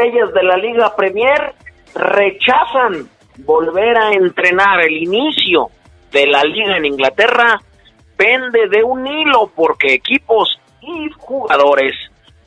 Estrellas 0.00 0.32
de 0.32 0.42
la 0.42 0.56
Liga 0.56 0.96
Premier 0.96 1.54
rechazan 1.94 3.08
volver 3.38 3.96
a 3.98 4.12
entrenar. 4.12 4.80
El 4.80 4.96
inicio 4.96 5.70
de 6.10 6.26
la 6.26 6.42
liga 6.42 6.76
en 6.76 6.86
Inglaterra 6.86 7.60
pende 8.16 8.68
de 8.68 8.82
un 8.82 9.06
hilo 9.06 9.50
porque 9.54 9.94
equipos 9.94 10.58
y 10.80 11.10
jugadores 11.18 11.94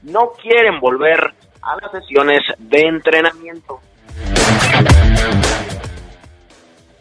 no 0.02 0.31
quieren 0.42 0.80
volver 0.80 1.34
a 1.62 1.76
las 1.81 1.92
sesiones 1.92 2.42
de 2.58 2.81
entrenamiento. 2.81 3.80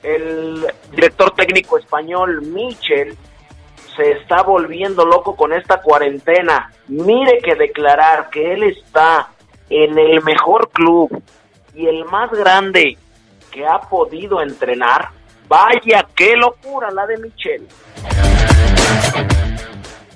El 0.03 0.67
director 0.91 1.31
técnico 1.33 1.79
español 1.79 2.43
Michel 2.43 3.17
se 3.97 4.13
está 4.13 4.43
volviendo 4.43 5.05
loco 5.05 5.35
con 5.35 5.53
esta 5.53 5.81
cuarentena. 5.81 6.71
Mire 6.89 7.39
que 7.39 7.55
declarar 7.55 8.29
que 8.31 8.53
él 8.53 8.65
está 8.65 9.32
en 9.73 9.99
el 9.99 10.23
mejor 10.23 10.69
club 10.71 11.23
y 11.75 11.87
el 11.87 12.05
más 12.05 12.31
grande 12.31 12.99
que 13.51 13.67
ha 13.67 13.81
podido 13.81 14.43
entrenar, 14.43 15.09
vaya 15.49 16.07
qué 16.15 16.37
locura 16.37 16.91
la 16.91 17.07
de 17.07 17.17
Michel. 17.17 17.67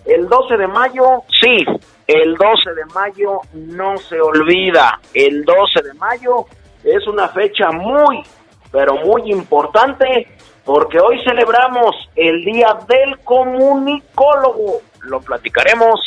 El 0.04 0.28
12 0.28 0.56
de 0.58 0.66
mayo, 0.68 1.22
sí, 1.40 1.64
el 2.06 2.34
12 2.34 2.74
de 2.76 2.84
mayo 2.94 3.40
no 3.54 3.96
se 3.96 4.20
olvida. 4.20 5.00
El 5.14 5.44
12 5.44 5.82
de 5.82 5.94
mayo 5.94 6.46
es 6.84 7.06
una 7.08 7.28
fecha 7.28 7.70
muy, 7.72 8.22
pero 8.70 8.94
muy 8.96 9.32
importante 9.32 10.28
porque 10.64 10.98
hoy 11.00 11.18
celebramos 11.24 11.94
el 12.14 12.44
Día 12.44 12.76
del 12.88 13.18
Comunicólogo. 13.20 14.82
Lo 15.00 15.20
platicaremos 15.20 15.98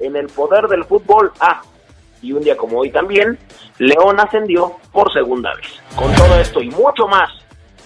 en 0.00 0.16
el 0.16 0.26
Poder 0.26 0.66
del 0.66 0.84
Fútbol 0.84 1.30
A. 1.38 1.62
Y 2.26 2.32
un 2.32 2.42
día 2.42 2.56
como 2.56 2.80
hoy 2.80 2.90
también, 2.90 3.38
León 3.78 4.18
ascendió 4.18 4.72
por 4.90 5.12
segunda 5.12 5.54
vez. 5.54 5.80
Con 5.94 6.12
todo 6.16 6.40
esto 6.40 6.60
y 6.60 6.68
mucho 6.70 7.06
más, 7.06 7.30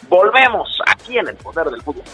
volvemos 0.09 0.79
aquí 0.87 1.19
en 1.19 1.29
el 1.29 1.37
Poder 1.37 1.67
del 1.67 1.83
Fútbol. 1.83 2.05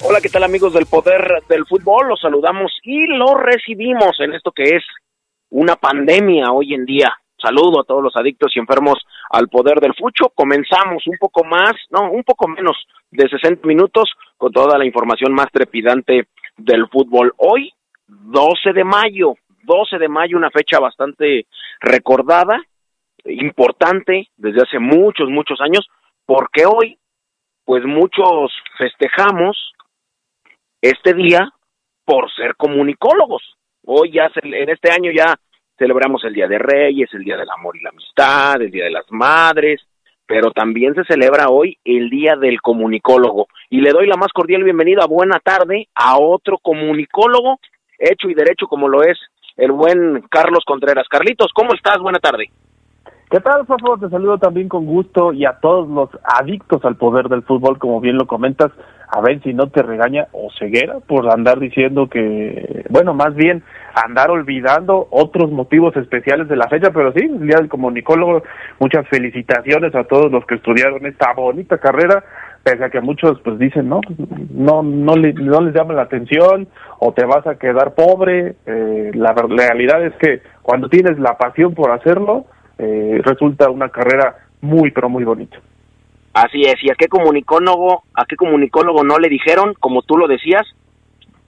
Hola, 0.00 0.20
¿qué 0.22 0.28
tal 0.28 0.44
amigos 0.44 0.74
del 0.74 0.86
Poder 0.86 1.42
del 1.48 1.66
Fútbol? 1.66 2.06
Los 2.06 2.20
saludamos 2.20 2.70
y 2.84 3.08
los 3.08 3.32
recibimos 3.34 4.20
en 4.20 4.34
esto 4.34 4.52
que 4.52 4.76
es 4.76 4.84
una 5.50 5.76
pandemia 5.76 6.52
hoy 6.52 6.74
en 6.74 6.84
día. 6.84 7.12
Saludo 7.40 7.80
a 7.80 7.84
todos 7.84 8.02
los 8.02 8.16
adictos 8.16 8.52
y 8.54 8.58
enfermos 8.58 8.98
al 9.30 9.48
poder 9.48 9.80
del 9.80 9.94
fucho. 9.94 10.30
Comenzamos 10.34 11.06
un 11.06 11.16
poco 11.18 11.44
más, 11.44 11.72
no, 11.90 12.10
un 12.10 12.24
poco 12.24 12.48
menos 12.48 12.76
de 13.10 13.28
60 13.28 13.66
minutos 13.66 14.10
con 14.36 14.52
toda 14.52 14.76
la 14.76 14.84
información 14.84 15.32
más 15.32 15.46
trepidante 15.52 16.28
del 16.56 16.88
fútbol. 16.88 17.32
Hoy, 17.36 17.72
12 18.08 18.72
de 18.72 18.84
mayo, 18.84 19.34
12 19.62 19.98
de 19.98 20.08
mayo, 20.08 20.36
una 20.36 20.50
fecha 20.50 20.80
bastante 20.80 21.46
recordada, 21.80 22.60
importante 23.24 24.28
desde 24.36 24.62
hace 24.62 24.78
muchos, 24.78 25.28
muchos 25.28 25.60
años, 25.60 25.88
porque 26.26 26.66
hoy, 26.66 26.98
pues 27.64 27.84
muchos 27.84 28.52
festejamos 28.76 29.74
este 30.80 31.14
día 31.14 31.52
por 32.04 32.32
ser 32.32 32.56
comunicólogos. 32.56 33.57
Hoy 33.90 34.12
ya, 34.12 34.30
en 34.42 34.68
este 34.68 34.92
año 34.92 35.10
ya 35.16 35.34
celebramos 35.78 36.22
el 36.24 36.34
Día 36.34 36.46
de 36.46 36.58
Reyes, 36.58 37.08
el 37.14 37.24
Día 37.24 37.38
del 37.38 37.48
Amor 37.48 37.74
y 37.74 37.82
la 37.82 37.88
Amistad, 37.88 38.60
el 38.60 38.70
Día 38.70 38.84
de 38.84 38.90
las 38.90 39.06
Madres, 39.08 39.80
pero 40.26 40.50
también 40.50 40.94
se 40.94 41.04
celebra 41.04 41.48
hoy 41.48 41.78
el 41.86 42.10
Día 42.10 42.36
del 42.36 42.60
Comunicólogo. 42.60 43.46
Y 43.70 43.80
le 43.80 43.92
doy 43.92 44.06
la 44.06 44.18
más 44.18 44.28
cordial 44.34 44.62
bienvenida, 44.62 45.06
buena 45.06 45.40
tarde, 45.40 45.88
a 45.94 46.18
otro 46.18 46.58
comunicólogo, 46.58 47.60
hecho 47.98 48.28
y 48.28 48.34
derecho 48.34 48.66
como 48.66 48.88
lo 48.88 49.02
es 49.04 49.18
el 49.56 49.72
buen 49.72 50.20
Carlos 50.28 50.64
Contreras. 50.66 51.08
Carlitos, 51.08 51.50
¿cómo 51.54 51.72
estás? 51.72 51.96
Buena 51.98 52.18
tarde. 52.18 52.50
¿Qué 53.30 53.40
tal, 53.40 53.64
favor? 53.64 54.00
Te 54.00 54.10
saludo 54.10 54.36
también 54.36 54.68
con 54.68 54.84
gusto 54.84 55.32
y 55.32 55.46
a 55.46 55.60
todos 55.62 55.88
los 55.88 56.10
adictos 56.24 56.84
al 56.84 56.96
poder 56.96 57.30
del 57.30 57.42
fútbol, 57.42 57.78
como 57.78 58.02
bien 58.02 58.18
lo 58.18 58.26
comentas, 58.26 58.70
a 59.10 59.20
ver 59.20 59.42
si 59.42 59.54
no 59.54 59.68
te 59.68 59.82
regaña 59.82 60.28
o 60.32 60.48
ceguera 60.58 61.00
por 61.00 61.32
andar 61.32 61.58
diciendo 61.58 62.08
que, 62.08 62.84
bueno, 62.90 63.14
más 63.14 63.34
bien 63.34 63.62
andar 63.94 64.30
olvidando 64.30 65.08
otros 65.10 65.50
motivos 65.50 65.96
especiales 65.96 66.48
de 66.48 66.56
la 66.56 66.68
fecha, 66.68 66.90
pero 66.92 67.12
sí, 67.12 67.20
el 67.24 67.46
Día 67.46 67.56
del 67.56 67.70
muchas 68.78 69.08
felicitaciones 69.08 69.94
a 69.94 70.04
todos 70.04 70.30
los 70.30 70.44
que 70.44 70.56
estudiaron 70.56 71.06
esta 71.06 71.32
bonita 71.32 71.78
carrera, 71.78 72.22
pese 72.62 72.84
a 72.84 72.90
que 72.90 73.00
muchos 73.00 73.40
pues 73.42 73.58
dicen, 73.58 73.88
no, 73.88 74.00
no, 74.50 74.82
no, 74.82 75.16
le, 75.16 75.32
no 75.32 75.60
les 75.62 75.74
llama 75.74 75.94
la 75.94 76.02
atención 76.02 76.68
o 76.98 77.12
te 77.12 77.24
vas 77.24 77.46
a 77.46 77.56
quedar 77.56 77.94
pobre, 77.94 78.56
eh, 78.66 79.10
la 79.14 79.32
realidad 79.32 80.04
es 80.04 80.14
que 80.16 80.42
cuando 80.62 80.88
tienes 80.88 81.18
la 81.18 81.38
pasión 81.38 81.74
por 81.74 81.90
hacerlo, 81.92 82.44
eh, 82.78 83.20
resulta 83.24 83.70
una 83.70 83.88
carrera 83.88 84.36
muy, 84.60 84.90
pero 84.90 85.08
muy 85.08 85.24
bonita. 85.24 85.58
Así 86.38 86.62
es, 86.62 86.76
y 86.82 86.90
a 86.90 86.94
qué 86.94 87.08
comunicólogo, 87.08 88.04
a 88.14 88.24
qué 88.24 88.36
comunicólogo 88.36 89.02
no 89.02 89.18
le 89.18 89.28
dijeron, 89.28 89.74
como 89.80 90.02
tú 90.02 90.16
lo 90.16 90.28
decías, 90.28 90.64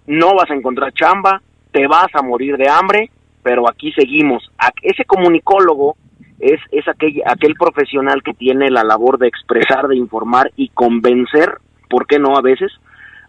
no 0.09 0.35
vas 0.35 0.51
a 0.51 0.55
encontrar 0.55 0.93
chamba, 0.93 1.43
te 1.71 1.87
vas 1.87 2.09
a 2.13 2.23
morir 2.23 2.57
de 2.57 2.69
hambre, 2.69 3.09
pero 3.45 3.71
aquí 3.71 3.93
seguimos. 3.93 4.51
ese 4.83 5.05
comunicólogo 5.05 5.95
es, 6.41 6.59
es 6.73 6.89
aquel, 6.89 7.23
aquel 7.25 7.55
profesional 7.55 8.21
que 8.25 8.35
tiene 8.35 8.69
la 8.69 8.83
labor 8.83 9.19
de 9.19 9.29
expresar, 9.29 9.87
de 9.87 9.97
informar 9.97 10.51
y 10.57 10.71
convencer, 10.71 11.59
¿por 11.89 12.09
qué 12.09 12.19
no 12.19 12.37
a 12.37 12.43
veces? 12.43 12.73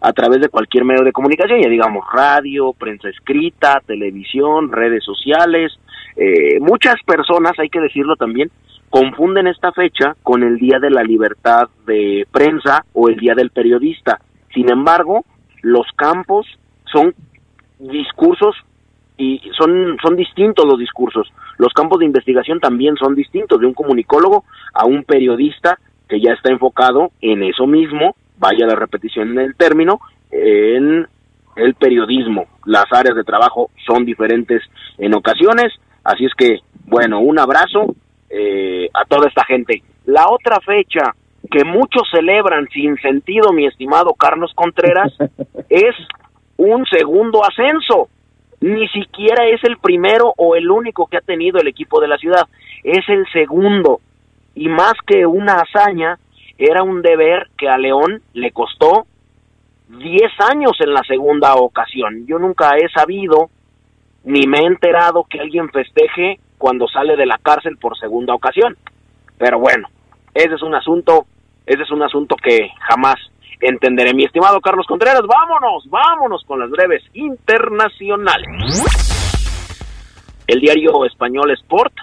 a 0.04 0.12
través 0.12 0.40
de 0.40 0.48
cualquier 0.48 0.84
medio 0.84 1.04
de 1.04 1.12
comunicación, 1.12 1.62
ya 1.62 1.68
digamos 1.68 2.04
radio, 2.12 2.72
prensa 2.72 3.08
escrita, 3.08 3.80
televisión, 3.86 4.72
redes 4.72 5.04
sociales. 5.04 5.78
Eh, 6.16 6.58
muchas 6.58 6.96
personas, 7.06 7.52
hay 7.60 7.68
que 7.68 7.78
decirlo 7.78 8.16
también, 8.16 8.50
confunden 8.92 9.46
esta 9.46 9.72
fecha 9.72 10.14
con 10.22 10.42
el 10.42 10.58
Día 10.58 10.78
de 10.78 10.90
la 10.90 11.02
Libertad 11.02 11.70
de 11.86 12.26
Prensa 12.30 12.84
o 12.92 13.08
el 13.08 13.16
Día 13.16 13.34
del 13.34 13.48
Periodista. 13.48 14.20
Sin 14.52 14.70
embargo, 14.70 15.24
los 15.62 15.86
campos 15.96 16.46
son 16.92 17.14
discursos 17.78 18.54
y 19.16 19.40
son, 19.56 19.96
son 20.02 20.14
distintos 20.14 20.66
los 20.66 20.78
discursos. 20.78 21.32
Los 21.56 21.72
campos 21.72 22.00
de 22.00 22.04
investigación 22.04 22.60
también 22.60 22.96
son 22.96 23.14
distintos, 23.14 23.58
de 23.58 23.66
un 23.66 23.72
comunicólogo 23.72 24.44
a 24.74 24.84
un 24.84 25.04
periodista 25.04 25.78
que 26.06 26.20
ya 26.20 26.34
está 26.34 26.52
enfocado 26.52 27.12
en 27.22 27.42
eso 27.44 27.66
mismo 27.66 28.14
vaya 28.36 28.66
la 28.66 28.74
repetición 28.74 29.34
del 29.34 29.54
término, 29.54 30.00
en 30.30 31.06
el 31.56 31.74
periodismo. 31.76 32.46
Las 32.66 32.86
áreas 32.90 33.16
de 33.16 33.24
trabajo 33.24 33.70
son 33.86 34.04
diferentes 34.04 34.62
en 34.98 35.14
ocasiones, 35.14 35.72
así 36.04 36.26
es 36.26 36.34
que, 36.34 36.58
bueno, 36.84 37.20
un 37.20 37.38
abrazo 37.38 37.94
eh, 38.34 38.88
a 38.94 39.04
toda 39.04 39.28
esta 39.28 39.44
gente. 39.44 39.82
La 40.06 40.28
otra 40.30 40.58
fecha 40.60 41.14
que 41.50 41.64
muchos 41.64 42.08
celebran 42.10 42.66
sin 42.72 42.96
sentido, 42.96 43.52
mi 43.52 43.66
estimado 43.66 44.14
Carlos 44.14 44.52
Contreras, 44.54 45.12
es 45.68 45.94
un 46.56 46.86
segundo 46.86 47.42
ascenso. 47.44 48.08
Ni 48.60 48.88
siquiera 48.88 49.46
es 49.48 49.62
el 49.64 49.76
primero 49.78 50.32
o 50.36 50.54
el 50.56 50.70
único 50.70 51.06
que 51.06 51.18
ha 51.18 51.20
tenido 51.20 51.60
el 51.60 51.68
equipo 51.68 52.00
de 52.00 52.08
la 52.08 52.16
ciudad, 52.16 52.48
es 52.84 53.06
el 53.08 53.26
segundo. 53.32 54.00
Y 54.54 54.68
más 54.68 54.94
que 55.06 55.26
una 55.26 55.60
hazaña, 55.60 56.18
era 56.56 56.82
un 56.82 57.02
deber 57.02 57.48
que 57.58 57.68
a 57.68 57.76
León 57.76 58.22
le 58.34 58.52
costó 58.52 59.06
10 59.88 60.22
años 60.50 60.72
en 60.80 60.94
la 60.94 61.02
segunda 61.02 61.54
ocasión. 61.56 62.24
Yo 62.26 62.38
nunca 62.38 62.76
he 62.76 62.88
sabido 62.88 63.50
ni 64.24 64.46
me 64.46 64.60
he 64.60 64.66
enterado 64.66 65.24
que 65.28 65.40
alguien 65.40 65.68
festeje 65.70 66.38
cuando 66.62 66.86
sale 66.86 67.16
de 67.16 67.26
la 67.26 67.38
cárcel 67.38 67.76
por 67.76 67.98
segunda 67.98 68.34
ocasión. 68.34 68.76
Pero 69.36 69.58
bueno, 69.58 69.88
ese 70.32 70.54
es 70.54 70.62
un 70.62 70.76
asunto, 70.76 71.26
ese 71.66 71.82
es 71.82 71.90
un 71.90 72.04
asunto 72.04 72.36
que 72.36 72.68
jamás 72.88 73.16
entenderé. 73.60 74.14
Mi 74.14 74.26
estimado 74.26 74.60
Carlos 74.60 74.86
Contreras, 74.86 75.22
vámonos, 75.26 75.90
vámonos 75.90 76.44
con 76.46 76.60
las 76.60 76.70
breves 76.70 77.02
internacionales. 77.14 78.84
El 80.46 80.60
diario 80.60 81.04
español 81.04 81.50
Sport 81.50 81.94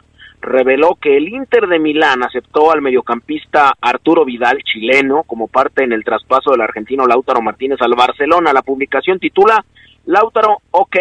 reveló 0.41 0.97
que 1.01 1.15
el 1.15 1.29
Inter 1.29 1.65
de 1.67 1.79
Milán 1.79 2.21
aceptó 2.25 2.73
al 2.73 2.81
mediocampista 2.81 3.71
Arturo 3.79 4.25
Vidal, 4.25 4.57
chileno, 4.65 5.23
como 5.23 5.47
parte 5.47 5.85
en 5.85 5.93
el 5.93 6.03
traspaso 6.03 6.51
del 6.51 6.59
argentino 6.59 7.07
Lautaro 7.07 7.41
Martínez 7.41 7.79
al 7.79 7.95
Barcelona. 7.95 8.51
La 8.51 8.61
publicación 8.61 9.19
titula 9.19 9.63
Lautaro, 10.05 10.57
ok, 10.71 10.97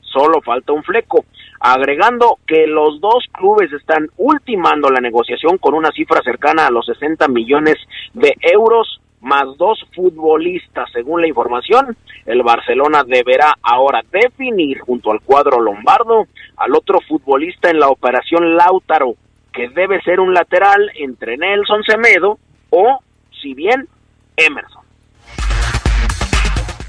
solo 0.00 0.40
falta 0.42 0.72
un 0.72 0.82
fleco, 0.82 1.24
agregando 1.60 2.38
que 2.46 2.66
los 2.66 3.00
dos 3.00 3.24
clubes 3.32 3.72
están 3.72 4.08
ultimando 4.16 4.90
la 4.90 5.00
negociación 5.00 5.58
con 5.58 5.74
una 5.74 5.90
cifra 5.90 6.22
cercana 6.22 6.66
a 6.66 6.70
los 6.70 6.86
60 6.86 7.28
millones 7.28 7.76
de 8.14 8.34
euros 8.40 9.00
más 9.20 9.56
dos 9.56 9.84
futbolistas. 9.94 10.90
Según 10.92 11.20
la 11.20 11.28
información, 11.28 11.96
el 12.26 12.42
Barcelona 12.42 13.02
deberá 13.04 13.54
ahora 13.62 14.02
definir 14.10 14.80
junto 14.80 15.10
al 15.10 15.20
cuadro 15.20 15.60
lombardo 15.60 16.26
al 16.56 16.74
otro 16.74 17.00
futbolista 17.00 17.70
en 17.70 17.80
la 17.80 17.88
operación 17.88 18.56
Lautaro, 18.56 19.14
que 19.52 19.68
debe 19.70 20.00
ser 20.02 20.20
un 20.20 20.34
lateral 20.34 20.90
entre 20.96 21.36
Nelson 21.36 21.82
Semedo 21.82 22.38
o, 22.70 23.00
si 23.40 23.54
bien, 23.54 23.88
Emerson. 24.36 24.77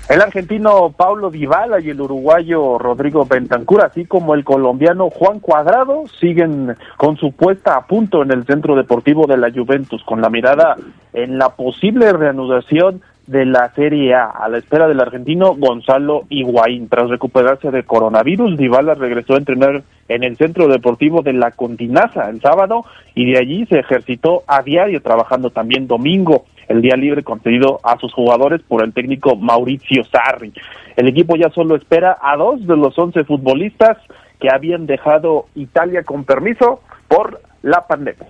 El 0.09 0.23
argentino 0.23 0.91
Paulo 0.97 1.29
Dybala 1.29 1.79
y 1.79 1.91
el 1.91 2.01
uruguayo 2.01 2.79
Rodrigo 2.79 3.27
Bentancur, 3.27 3.83
así 3.83 4.05
como 4.05 4.33
el 4.33 4.43
colombiano 4.43 5.11
Juan 5.11 5.39
Cuadrado, 5.39 6.05
siguen 6.19 6.75
con 6.97 7.15
su 7.17 7.31
puesta 7.31 7.75
a 7.75 7.85
punto 7.85 8.23
en 8.23 8.31
el 8.31 8.43
centro 8.47 8.75
deportivo 8.75 9.27
de 9.27 9.37
la 9.37 9.51
Juventus, 9.51 10.03
con 10.03 10.19
la 10.19 10.31
mirada 10.31 10.77
en 11.13 11.37
la 11.37 11.49
posible 11.49 12.11
reanudación 12.11 13.03
de 13.27 13.45
la 13.45 13.71
Serie 13.75 14.15
A, 14.15 14.25
a 14.25 14.49
la 14.49 14.57
espera 14.57 14.87
del 14.87 14.99
argentino 14.99 15.53
Gonzalo 15.53 16.23
Higuaín. 16.29 16.89
Tras 16.89 17.07
recuperarse 17.11 17.69
de 17.69 17.83
coronavirus, 17.83 18.57
Dybala 18.57 18.95
regresó 18.95 19.35
a 19.35 19.37
entrenar 19.37 19.83
en 20.07 20.23
el 20.23 20.37
Centro 20.37 20.67
Deportivo 20.67 21.21
de 21.21 21.33
La 21.33 21.51
Continaza 21.51 22.31
el 22.31 22.41
sábado 22.41 22.83
y 23.13 23.31
de 23.31 23.37
allí 23.37 23.67
se 23.67 23.77
ejercitó 23.77 24.41
a 24.47 24.63
diario, 24.63 25.03
trabajando 25.03 25.51
también 25.51 25.85
domingo 25.85 26.45
el 26.69 26.81
día 26.81 26.95
libre 26.95 27.23
concedido 27.23 27.79
a 27.83 27.97
sus 27.97 28.13
jugadores 28.13 28.61
por 28.61 28.83
el 28.83 28.93
técnico 28.93 29.35
Mauricio 29.35 30.03
Sarri. 30.05 30.53
El 30.95 31.07
equipo 31.07 31.35
ya 31.35 31.49
solo 31.49 31.75
espera 31.75 32.17
a 32.21 32.37
dos 32.37 32.65
de 32.65 32.77
los 32.77 32.97
once 32.97 33.23
futbolistas 33.25 33.97
que 34.39 34.49
habían 34.49 34.85
dejado 34.85 35.47
Italia 35.55 36.03
con 36.03 36.23
permiso 36.23 36.81
por 37.07 37.41
la 37.63 37.85
pandemia. 37.87 38.27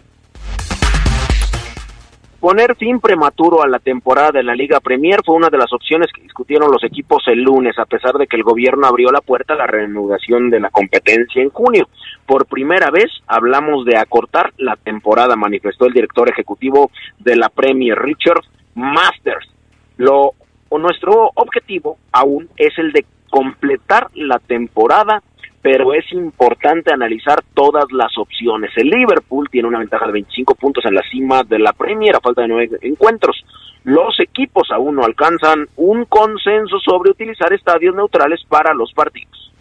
Poner 2.40 2.78
fin 2.78 3.02
prematuro 3.02 3.64
a 3.64 3.68
la 3.68 3.80
temporada 3.80 4.32
de 4.32 4.44
la 4.44 4.56
Liga 4.56 4.80
Premier 4.80 5.20
fue 5.26 5.36
una 5.36 5.50
de 5.50 5.58
las 5.58 5.74
opciones 5.74 6.08
que 6.14 6.22
discutieron 6.22 6.72
los 6.72 6.86
equipos 6.86 7.22
el 7.28 7.44
lunes, 7.44 7.78
a 7.78 7.86
pesar 7.86 8.14
de 8.14 8.28
que 8.28 8.38
el 8.38 8.44
gobierno 8.44 8.88
abrió 8.88 9.12
la 9.12 9.20
puerta 9.20 9.56
a 9.56 9.58
la 9.58 9.68
reanudación 9.68 10.50
de 10.50 10.62
la 10.62 10.70
competencia 10.70 11.42
en 11.42 11.50
junio. 11.50 11.90
Por 12.26 12.46
primera 12.46 12.92
vez 12.92 13.12
hablamos 13.28 13.84
de 13.84 13.98
acortar 13.98 14.54
la 14.58 14.78
temporada, 14.78 15.36
manifestó 15.36 15.86
el 15.86 15.94
director 15.94 16.30
ejecutivo 16.30 16.92
de 17.20 17.36
la 17.36 17.50
Premier, 17.50 18.00
Richard 18.00 18.42
Masters. 18.74 19.50
Lo, 19.98 20.32
nuestro 20.72 21.32
objetivo 21.36 21.98
aún 22.14 22.48
es 22.56 22.72
el 22.78 22.94
de 22.94 23.06
completar 23.30 24.08
la 24.14 24.40
temporada 24.40 25.22
pero 25.62 25.94
es 25.94 26.12
importante 26.14 26.94
analizar 26.94 27.44
todas 27.54 27.86
las 27.92 28.18
opciones. 28.18 28.72
El 28.76 28.90
Liverpool 28.90 29.50
tiene 29.52 29.68
una 29.68 29.80
ventaja 29.80 30.06
de 30.06 30.14
25 30.14 30.56
puntos 30.56 30.86
en 30.86 30.96
la 30.96 31.04
cima 31.10 31.44
de 31.44 31.60
la 31.60 31.74
Premier 31.74 32.16
a 32.16 32.22
falta 32.22 32.42
de 32.42 32.48
nueve 32.48 32.78
encuentros. 32.82 33.44
Los 33.84 34.20
equipos 34.20 34.70
aún 34.72 34.96
no 34.96 35.04
alcanzan 35.04 35.68
un 35.76 36.06
consenso 36.06 36.80
sobre 36.80 37.12
utilizar 37.12 37.52
estadios 37.54 37.96
neutrales 37.96 38.42
para 38.48 38.74
los 38.74 38.94
partidos. 38.94 39.52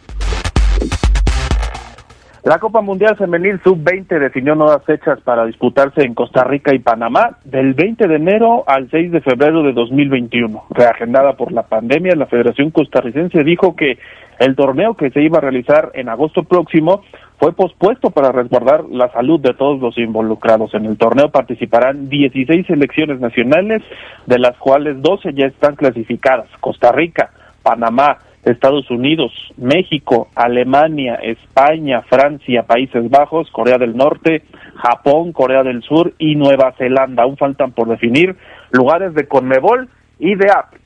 La 2.44 2.58
Copa 2.58 2.80
Mundial 2.80 3.16
Femenil 3.16 3.60
Sub-20 3.62 4.20
definió 4.20 4.54
nuevas 4.54 4.82
fechas 4.84 5.20
para 5.20 5.44
disputarse 5.44 6.02
en 6.02 6.14
Costa 6.14 6.44
Rica 6.44 6.72
y 6.72 6.78
Panamá 6.78 7.36
del 7.44 7.74
20 7.74 8.08
de 8.08 8.14
enero 8.14 8.64
al 8.66 8.88
6 8.90 9.12
de 9.12 9.20
febrero 9.20 9.62
de 9.62 9.72
2021. 9.72 10.64
Reagendada 10.70 11.34
por 11.34 11.52
la 11.52 11.64
pandemia, 11.64 12.14
la 12.14 12.24
Federación 12.26 12.70
Costarricense 12.70 13.44
dijo 13.44 13.76
que 13.76 13.98
el 14.38 14.56
torneo 14.56 14.94
que 14.94 15.11
se 15.11 15.23
iba 15.23 15.38
a 15.38 15.43
realizar 15.43 15.90
en 15.94 16.08
agosto 16.08 16.44
próximo 16.44 17.02
fue 17.38 17.52
pospuesto 17.52 18.11
para 18.11 18.32
resguardar 18.32 18.85
la 18.90 19.11
salud 19.12 19.40
de 19.40 19.55
todos 19.55 19.81
los 19.81 19.96
involucrados. 19.99 20.75
En 20.75 20.87
el 20.87 20.96
torneo 20.96 21.31
participarán 21.31 22.08
16 22.08 22.67
selecciones 22.67 23.20
nacionales, 23.20 23.82
de 24.26 24.38
las 24.38 24.56
cuales 24.58 25.00
12 25.02 25.32
ya 25.35 25.46
están 25.46 25.76
clasificadas. 25.76 26.49
Costa 26.61 26.90
Rica, 26.90 27.31
Panamá, 27.62 28.19
Estados 28.44 28.90
Unidos, 28.90 29.32
México, 29.56 30.29
Alemania, 30.35 31.17
España, 31.17 32.02
Francia, 32.02 32.62
Países 32.62 33.08
Bajos, 33.11 33.50
Corea 33.50 33.79
del 33.79 33.96
Norte, 33.96 34.43
Japón, 34.76 35.32
Corea 35.32 35.62
del 35.62 35.82
Sur 35.82 36.14
y 36.19 36.34
Nueva 36.34 36.73
Zelanda. 36.79 37.25
Aún 37.25 37.37
faltan 37.37 37.73
por 37.73 37.88
definir 37.88 38.37
lugares 38.70 39.14
de 39.14 39.26
Conmebol 39.26 39.88
y 40.19 40.34
de 40.34 40.50
APEC. 40.50 40.81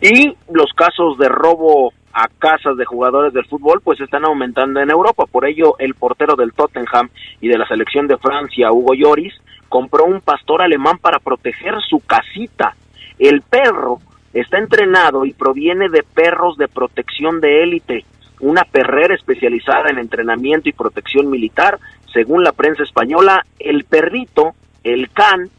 Y 0.00 0.36
los 0.52 0.72
casos 0.74 1.16
de 1.18 1.28
robo 1.28 1.92
a 2.12 2.28
casas 2.38 2.76
de 2.76 2.84
jugadores 2.84 3.32
del 3.32 3.46
fútbol 3.46 3.80
pues 3.82 4.00
están 4.00 4.24
aumentando 4.24 4.80
en 4.80 4.90
Europa. 4.90 5.24
Por 5.30 5.46
ello, 5.46 5.76
el 5.78 5.94
portero 5.94 6.34
del 6.34 6.52
Tottenham 6.52 7.10
y 7.40 7.48
de 7.48 7.58
la 7.58 7.66
selección 7.66 8.06
de 8.06 8.18
Francia, 8.18 8.72
Hugo 8.72 8.94
Lloris, 8.94 9.34
compró 9.68 10.04
un 10.04 10.20
pastor 10.20 10.62
alemán 10.62 10.98
para 10.98 11.18
proteger 11.18 11.74
su 11.88 12.00
casita. 12.00 12.74
El 13.18 13.42
perro 13.42 13.98
está 14.32 14.58
entrenado 14.58 15.24
y 15.24 15.32
proviene 15.32 15.88
de 15.88 16.02
perros 16.02 16.56
de 16.58 16.68
protección 16.68 17.40
de 17.40 17.62
élite, 17.62 18.04
una 18.40 18.64
perrera 18.64 19.14
especializada 19.14 19.88
en 19.88 19.98
entrenamiento 19.98 20.68
y 20.68 20.72
protección 20.72 21.30
militar. 21.30 21.78
Según 22.12 22.44
la 22.44 22.52
prensa 22.52 22.82
española, 22.82 23.44
el 23.58 23.84
perrito, 23.84 24.54
el 24.84 25.10
can, 25.10 25.50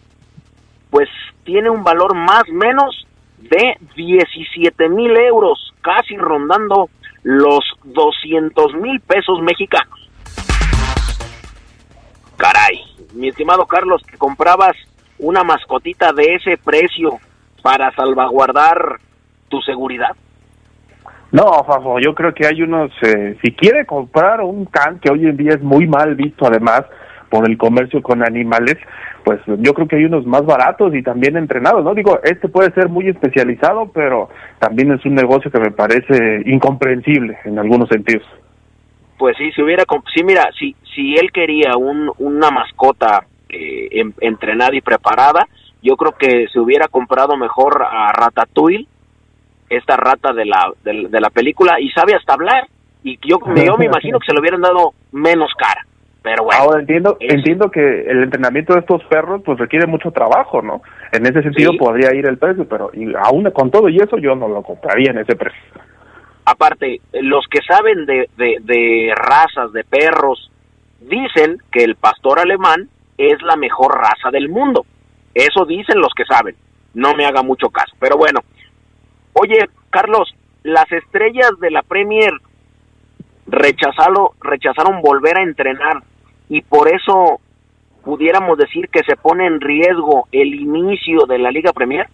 pues 0.92 1.10
tiene 1.44 1.69
un 1.69 1.83
valor 1.83 2.16
más 2.16 2.47
menos 2.50 3.06
de 3.38 3.78
17 3.96 4.90
mil 4.90 5.16
euros, 5.18 5.74
casi 5.82 6.18
rondando 6.18 6.90
los 7.24 7.64
200 7.84 8.74
mil 8.76 9.00
pesos 9.02 9.42
mexicanos. 9.42 10.10
Caray, 12.38 12.80
mi 13.14 13.30
estimado 13.30 13.66
Carlos, 13.66 14.02
que 14.10 14.18
comprabas 14.18 14.76
una 15.20 15.44
mascotita 15.44 16.14
de 16.14 16.36
ese 16.36 16.58
precio 16.58 17.20
para 17.64 17.92
salvaguardar 17.96 18.98
tu 19.50 19.62
seguridad. 19.62 20.16
No, 21.32 21.64
Fafo, 21.66 22.00
yo 22.00 22.16
creo 22.16 22.34
que 22.34 22.48
hay 22.48 22.62
unos, 22.62 22.92
eh, 23.02 23.38
si 23.44 23.52
quiere 23.52 23.86
comprar 23.86 24.42
un 24.42 24.66
can, 24.66 25.00
que 25.00 25.12
hoy 25.12 25.26
en 25.26 25.36
día 25.36 25.52
es 25.52 25.62
muy 25.62 25.86
mal 25.86 26.16
visto 26.16 26.46
además 26.46 26.84
por 27.30 27.50
el 27.50 27.57
comercio 27.57 28.02
con 28.02 28.24
animales, 28.24 28.78
pues 29.24 29.40
yo 29.46 29.74
creo 29.74 29.88
que 29.88 29.98
hay 29.98 30.06
unos 30.06 30.26
más 30.26 30.46
baratos 30.46 30.96
y 30.96 31.04
también 31.04 31.38
entrenados, 31.38 31.84
¿no? 31.84 31.94
Digo, 31.94 32.19
este 32.24 32.48
puede 32.48 32.72
ser 32.72 32.90
muy 32.90 33.07
especializado, 33.10 33.92
pero 33.94 34.30
también 34.60 34.92
es 34.94 35.06
un 35.06 35.16
negocio 35.16 35.52
que 35.52 35.60
me 35.60 35.72
parece 35.72 36.44
incomprensible 36.46 37.38
en 37.44 37.60
algunos 37.60 37.90
sentidos. 37.90 38.26
Pues 39.18 39.36
sí, 39.38 39.52
si 39.52 39.62
hubiera, 39.62 39.84
sí, 40.14 40.24
mira, 40.24 40.50
si, 40.57 40.76
si 40.96 41.16
él 41.16 41.31
quería 41.31 41.76
un, 41.76 42.12
una 42.19 42.52
mascota 42.52 43.26
eh, 43.50 44.04
entrenada 44.22 44.76
y 44.76 44.81
preparada, 44.81 45.48
yo 45.81 45.96
creo 45.96 46.14
que 46.14 46.48
se 46.52 46.60
hubiera 46.60 46.88
comprado 46.88 47.36
mejor 47.36 47.84
a 47.84 48.12
Ratatouille, 48.12 48.88
esta 49.69 49.98
rata 49.98 50.34
de 50.34 50.46
la, 50.46 50.72
de, 50.84 51.19
la 51.19 51.30
película, 51.30 51.80
y 51.80 51.90
sabe 51.90 52.16
hasta 52.16 52.34
hablar, 52.34 52.68
y 53.04 53.18
yo, 53.28 53.40
yo 53.56 53.78
me 53.78 53.86
imagino 53.92 54.19
que 54.19 54.28
se 54.28 54.34
lo 54.34 54.40
hubieran 54.40 54.62
dado 54.62 54.94
menos 55.12 55.52
cara. 55.57 55.86
Pero 56.28 56.44
bueno, 56.44 56.62
Ahora 56.62 56.81
entiendo, 56.81 57.16
entiendo 57.22 57.72
que 57.72 58.02
el 58.02 58.24
entrenamiento 58.24 58.74
de 58.74 58.81
estos 58.81 59.02
perros 59.06 59.42
pues 59.46 59.57
requiere 59.57 59.88
mucho 59.88 60.12
trabajo, 60.12 60.62
¿no? 60.62 60.81
En 61.14 61.26
ese 61.26 61.42
sentido 61.42 61.72
podría 61.78 62.14
ir 62.14 62.28
el 62.28 62.38
precio, 62.38 62.68
pero 62.68 62.92
y 62.94 63.14
aún 63.16 63.50
con 63.52 63.72
todo 63.72 63.88
y 63.88 63.96
eso 63.96 64.18
yo 64.18 64.36
no 64.36 64.50
lo 64.50 64.62
compraría 64.62 65.12
en 65.12 65.19
ese 65.19 65.38
precio. 65.38 65.62
Aparte, 66.44 67.00
los 67.14 67.46
que 67.50 67.62
saben 67.62 68.06
de, 68.06 68.30
de, 68.36 68.57
de 68.60 69.14
razas 69.16 69.72
de 69.72 69.86
perros 69.86 70.52
dicen 71.00 71.60
que 71.72 71.86
el 71.86 71.96
pastor 71.96 72.40
alemán 72.40 72.90
es 73.18 73.42
la 73.42 73.56
mejor 73.56 73.98
raza 73.98 74.30
del 74.30 74.50
mundo. 74.50 74.86
Eso 75.34 75.64
dicen 75.64 76.02
los 76.02 76.14
que 76.14 76.26
saben. 76.26 76.57
No 76.94 77.14
me 77.14 77.26
haga 77.26 77.42
mucho 77.42 77.69
caso. 77.69 77.96
Pero 78.02 78.18
bueno, 78.18 78.42
oye, 79.31 79.60
Carlos, 79.90 80.36
las 80.64 80.92
estrellas 80.92 81.52
de 81.62 81.72
la 81.72 81.84
Premier 81.84 82.34
rechazaron, 83.46 84.28
rechazaron 84.42 85.02
volver 85.02 85.38
a 85.38 85.44
entrenar 85.44 86.04
y 86.49 86.61
por 86.61 86.87
eso 86.87 87.39
pudiéramos 88.04 88.57
decir 88.57 88.87
que 88.89 89.04
se 89.04 89.16
pone 89.18 89.45
en 89.45 89.59
riesgo 89.59 90.27
el 90.31 90.56
inicio 90.56 91.25
de 91.27 91.39
la 91.39 91.51
Liga 91.51 91.73
Premier? 91.73 92.07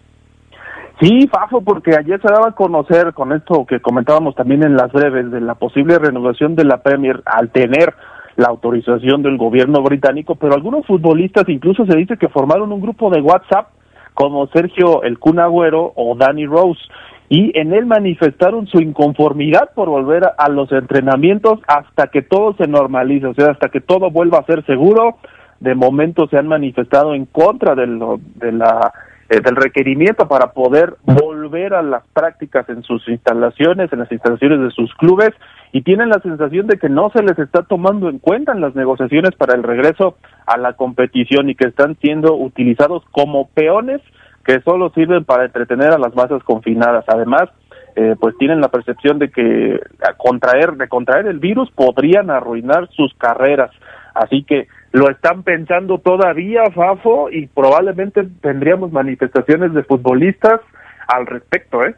Sí, 1.00 1.26
Fafo, 1.28 1.60
porque 1.62 1.96
ayer 1.96 2.20
se 2.20 2.32
daba 2.32 2.48
a 2.48 2.54
conocer 2.54 3.12
con 3.14 3.32
esto 3.32 3.66
que 3.66 3.80
comentábamos 3.80 4.34
también 4.34 4.62
en 4.62 4.76
las 4.76 4.92
breves 4.92 5.30
de 5.30 5.40
la 5.40 5.54
posible 5.56 5.98
renovación 5.98 6.54
de 6.54 6.64
la 6.64 6.82
Premier 6.82 7.20
al 7.26 7.50
tener 7.50 7.94
la 8.36 8.48
autorización 8.48 9.22
del 9.22 9.36
gobierno 9.36 9.82
británico, 9.82 10.34
pero 10.36 10.54
algunos 10.54 10.86
futbolistas 10.86 11.48
incluso 11.48 11.84
se 11.86 11.96
dice 11.96 12.16
que 12.16 12.28
formaron 12.28 12.72
un 12.72 12.80
grupo 12.80 13.10
de 13.10 13.20
WhatsApp 13.20 13.68
como 14.14 14.46
Sergio 14.48 15.02
El 15.02 15.18
Kun 15.18 15.40
Agüero 15.40 15.92
o 15.96 16.14
Danny 16.16 16.46
Rose 16.46 16.80
y 17.28 17.58
en 17.58 17.72
él 17.72 17.86
manifestaron 17.86 18.66
su 18.66 18.80
inconformidad 18.80 19.70
por 19.74 19.88
volver 19.88 20.24
a 20.36 20.48
los 20.48 20.70
entrenamientos 20.72 21.60
hasta 21.66 22.08
que 22.08 22.22
todo 22.22 22.54
se 22.56 22.66
normalice, 22.66 23.26
o 23.26 23.34
sea, 23.34 23.50
hasta 23.50 23.68
que 23.68 23.80
todo 23.80 24.10
vuelva 24.10 24.38
a 24.38 24.46
ser 24.46 24.64
seguro. 24.66 25.16
De 25.60 25.74
momento 25.74 26.26
se 26.28 26.36
han 26.36 26.48
manifestado 26.48 27.14
en 27.14 27.26
contra 27.26 27.74
de, 27.74 27.86
lo, 27.86 28.20
de 28.34 28.52
la 28.52 28.92
eh, 29.30 29.40
del 29.40 29.56
requerimiento 29.56 30.28
para 30.28 30.52
poder 30.52 30.96
volver 31.02 31.72
a 31.72 31.82
las 31.82 32.02
prácticas 32.12 32.68
en 32.68 32.82
sus 32.82 33.08
instalaciones, 33.08 33.90
en 33.90 34.00
las 34.00 34.12
instalaciones 34.12 34.60
de 34.60 34.70
sus 34.70 34.94
clubes, 34.96 35.30
y 35.72 35.80
tienen 35.80 36.10
la 36.10 36.20
sensación 36.20 36.66
de 36.66 36.78
que 36.78 36.90
no 36.90 37.10
se 37.10 37.22
les 37.22 37.38
está 37.38 37.62
tomando 37.62 38.10
en 38.10 38.18
cuenta 38.18 38.52
en 38.52 38.60
las 38.60 38.74
negociaciones 38.74 39.34
para 39.34 39.54
el 39.54 39.62
regreso 39.62 40.18
a 40.46 40.58
la 40.58 40.74
competición 40.74 41.48
y 41.48 41.54
que 41.54 41.68
están 41.68 41.96
siendo 42.02 42.36
utilizados 42.36 43.02
como 43.12 43.48
peones 43.48 44.02
que 44.44 44.60
solo 44.60 44.90
sirven 44.90 45.24
para 45.24 45.44
entretener 45.44 45.92
a 45.92 45.98
las 45.98 46.14
masas 46.14 46.42
confinadas. 46.44 47.04
Además, 47.08 47.50
eh, 47.96 48.16
pues 48.18 48.36
tienen 48.38 48.60
la 48.60 48.68
percepción 48.68 49.18
de 49.18 49.30
que 49.30 49.80
contraer, 50.16 50.72
de 50.72 50.88
contraer 50.88 51.26
el 51.26 51.38
virus 51.38 51.70
podrían 51.70 52.30
arruinar 52.30 52.88
sus 52.90 53.14
carreras. 53.14 53.70
Así 54.14 54.44
que 54.44 54.68
lo 54.92 55.10
están 55.10 55.42
pensando 55.42 55.98
todavía, 55.98 56.62
Fafo, 56.72 57.30
y 57.30 57.46
probablemente 57.46 58.22
tendríamos 58.40 58.92
manifestaciones 58.92 59.74
de 59.74 59.82
futbolistas 59.82 60.60
al 61.08 61.26
respecto, 61.26 61.84
¿eh? 61.84 61.94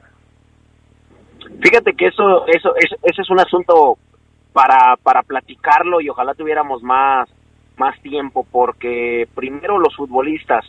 Fíjate 1.62 1.94
que 1.94 2.06
eso, 2.06 2.46
eso, 2.46 2.74
eso 2.76 2.96
ese 3.02 3.22
es 3.22 3.30
un 3.30 3.40
asunto 3.40 3.98
para, 4.52 4.96
para 5.02 5.22
platicarlo 5.22 6.00
y 6.00 6.08
ojalá 6.08 6.34
tuviéramos 6.34 6.82
más, 6.82 7.28
más 7.76 8.00
tiempo, 8.00 8.46
porque 8.50 9.28
primero 9.34 9.78
los 9.78 9.94
futbolistas 9.94 10.64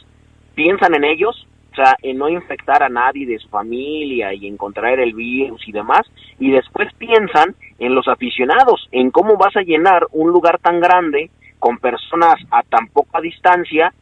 piensan 0.55 0.93
en 0.95 1.05
ellos, 1.05 1.47
sea, 1.83 1.95
en 2.01 2.17
no 2.17 2.27
infectar 2.29 2.83
a 2.83 2.89
nadie 2.89 3.25
de 3.25 3.39
su 3.39 3.47
familia 3.49 4.33
y 4.33 4.47
en 4.47 4.57
contraer 4.57 4.99
el 4.99 5.13
virus 5.13 5.67
y 5.67 5.71
demás, 5.71 6.01
y 6.39 6.51
después 6.51 6.93
piensan 6.97 7.55
en 7.79 7.95
los 7.95 8.07
aficionados, 8.07 8.87
en 8.91 9.11
cómo 9.11 9.37
vas 9.37 9.55
a 9.55 9.61
llenar 9.61 10.07
un 10.11 10.31
lugar 10.31 10.59
tan 10.59 10.79
grande 10.79 11.29
con 11.59 11.77
personas 11.77 12.35
a 12.51 12.63
tan 12.63 12.87
poca 12.87 13.21
distancia 13.21 13.93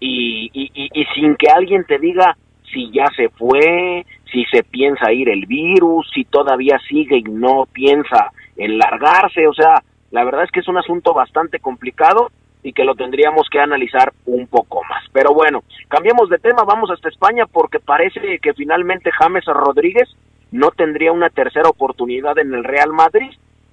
y, 0.00 0.50
y, 0.52 1.04
sin 1.14 1.36
que 1.36 1.48
alguien 1.48 1.84
te 1.84 1.98
diga 1.98 2.36
si 2.72 2.90
ya 2.90 3.06
se 3.16 3.28
fue, 3.28 4.04
si 4.32 4.44
se 4.46 4.62
piensa 4.64 5.12
ir 5.12 5.28
el 5.28 5.46
virus, 5.46 6.10
si 6.14 6.24
todavía 6.24 6.78
sigue 6.88 7.18
y 7.18 7.22
no 7.22 7.66
piensa 7.72 8.32
en 8.56 8.78
largarse, 8.78 9.46
o 9.46 9.52
sea, 9.52 9.82
la 10.10 10.24
verdad 10.24 10.44
es 10.44 10.50
que 10.50 10.60
es 10.60 10.68
un 10.68 10.78
asunto 10.78 11.14
bastante 11.14 11.60
complicado 11.60 12.30
y 12.62 12.72
que 12.72 12.84
lo 12.84 12.94
tendríamos 12.94 13.48
que 13.50 13.60
analizar 13.60 14.12
un 14.26 14.46
poco 14.46 14.82
más. 14.88 15.04
Pero 15.12 15.34
bueno, 15.34 15.62
cambiamos 15.88 16.28
de 16.28 16.38
tema, 16.38 16.62
vamos 16.64 16.90
hasta 16.90 17.08
España 17.08 17.46
porque 17.46 17.80
parece 17.80 18.38
que 18.38 18.54
finalmente 18.54 19.10
James 19.10 19.44
Rodríguez 19.46 20.08
no 20.50 20.70
tendría 20.70 21.12
una 21.12 21.30
tercera 21.30 21.68
oportunidad 21.68 22.38
en 22.38 22.54
el 22.54 22.64
Real 22.64 22.92
Madrid 22.92 23.30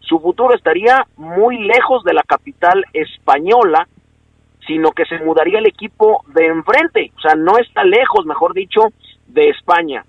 su 0.10 0.20
futuro 0.20 0.56
estaría 0.56 1.06
muy 1.18 1.60
lejos 1.60 2.04
de 2.04 2.14
la 2.14 2.24
capital 2.24 2.84
española, 2.94 3.88
sino 4.66 4.92
que 4.92 5.06
se 5.06 5.20
mudaría 5.20 5.60
el 5.60 5.68
equipo 5.68 6.24
de 6.34 6.48
enfrente, 6.48 7.12
o 7.16 7.22
sea, 7.22 7.36
no 7.36 7.60
está 7.60 7.84
lejos, 7.84 8.26
mejor 8.26 8.56
dicho, 8.56 8.82
de 9.28 9.50
España. 9.50 10.04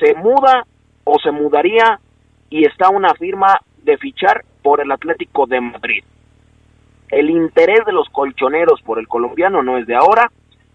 Se 0.00 0.14
muda 0.14 0.66
o 1.04 1.18
se 1.18 1.30
mudaría 1.30 2.00
y 2.48 2.64
está 2.64 2.88
una 2.88 3.12
firma 3.14 3.60
de 3.82 3.98
fichar 3.98 4.44
por 4.62 4.80
el 4.80 4.90
Atlético 4.90 5.46
de 5.46 5.60
Madrid. 5.60 6.04
El 7.10 7.30
interés 7.30 7.84
de 7.86 7.92
los 7.92 8.08
colchoneros 8.08 8.80
por 8.82 8.98
el 8.98 9.08
colombiano 9.08 9.62
no 9.62 9.78
es 9.78 9.86
de 9.86 9.94
ahora, 9.94 10.30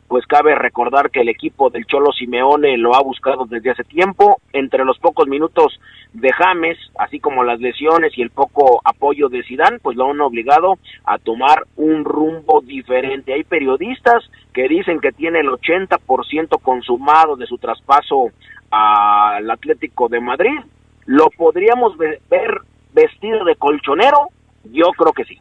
pues 0.09 0.25
cabe 0.25 0.55
recordar 0.55 1.11
que 1.11 1.21
el 1.21 1.29
equipo 1.29 1.69
del 1.69 1.85
Cholo 1.85 2.11
Simeone 2.11 2.77
lo 2.77 2.95
ha 2.95 3.03
buscado 3.03 3.45
desde 3.45 3.69
hace 3.69 3.83
tiempo. 3.83 4.41
Entre 4.53 4.83
los 4.83 4.97
pocos 4.97 5.27
minutos 5.27 5.79
de 6.13 6.31
James, 6.31 6.77
así 6.97 7.19
como 7.19 7.43
las 7.43 7.59
lesiones 7.59 8.17
y 8.17 8.23
el 8.23 8.31
poco 8.31 8.81
apoyo 8.83 9.29
de 9.29 9.43
Sidán, 9.43 9.79
pues 9.83 9.95
lo 9.95 10.09
han 10.09 10.19
obligado 10.19 10.79
a 11.05 11.19
tomar 11.19 11.63
un 11.75 12.03
rumbo 12.05 12.61
diferente. 12.61 13.33
Hay 13.33 13.43
periodistas 13.43 14.23
que 14.51 14.67
dicen 14.67 14.99
que 14.99 15.11
tiene 15.11 15.41
el 15.41 15.49
80% 15.49 16.59
consumado 16.59 17.35
de 17.35 17.45
su 17.45 17.59
traspaso 17.59 18.31
al 18.71 19.49
Atlético 19.49 20.09
de 20.09 20.21
Madrid. 20.21 20.59
¿Lo 21.05 21.29
podríamos 21.29 21.95
ver 21.97 22.61
vestido 22.93 23.45
de 23.45 23.55
colchonero? 23.55 24.29
Yo 24.63 24.87
creo 24.97 25.13
que 25.13 25.25
sí. 25.25 25.37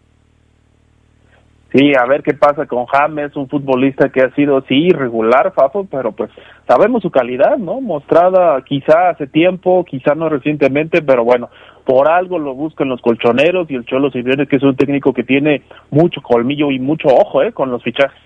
Sí, 1.72 1.92
a 1.94 2.06
ver 2.06 2.22
qué 2.22 2.32
pasa 2.32 2.64
con 2.66 2.86
James, 2.86 3.36
un 3.36 3.46
futbolista 3.46 4.08
que 4.08 4.22
ha 4.22 4.34
sido, 4.34 4.62
sí, 4.62 4.86
irregular, 4.86 5.52
Fafo, 5.54 5.86
pero 5.90 6.12
pues 6.12 6.30
sabemos 6.66 7.02
su 7.02 7.10
calidad, 7.10 7.58
¿no? 7.58 7.82
Mostrada 7.82 8.62
quizá 8.62 9.10
hace 9.10 9.26
tiempo, 9.26 9.84
quizá 9.84 10.14
no 10.14 10.30
recientemente, 10.30 11.02
pero 11.02 11.24
bueno, 11.24 11.50
por 11.84 12.10
algo 12.10 12.38
lo 12.38 12.54
buscan 12.54 12.88
los 12.88 13.02
colchoneros 13.02 13.70
y 13.70 13.74
el 13.74 13.84
Cholo 13.84 14.10
Simeone, 14.10 14.46
que 14.46 14.56
es 14.56 14.62
un 14.62 14.76
técnico 14.76 15.12
que 15.12 15.24
tiene 15.24 15.62
mucho 15.90 16.22
colmillo 16.22 16.70
y 16.70 16.78
mucho 16.78 17.08
ojo, 17.08 17.42
¿eh? 17.42 17.52
Con 17.52 17.70
los 17.70 17.82
fichajes. 17.82 18.18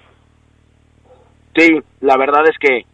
Sí, 1.57 1.81
la 2.01 2.17
verdad 2.17 2.45
es 2.49 2.57
que, 2.59 2.87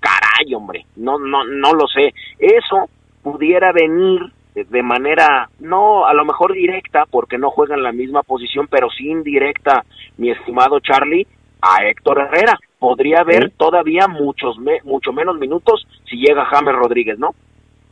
caray, 0.00 0.54
hombre, 0.54 0.84
no, 0.96 1.18
no, 1.18 1.44
no 1.44 1.72
lo 1.72 1.86
sé. 1.88 2.12
Eso 2.38 2.90
pudiera 3.22 3.72
venir 3.72 4.20
de 4.54 4.82
manera, 4.82 5.48
no 5.58 6.06
a 6.06 6.14
lo 6.14 6.24
mejor 6.24 6.52
directa, 6.52 7.04
porque 7.10 7.38
no 7.38 7.50
juegan 7.50 7.82
la 7.82 7.92
misma 7.92 8.22
posición, 8.22 8.68
pero 8.70 8.88
sí 8.90 9.10
indirecta, 9.10 9.84
mi 10.16 10.30
estimado 10.30 10.78
Charlie, 10.80 11.26
a 11.60 11.84
Héctor 11.86 12.20
Herrera. 12.20 12.58
Podría 12.78 13.20
haber 13.20 13.50
todavía 13.56 14.06
muchos 14.06 14.56
mucho 14.84 15.12
menos 15.12 15.38
minutos 15.38 15.86
si 16.08 16.16
llega 16.16 16.44
James 16.44 16.74
Rodríguez, 16.74 17.18
¿no? 17.18 17.30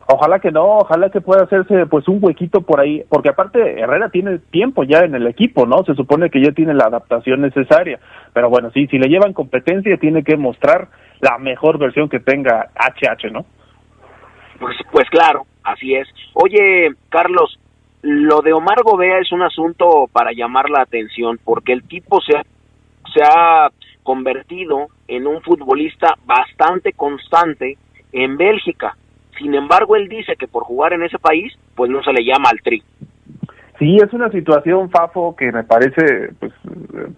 Ojalá 0.09 0.40
que 0.40 0.50
no, 0.50 0.78
ojalá 0.78 1.11
que 1.11 1.21
pueda 1.21 1.45
hacerse 1.45 1.87
pues 1.87 2.07
un 2.09 2.19
huequito 2.21 2.62
por 2.62 2.81
ahí, 2.81 3.02
porque 3.09 3.31
aparte 3.31 3.81
Herrera 3.81 4.11
tiene 4.11 4.38
tiempo 4.38 4.83
ya 4.83 5.00
en 5.00 5.14
el 5.14 5.26
equipo, 5.26 5.64
¿no? 5.64 5.85
Se 5.85 5.95
supone 5.95 6.28
que 6.28 6.42
ya 6.42 6.52
tiene 6.52 6.75
la 6.75 6.87
adaptación 6.87 7.40
necesaria, 7.40 7.99
pero 8.35 8.50
bueno, 8.50 8.71
sí, 8.73 8.87
si 8.88 8.99
le 8.99 9.09
llevan 9.09 9.33
competencia 9.33 9.97
tiene 9.97 10.23
que 10.23 10.37
mostrar 10.37 10.88
la 11.21 11.38
mejor 11.38 11.78
versión 11.78 12.09
que 12.09 12.21
tenga 12.21 12.71
HH, 12.75 13.31
¿no? 13.33 13.47
Pues, 14.59 14.76
pues 14.90 15.09
claro, 15.09 15.47
así 15.64 15.95
es. 15.95 16.09
Oye, 16.35 16.90
Carlos, 17.09 17.59
lo 18.02 18.40
de 18.42 18.52
Omar 18.52 18.83
Gobea 18.83 19.19
es 19.19 19.31
un 19.33 19.42
asunto 19.42 20.09
para 20.12 20.33
llamar 20.33 20.71
la 20.71 20.83
atención, 20.83 21.38
porque 21.45 21.73
el 21.73 21.85
tipo 21.85 22.21
se 22.21 22.37
ha, 22.37 22.42
se 23.12 23.23
ha 23.23 23.71
convertido 24.02 24.88
en 25.07 25.26
un 25.26 25.40
futbolista 25.42 26.14
bastante 26.26 26.92
constante 26.92 27.78
en 28.12 28.37
Bélgica. 28.37 28.97
Sin 29.38 29.54
embargo, 29.54 29.97
él 29.97 30.09
dice 30.09 30.37
que 30.37 30.49
por 30.49 30.64
jugar 30.64 30.92
en 30.92 31.02
ese 31.04 31.19
país, 31.19 31.52
pues 31.75 31.90
no 31.90 32.02
se 32.02 32.12
le 32.12 32.25
llama 32.25 32.50
al 32.50 32.61
tri. 32.61 32.83
Sí, 33.78 33.97
es 33.97 34.12
una 34.12 34.31
situación, 34.31 34.90
Fafo, 34.90 35.35
que 35.35 35.50
me 35.50 35.64
parece, 35.64 36.33
pues, 36.38 36.52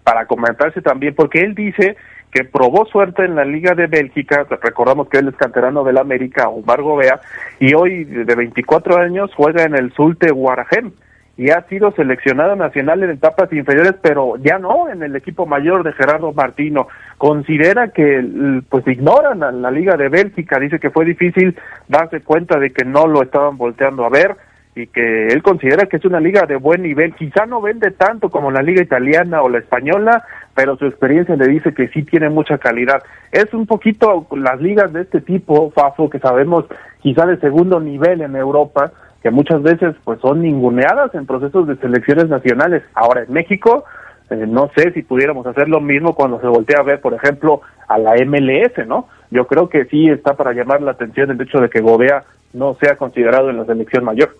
para 0.03 0.25
comentarse 0.25 0.81
también, 0.81 1.13
porque 1.13 1.41
él 1.41 1.53
dice 1.53 1.95
que 2.35 2.43
probó 2.43 2.85
suerte 2.85 3.23
en 3.23 3.33
la 3.33 3.45
Liga 3.45 3.75
de 3.75 3.87
Bélgica, 3.87 4.45
recordamos 4.61 5.07
que 5.07 5.19
él 5.19 5.29
es 5.29 5.37
canterano 5.37 5.85
del 5.85 5.97
América, 5.97 6.49
Omar 6.49 6.81
Gobea, 6.81 7.21
y 7.61 7.73
hoy 7.73 8.03
de 8.03 8.35
24 8.35 8.97
años 8.97 9.31
juega 9.33 9.63
en 9.63 9.73
el 9.73 9.93
Zulte 9.93 10.31
Guarajem 10.31 10.91
y 11.37 11.51
ha 11.51 11.61
sido 11.69 11.93
seleccionado 11.93 12.57
nacional 12.57 13.01
en 13.03 13.11
etapas 13.11 13.53
inferiores, 13.53 13.93
pero 14.01 14.35
ya 14.35 14.59
no 14.59 14.89
en 14.89 15.01
el 15.01 15.15
equipo 15.15 15.45
mayor 15.45 15.83
de 15.83 15.93
Gerardo 15.93 16.33
Martino. 16.33 16.89
Considera 17.17 17.87
que 17.91 18.61
pues 18.67 18.85
ignoran 18.85 19.41
a 19.41 19.53
la 19.53 19.71
Liga 19.71 19.95
de 19.95 20.09
Bélgica, 20.09 20.59
dice 20.59 20.77
que 20.77 20.89
fue 20.89 21.05
difícil 21.05 21.57
darse 21.87 22.19
cuenta 22.19 22.59
de 22.59 22.71
que 22.71 22.83
no 22.83 23.07
lo 23.07 23.23
estaban 23.23 23.55
volteando 23.57 24.03
a 24.03 24.09
ver 24.09 24.35
y 24.75 24.87
que 24.87 25.27
él 25.27 25.41
considera 25.41 25.85
que 25.85 25.97
es 25.97 26.05
una 26.05 26.19
liga 26.19 26.45
de 26.45 26.57
buen 26.57 26.83
nivel. 26.83 27.15
Quizá 27.15 27.45
no 27.45 27.61
vende 27.61 27.91
tanto 27.91 28.29
como 28.29 28.51
la 28.51 28.61
liga 28.61 28.83
italiana 28.83 29.41
o 29.41 29.47
la 29.47 29.59
española, 29.59 30.25
pero 30.55 30.77
su 30.77 30.85
experiencia 30.85 31.35
le 31.35 31.47
dice 31.47 31.73
que 31.73 31.89
sí 31.89 32.03
tiene 32.03 32.29
mucha 32.29 32.57
calidad. 32.57 33.03
Es 33.31 33.53
un 33.53 33.67
poquito 33.67 34.25
las 34.31 34.59
ligas 34.61 34.91
de 34.93 35.01
este 35.01 35.19
tipo, 35.19 35.69
Fafo, 35.71 36.09
que 36.09 36.19
sabemos 36.19 36.65
quizá 37.01 37.25
de 37.25 37.37
segundo 37.37 37.79
nivel 37.79 38.21
en 38.21 38.35
Europa, 38.35 38.93
que 39.21 39.31
muchas 39.31 39.61
veces 39.61 39.95
pues 40.05 40.19
son 40.21 40.41
ninguneadas 40.41 41.13
en 41.13 41.25
procesos 41.25 41.67
de 41.67 41.75
selecciones 41.75 42.29
nacionales. 42.29 42.83
Ahora 42.93 43.23
en 43.23 43.33
México, 43.33 43.83
eh, 44.29 44.45
no 44.47 44.71
sé 44.75 44.93
si 44.93 45.01
pudiéramos 45.01 45.45
hacer 45.45 45.67
lo 45.67 45.81
mismo 45.81 46.15
cuando 46.15 46.39
se 46.39 46.47
voltea 46.47 46.79
a 46.79 46.83
ver, 46.83 47.01
por 47.01 47.13
ejemplo, 47.13 47.61
a 47.89 47.97
la 47.97 48.13
MLS, 48.25 48.87
¿no? 48.87 49.09
Yo 49.31 49.47
creo 49.47 49.67
que 49.67 49.85
sí 49.85 50.07
está 50.09 50.35
para 50.35 50.53
llamar 50.53 50.81
la 50.81 50.91
atención 50.91 51.29
el 51.31 51.41
hecho 51.41 51.59
de 51.59 51.69
que 51.69 51.81
Gobea 51.81 52.23
no 52.53 52.75
sea 52.75 52.95
considerado 52.95 53.49
en 53.49 53.57
la 53.57 53.65
selección 53.65 54.05
mayor. 54.05 54.37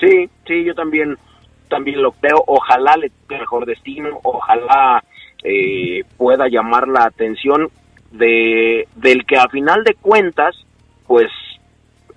Sí, 0.00 0.28
sí, 0.46 0.64
yo 0.64 0.74
también 0.74 1.16
también 1.68 2.02
lo 2.02 2.12
creo. 2.12 2.42
Ojalá 2.46 2.96
le 2.96 3.10
tenga 3.28 3.40
mejor 3.40 3.66
destino, 3.66 4.20
ojalá 4.22 5.02
eh, 5.42 6.04
pueda 6.16 6.48
llamar 6.48 6.88
la 6.88 7.04
atención 7.04 7.68
de 8.10 8.88
del 8.96 9.26
que 9.26 9.36
a 9.36 9.48
final 9.48 9.84
de 9.84 9.94
cuentas 9.94 10.56
pues 11.06 11.28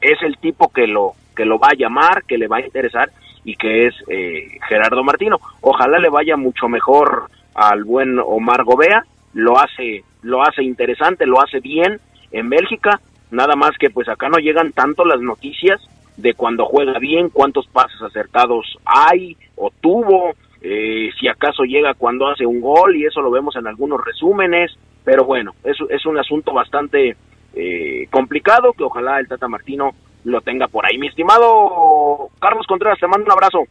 es 0.01 0.21
el 0.21 0.37
tipo 0.37 0.69
que 0.69 0.87
lo 0.87 1.13
que 1.35 1.45
lo 1.45 1.59
va 1.59 1.69
a 1.69 1.77
llamar 1.77 2.23
que 2.23 2.37
le 2.37 2.47
va 2.47 2.57
a 2.57 2.65
interesar 2.65 3.09
y 3.43 3.55
que 3.55 3.87
es 3.87 3.95
eh, 4.07 4.59
Gerardo 4.67 5.03
Martino. 5.03 5.37
Ojalá 5.61 5.99
le 5.99 6.09
vaya 6.09 6.37
mucho 6.37 6.67
mejor 6.67 7.29
al 7.55 7.83
buen 7.83 8.19
Omar 8.19 8.63
Gobea. 8.63 9.03
Lo 9.33 9.59
hace 9.59 10.03
lo 10.21 10.43
hace 10.43 10.63
interesante 10.63 11.25
lo 11.25 11.41
hace 11.41 11.59
bien 11.59 11.99
en 12.31 12.49
Bélgica. 12.49 12.99
Nada 13.31 13.55
más 13.55 13.77
que 13.77 13.89
pues 13.89 14.09
acá 14.09 14.27
no 14.29 14.37
llegan 14.37 14.71
tanto 14.71 15.05
las 15.05 15.21
noticias 15.21 15.79
de 16.21 16.33
cuando 16.33 16.65
juega 16.65 16.99
bien, 16.99 17.29
cuántos 17.29 17.67
pases 17.67 18.01
acertados 18.01 18.77
hay 18.85 19.37
o 19.55 19.71
tuvo, 19.81 20.33
eh, 20.61 21.09
si 21.19 21.27
acaso 21.27 21.63
llega 21.63 21.93
cuando 21.93 22.27
hace 22.27 22.45
un 22.45 22.59
gol 22.61 22.95
y 22.95 23.05
eso 23.05 23.21
lo 23.21 23.31
vemos 23.31 23.55
en 23.55 23.67
algunos 23.67 24.03
resúmenes, 24.03 24.71
pero 25.03 25.23
bueno, 25.25 25.53
es, 25.63 25.77
es 25.89 26.05
un 26.05 26.17
asunto 26.17 26.53
bastante 26.53 27.15
eh, 27.55 28.07
complicado 28.11 28.73
que 28.73 28.83
ojalá 28.83 29.19
el 29.19 29.27
Tata 29.27 29.47
Martino 29.47 29.91
lo 30.25 30.41
tenga 30.41 30.67
por 30.67 30.85
ahí. 30.85 30.97
Mi 30.97 31.07
estimado 31.07 32.29
Carlos 32.39 32.67
Contreras, 32.67 32.99
te 32.99 33.07
mando 33.07 33.25
un 33.25 33.31
abrazo. 33.31 33.63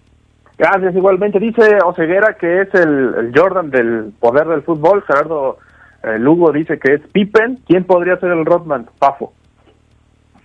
Gracias, 0.56 0.96
igualmente. 0.96 1.38
Dice 1.38 1.78
Oseguera 1.84 2.36
que 2.36 2.62
es 2.62 2.74
el, 2.74 3.32
Jordan 3.34 3.70
del 3.70 4.12
poder 4.18 4.48
del 4.48 4.62
fútbol. 4.62 5.02
Gerardo 5.06 5.58
eh, 6.02 6.18
Lugo 6.18 6.50
dice 6.50 6.78
que 6.78 6.94
es 6.94 7.00
Pippen. 7.12 7.60
¿Quién 7.66 7.84
podría 7.84 8.16
ser 8.16 8.30
el 8.32 8.44
Rodman? 8.44 8.88
Pafo. 8.98 9.32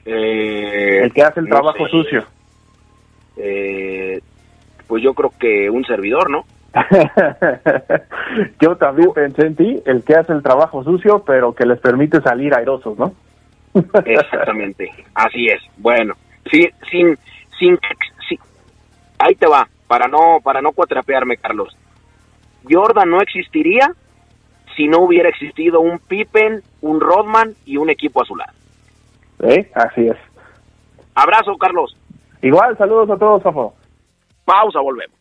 Eh, 0.06 1.02
el 1.04 1.14
que 1.14 1.24
hace 1.24 1.40
el 1.40 1.48
trabajo 1.48 1.88
sucio. 1.88 2.24
Eh, 3.38 4.22
pues 4.88 5.04
yo 5.04 5.14
creo 5.14 5.32
que 5.40 5.70
un 5.70 5.86
servidor, 5.86 6.30
¿no? 6.30 6.46
yo 8.60 8.76
también 8.78 9.14
pensé 9.14 9.48
en 9.48 9.56
ti, 9.56 9.84
el 9.86 10.04
que 10.04 10.16
hace 10.16 10.34
el 10.34 10.44
trabajo 10.44 10.84
sucio, 10.84 11.24
pero 11.26 11.54
que 11.54 11.66
les 11.66 11.80
permite 11.80 12.22
salir 12.22 12.54
airosos, 12.54 12.98
¿no? 12.98 13.14
Exactamente, 14.06 14.92
así 15.14 15.48
es. 15.48 15.62
Bueno, 15.78 16.16
sin, 16.52 16.70
sin, 16.92 17.18
sin, 17.58 17.80
ahí 19.20 19.36
te 19.36 19.48
va, 19.48 19.68
para 19.88 20.08
no, 20.08 20.40
para 20.44 20.62
no 20.62 20.72
cuatrapearme, 20.72 21.38
Carlos. 21.38 21.76
Jordan 22.70 23.10
no 23.10 23.22
existiría 23.22 23.92
si 24.76 24.88
no 24.88 25.00
hubiera 25.00 25.30
existido 25.30 25.80
un 25.82 26.00
Pippen, 26.00 26.62
un 26.82 27.00
Rodman 27.00 27.54
y 27.66 27.78
un 27.78 27.90
equipo 27.90 28.22
azulado. 28.22 28.54
¿Eh? 29.40 29.72
Así 29.76 30.08
es. 30.08 30.18
Abrazo, 31.16 31.58
Carlos. 31.58 31.96
Igual, 32.42 32.78
saludos 32.78 33.10
a 33.10 33.18
todos, 33.18 33.44
Fafo. 33.44 33.74
Pausa, 34.46 34.80
volvemos. 34.80 35.18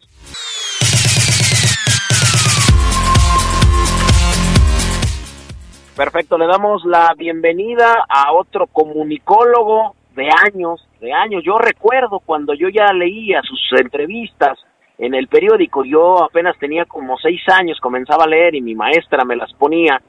Perfecto, 5.97 6.39
le 6.39 6.47
damos 6.47 6.85
la 6.87 7.13
bienvenida 7.17 8.07
a 8.09 8.33
otro 8.33 8.67
comunicólogo 8.67 9.95
de 10.17 10.29
años, 10.47 10.89
de 11.01 11.13
años. 11.13 11.43
Yo 11.45 11.59
recuerdo 11.59 12.21
cuando 12.21 12.55
yo 12.55 12.69
ya 12.71 12.93
leía 12.95 13.43
sus 13.43 13.61
entrevistas 13.79 14.59
en 14.97 15.15
el 15.15 15.29
periódico, 15.29 15.85
yo 15.85 16.25
apenas 16.25 16.59
tenía 16.59 16.87
como 16.87 17.19
seis 17.19 17.43
años, 17.49 17.79
comenzaba 17.81 18.25
a 18.25 18.29
leer 18.29 18.55
y 18.55 18.63
mi 18.63 18.75
maestra 18.75 19.25
me 19.25 19.37
las 19.37 19.53
ponía. 19.53 20.01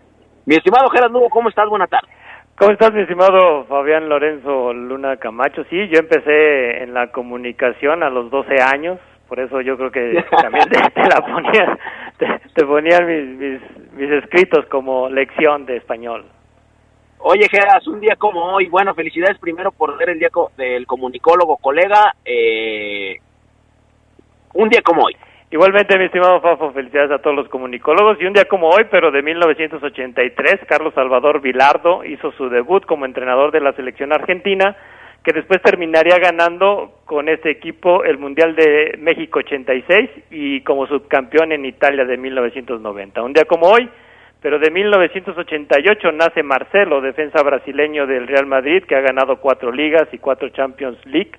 Mi 0.46 0.56
estimado 0.56 0.90
Gerardo 0.90 1.20
¿cómo 1.30 1.50
estás? 1.50 1.68
Buenas 1.70 1.90
tardes. 1.90 2.10
¿Cómo 2.56 2.72
estás, 2.72 2.94
mi 2.94 3.02
estimado 3.02 3.66
Fabián 3.66 4.08
Lorenzo 4.08 4.74
Luna 4.74 5.18
Camacho? 5.18 5.64
Sí, 5.72 5.88
yo 5.88 5.98
empecé 5.98 6.84
en 6.84 6.94
la 6.94 7.12
comunicación 7.12 8.04
a 8.04 8.12
los 8.12 8.30
12 8.30 8.62
años, 8.62 9.00
por 9.28 9.40
eso 9.40 9.60
yo 9.62 9.76
creo 9.76 9.92
que 9.92 10.24
también 10.42 10.70
te, 10.70 10.78
la 10.78 11.20
ponían, 11.26 11.80
te, 12.54 12.64
ponían 12.64 13.08
mis, 13.08 13.60
mis, 13.94 14.12
escritos 14.12 14.68
como 14.68 15.10
lección 15.10 15.66
de 15.66 15.78
español. 15.78 16.26
Oye, 17.18 17.48
Geras, 17.50 17.88
un 17.88 18.00
día 18.00 18.16
como 18.18 18.54
hoy, 18.54 18.68
bueno, 18.68 18.94
felicidades 18.94 19.40
primero 19.40 19.72
por 19.72 19.98
ser 19.98 20.12
el 20.12 20.20
día 20.20 20.30
del 20.56 20.86
comunicólogo, 20.86 21.58
colega, 21.58 22.14
eh, 22.24 23.18
un 24.54 24.70
día 24.70 24.84
como 24.84 25.06
hoy. 25.06 25.18
Igualmente, 25.54 26.00
mi 26.00 26.06
estimado 26.06 26.42
Fafo, 26.42 26.72
felicidades 26.72 27.12
a 27.12 27.20
todos 27.20 27.36
los 27.36 27.48
comunicólogos. 27.48 28.20
Y 28.20 28.26
un 28.26 28.34
día 28.34 28.46
como 28.46 28.70
hoy, 28.70 28.86
pero 28.90 29.12
de 29.12 29.22
1983, 29.22 30.62
Carlos 30.68 30.96
Salvador 30.96 31.42
Vilardo 31.42 32.04
hizo 32.04 32.32
su 32.32 32.50
debut 32.50 32.84
como 32.88 33.06
entrenador 33.06 33.52
de 33.52 33.60
la 33.60 33.72
selección 33.74 34.12
argentina, 34.12 34.76
que 35.24 35.32
después 35.32 35.62
terminaría 35.62 36.18
ganando 36.18 37.02
con 37.06 37.30
este 37.30 37.52
equipo 37.52 38.04
el 38.04 38.18
Mundial 38.18 38.56
de 38.56 38.98
México 38.98 39.42
86 39.42 40.10
y 40.32 40.62
como 40.62 40.88
subcampeón 40.88 41.52
en 41.52 41.66
Italia 41.66 42.04
de 42.04 42.18
1990. 42.18 43.22
Un 43.22 43.34
día 43.34 43.46
como 43.46 43.68
hoy, 43.68 43.88
pero 44.42 44.58
de 44.58 44.72
1988 44.72 46.14
nace 46.14 46.42
Marcelo, 46.42 47.00
defensa 47.00 47.44
brasileño 47.44 48.08
del 48.08 48.26
Real 48.26 48.48
Madrid, 48.48 48.86
que 48.86 48.96
ha 48.96 49.02
ganado 49.02 49.36
cuatro 49.36 49.72
ligas 49.72 50.08
y 50.14 50.18
cuatro 50.18 50.50
Champions 50.50 50.98
League 51.06 51.34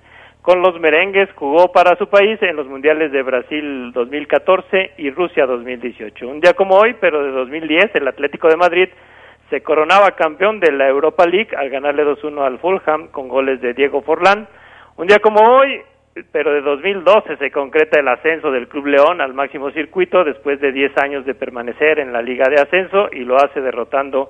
con 0.45 0.61
los 0.61 0.79
merengues 0.79 1.27
jugó 1.33 1.71
para 1.71 1.97
su 1.97 2.07
país 2.07 2.39
en 2.43 2.55
los 2.55 2.67
mundiales 2.67 3.11
de 3.11 3.23
Brasil 3.23 3.91
2014 3.91 4.91
y 4.99 5.09
Rusia 5.09 5.47
2018. 5.47 6.27
Un 6.27 6.39
día 6.39 6.53
como 6.53 6.75
hoy, 6.75 6.95
pero 7.01 7.23
de 7.23 7.31
2010, 7.31 7.95
el 7.95 8.07
Atlético 8.07 8.47
de 8.47 8.55
Madrid 8.55 8.89
se 9.49 9.61
coronaba 9.61 10.11
campeón 10.11 10.59
de 10.59 10.71
la 10.71 10.87
Europa 10.87 11.25
League 11.25 11.49
al 11.57 11.71
ganarle 11.71 12.05
2-1 12.05 12.45
al 12.45 12.59
Fulham 12.59 13.07
con 13.07 13.27
goles 13.27 13.59
de 13.59 13.73
Diego 13.73 14.03
Forlán. 14.03 14.47
Un 14.97 15.07
día 15.07 15.17
como 15.17 15.39
hoy, 15.39 15.81
pero 16.31 16.53
de 16.53 16.61
2012 16.61 17.37
se 17.37 17.49
concreta 17.49 17.99
el 17.99 18.07
ascenso 18.07 18.51
del 18.51 18.67
Club 18.67 18.85
León 18.85 19.21
al 19.21 19.33
máximo 19.33 19.71
circuito 19.71 20.23
después 20.23 20.61
de 20.61 20.71
10 20.71 20.95
años 20.99 21.25
de 21.25 21.33
permanecer 21.33 21.97
en 21.97 22.13
la 22.13 22.21
Liga 22.21 22.45
de 22.51 22.61
Ascenso 22.61 23.09
y 23.11 23.21
lo 23.21 23.37
hace 23.37 23.61
derrotando 23.61 24.29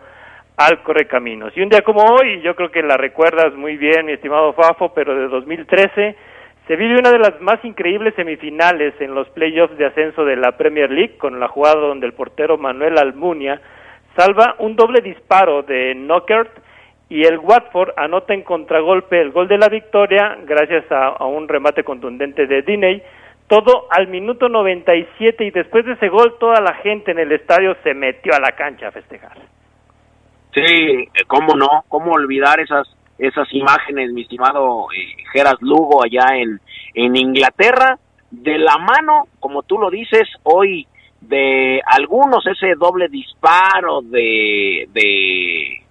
al 0.57 0.81
Correcaminos. 0.83 1.55
Y 1.55 1.61
un 1.61 1.69
día 1.69 1.81
como 1.81 2.01
hoy, 2.03 2.41
yo 2.41 2.55
creo 2.55 2.71
que 2.71 2.81
la 2.81 2.97
recuerdas 2.97 3.53
muy 3.55 3.77
bien, 3.77 4.05
mi 4.05 4.13
estimado 4.13 4.53
Fafo, 4.53 4.93
pero 4.93 5.15
de 5.15 5.27
2013 5.27 6.15
se 6.67 6.75
vive 6.75 6.97
una 6.97 7.11
de 7.11 7.19
las 7.19 7.39
más 7.41 7.63
increíbles 7.63 8.15
semifinales 8.15 8.99
en 8.99 9.13
los 9.13 9.29
playoffs 9.29 9.77
de 9.77 9.85
ascenso 9.85 10.25
de 10.25 10.35
la 10.35 10.53
Premier 10.53 10.89
League, 10.89 11.17
con 11.17 11.39
la 11.39 11.47
jugada 11.47 11.79
donde 11.79 12.07
el 12.07 12.13
portero 12.13 12.57
Manuel 12.57 12.97
Almunia 12.97 13.61
salva 14.15 14.55
un 14.59 14.75
doble 14.75 15.01
disparo 15.01 15.61
de 15.61 15.93
Knockert 15.93 16.49
y 17.09 17.23
el 17.23 17.37
Watford 17.37 17.91
anota 17.97 18.33
en 18.33 18.41
contragolpe 18.41 19.21
el 19.21 19.31
gol 19.31 19.47
de 19.47 19.59
la 19.59 19.69
victoria 19.69 20.37
gracias 20.45 20.91
a, 20.91 21.09
a 21.09 21.25
un 21.25 21.47
remate 21.47 21.83
contundente 21.83 22.47
de 22.47 22.63
Diney, 22.63 23.03
todo 23.47 23.85
al 23.91 24.07
minuto 24.07 24.49
97 24.49 25.43
y 25.45 25.51
después 25.51 25.85
de 25.85 25.93
ese 25.93 26.07
gol 26.07 26.37
toda 26.39 26.61
la 26.61 26.73
gente 26.75 27.11
en 27.11 27.19
el 27.19 27.31
estadio 27.31 27.75
se 27.83 27.93
metió 27.93 28.33
a 28.33 28.39
la 28.39 28.53
cancha 28.53 28.87
a 28.87 28.91
festejar. 28.91 29.37
Sí, 30.55 30.61
eh, 30.61 31.09
cómo 31.27 31.53
no, 31.55 31.83
cómo 31.89 32.13
olvidar 32.13 32.61
esas 32.61 32.87
esas 33.17 33.47
imágenes, 33.53 34.11
mi 34.11 34.23
estimado 34.23 34.87
eh, 34.91 35.23
Geras 35.31 35.61
Lugo 35.61 36.03
allá 36.03 36.35
en, 36.35 36.59
en 36.93 37.15
Inglaterra, 37.15 37.97
de 38.29 38.57
la 38.57 38.77
mano, 38.77 39.27
como 39.39 39.63
tú 39.63 39.77
lo 39.77 39.89
dices, 39.89 40.27
hoy 40.43 40.87
de 41.21 41.81
algunos 41.85 42.45
ese 42.45 42.75
doble 42.75 43.07
disparo 43.09 44.01
de 44.01 44.87
de 44.93 45.81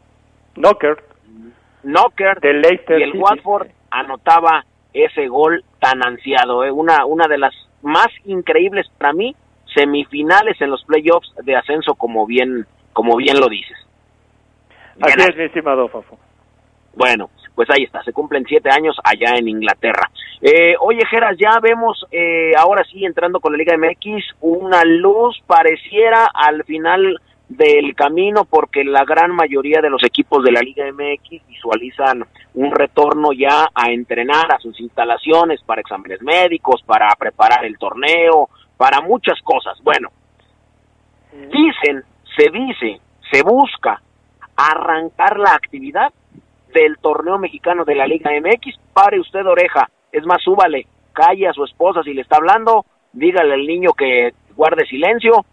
Knocker, 0.55 1.03
Knocker 1.83 2.41
de 2.41 2.55
Leicester 2.55 3.01
y 3.01 3.03
el 3.03 3.17
Watford 3.17 3.69
anotaba 3.91 4.65
ese 4.93 5.27
gol 5.27 5.65
tan 5.81 6.03
ansiado, 6.03 6.65
eh, 6.65 6.71
una 6.71 7.05
una 7.05 7.27
de 7.27 7.39
las 7.39 7.55
más 7.83 8.09
increíbles 8.25 8.87
para 8.97 9.13
mí 9.13 9.35
semifinales 9.75 10.61
en 10.61 10.71
los 10.71 10.85
playoffs 10.85 11.33
de 11.43 11.57
ascenso 11.57 11.95
como 11.95 12.27
bien 12.27 12.67
como 12.93 13.17
bien 13.17 13.41
lo 13.41 13.49
dices. 13.49 13.77
Así 15.01 15.21
es, 15.29 15.37
mi 15.37 15.45
estimado 15.45 15.89
Fafo. 15.89 16.19
Bueno, 16.95 17.31
pues 17.55 17.69
ahí 17.71 17.85
está, 17.85 18.03
se 18.03 18.13
cumplen 18.13 18.45
siete 18.47 18.71
años 18.71 18.97
allá 19.03 19.37
en 19.37 19.49
Inglaterra. 19.49 20.11
Eh, 20.41 20.75
oye, 20.81 21.05
Geras, 21.07 21.37
ya 21.39 21.59
vemos, 21.61 22.07
eh, 22.11 22.53
ahora 22.57 22.85
sí, 22.85 23.05
entrando 23.05 23.41
con 23.41 23.53
la 23.53 23.59
Liga 23.59 23.77
MX, 23.77 24.37
una 24.41 24.85
luz 24.85 25.41
pareciera 25.47 26.29
al 26.33 26.65
final 26.65 27.21
del 27.49 27.95
camino 27.95 28.45
porque 28.45 28.85
la 28.85 29.05
gran 29.05 29.31
mayoría 29.31 29.81
de 29.81 29.91
los 29.91 30.03
equipos 30.03 30.43
de 30.43 30.53
la 30.53 30.61
Liga 30.61 30.85
MX 30.91 31.47
visualizan 31.47 32.25
un 32.55 32.71
retorno 32.71 33.33
ya 33.33 33.69
a 33.75 33.91
entrenar 33.91 34.53
a 34.53 34.59
sus 34.59 34.81
instalaciones 34.81 35.61
para 35.63 35.81
exámenes 35.81 36.23
médicos, 36.23 36.83
para 36.87 37.09
preparar 37.19 37.65
el 37.65 37.79
torneo, 37.79 38.49
para 38.77 39.01
muchas 39.01 39.41
cosas. 39.43 39.79
Bueno, 39.83 40.09
dicen, 41.33 42.03
se 42.37 42.51
dice, 42.51 43.01
se 43.31 43.43
busca 43.43 44.01
arrancar 44.57 45.39
la 45.39 45.55
actividad 45.55 46.13
del 46.73 46.99
torneo 46.99 47.39
mexicano 47.39 47.85
de 47.85 47.95
la 47.95 48.07
Liga 48.07 48.31
MX. 48.33 48.77
Pare 48.93 49.21
usted 49.21 49.47
oreja, 49.47 49.89
es 50.13 50.25
más, 50.27 50.43
súbale, 50.43 50.87
calle 51.13 51.49
a 51.49 51.53
su 51.53 51.65
esposa 51.65 52.03
si 52.03 52.13
le 52.13 52.23
está 52.23 52.37
hablando, 52.37 52.85
dígale 53.13 53.55
al 53.55 53.67
niño 53.67 53.93
que 53.93 54.35
guarde 54.57 54.87
silencio. 54.87 55.45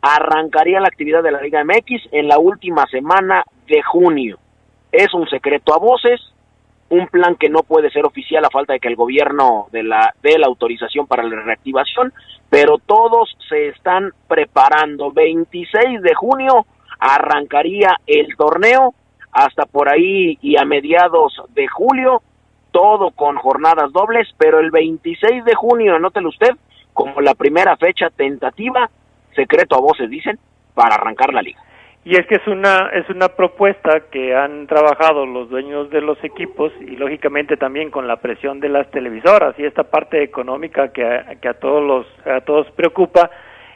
Arrancaría 0.00 0.80
la 0.80 0.88
actividad 0.88 1.22
de 1.22 1.32
la 1.32 1.40
Liga 1.40 1.64
MX 1.64 2.08
en 2.12 2.28
la 2.28 2.38
última 2.38 2.86
semana 2.86 3.44
de 3.66 3.82
junio. 3.82 4.38
Es 4.92 5.12
un 5.12 5.28
secreto 5.28 5.74
a 5.74 5.78
voces, 5.78 6.20
un 6.90 7.06
plan 7.08 7.36
que 7.36 7.48
no 7.48 7.62
puede 7.62 7.90
ser 7.90 8.06
oficial 8.06 8.44
a 8.44 8.50
falta 8.50 8.72
de 8.72 8.80
que 8.80 8.88
el 8.88 8.96
gobierno 8.96 9.66
de 9.72 9.82
la 9.82 10.14
dé 10.22 10.38
la 10.38 10.46
autorización 10.46 11.06
para 11.06 11.22
la 11.22 11.42
reactivación, 11.42 12.12
pero 12.48 12.78
todos 12.78 13.36
se 13.48 13.68
están 13.68 14.12
preparando. 14.26 15.12
26 15.12 16.00
de 16.00 16.14
junio 16.14 16.66
arrancaría 16.98 17.96
el 18.06 18.36
torneo 18.36 18.94
hasta 19.32 19.66
por 19.66 19.88
ahí 19.88 20.38
y 20.40 20.56
a 20.56 20.64
mediados 20.64 21.40
de 21.54 21.68
julio, 21.68 22.22
todo 22.70 23.10
con 23.10 23.36
jornadas 23.36 23.92
dobles, 23.92 24.28
pero 24.36 24.58
el 24.58 24.70
26 24.70 25.44
de 25.44 25.54
junio, 25.54 25.96
anótelo 25.96 26.28
usted, 26.28 26.54
como 26.92 27.20
la 27.20 27.34
primera 27.34 27.76
fecha 27.76 28.10
tentativa, 28.10 28.90
secreto 29.34 29.76
a 29.76 29.80
voces 29.80 30.10
dicen, 30.10 30.38
para 30.74 30.96
arrancar 30.96 31.32
la 31.32 31.42
liga. 31.42 31.60
Y 32.04 32.16
es 32.16 32.26
que 32.26 32.36
es 32.36 32.46
una 32.46 32.88
es 32.94 33.08
una 33.10 33.28
propuesta 33.28 34.04
que 34.10 34.34
han 34.34 34.66
trabajado 34.66 35.26
los 35.26 35.50
dueños 35.50 35.90
de 35.90 36.00
los 36.00 36.22
equipos 36.24 36.72
y 36.80 36.96
lógicamente 36.96 37.56
también 37.56 37.90
con 37.90 38.06
la 38.06 38.16
presión 38.16 38.60
de 38.60 38.68
las 38.68 38.90
televisoras 38.90 39.58
y 39.58 39.64
esta 39.64 39.82
parte 39.84 40.22
económica 40.22 40.88
que 40.92 41.04
a, 41.04 41.34
que 41.34 41.48
a 41.48 41.54
todos 41.54 41.82
los 41.82 42.06
a 42.26 42.40
todos 42.40 42.70
preocupa 42.70 43.30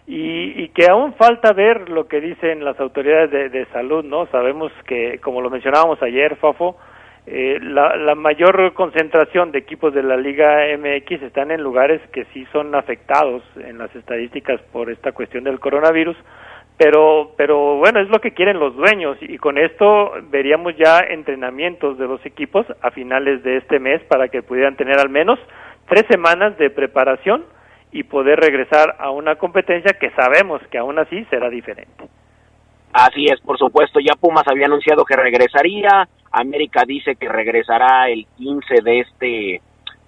y, 0.06 0.62
y, 0.62 0.68
que 0.70 0.86
aún 0.90 1.14
falta 1.14 1.52
ver 1.52 1.88
lo 1.88 2.08
que 2.08 2.20
dicen 2.20 2.64
las 2.64 2.78
autoridades 2.80 3.30
de, 3.30 3.48
de 3.50 3.66
salud, 3.66 4.04
¿no? 4.04 4.26
Sabemos 4.26 4.72
que 4.86 5.18
como 5.20 5.40
lo 5.40 5.48
mencionábamos 5.48 6.02
ayer, 6.02 6.36
Fafo, 6.36 6.76
eh, 7.26 7.60
la, 7.62 7.96
la 7.96 8.16
mayor 8.16 8.74
concentración 8.74 9.52
de 9.52 9.60
equipos 9.60 9.94
de 9.94 10.02
la 10.02 10.16
Liga 10.16 10.62
MX 10.76 11.22
están 11.22 11.52
en 11.52 11.62
lugares 11.62 12.00
que 12.12 12.24
sí 12.32 12.44
son 12.52 12.74
afectados 12.74 13.44
en 13.56 13.78
las 13.78 13.94
estadísticas 13.94 14.60
por 14.72 14.90
esta 14.90 15.12
cuestión 15.12 15.44
del 15.44 15.60
coronavirus 15.60 16.16
pero 16.76 17.32
pero 17.36 17.76
bueno 17.76 18.00
es 18.00 18.08
lo 18.08 18.20
que 18.20 18.32
quieren 18.32 18.58
los 18.58 18.74
dueños 18.74 19.16
y 19.20 19.38
con 19.38 19.56
esto 19.56 20.12
veríamos 20.30 20.76
ya 20.76 20.98
entrenamientos 20.98 21.96
de 21.96 22.08
los 22.08 22.24
equipos 22.26 22.66
a 22.80 22.90
finales 22.90 23.44
de 23.44 23.58
este 23.58 23.78
mes 23.78 24.02
para 24.08 24.26
que 24.26 24.42
pudieran 24.42 24.74
tener 24.74 24.98
al 24.98 25.08
menos 25.08 25.38
tres 25.88 26.04
semanas 26.10 26.58
de 26.58 26.70
preparación 26.70 27.44
y 27.92 28.04
poder 28.04 28.40
regresar 28.40 28.96
a 28.98 29.10
una 29.10 29.36
competencia 29.36 29.92
que 30.00 30.10
sabemos 30.10 30.62
que 30.70 30.78
aún 30.78 30.98
así 30.98 31.24
será 31.26 31.50
diferente. 31.50 32.08
Así 32.92 33.26
es, 33.26 33.40
por 33.40 33.58
supuesto, 33.58 34.00
ya 34.00 34.14
Pumas 34.20 34.46
había 34.46 34.66
anunciado 34.66 35.04
que 35.04 35.16
regresaría, 35.16 36.08
América 36.30 36.84
dice 36.86 37.16
que 37.16 37.28
regresará 37.28 38.08
el 38.08 38.26
15 38.36 38.82
de 38.82 39.00
este 39.00 39.62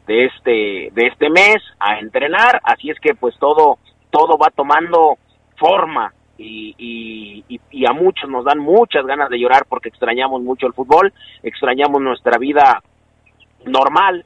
de 0.07 0.25
este 0.27 0.91
de 0.93 1.07
este 1.07 1.31
mes 1.31 1.57
a 1.79 1.99
entrenar, 1.99 2.61
así 2.63 2.91
es 2.91 3.01
que 3.01 3.15
pues 3.15 3.39
todo 3.39 3.79
todo 4.11 4.37
va 4.37 4.51
tomando 4.51 5.17
forma 5.57 6.13
y, 6.37 6.75
y, 7.49 7.61
y, 7.71 7.87
a 7.87 7.93
muchos 7.93 8.29
nos 8.29 8.45
dan 8.45 8.59
muchas 8.59 9.07
ganas 9.07 9.31
de 9.31 9.39
llorar 9.39 9.65
porque 9.69 9.89
extrañamos 9.89 10.43
mucho 10.43 10.67
el 10.67 10.73
fútbol, 10.73 11.13
extrañamos 11.43 12.03
nuestra 12.03 12.39
vida 12.39 12.83
normal, 13.65 14.25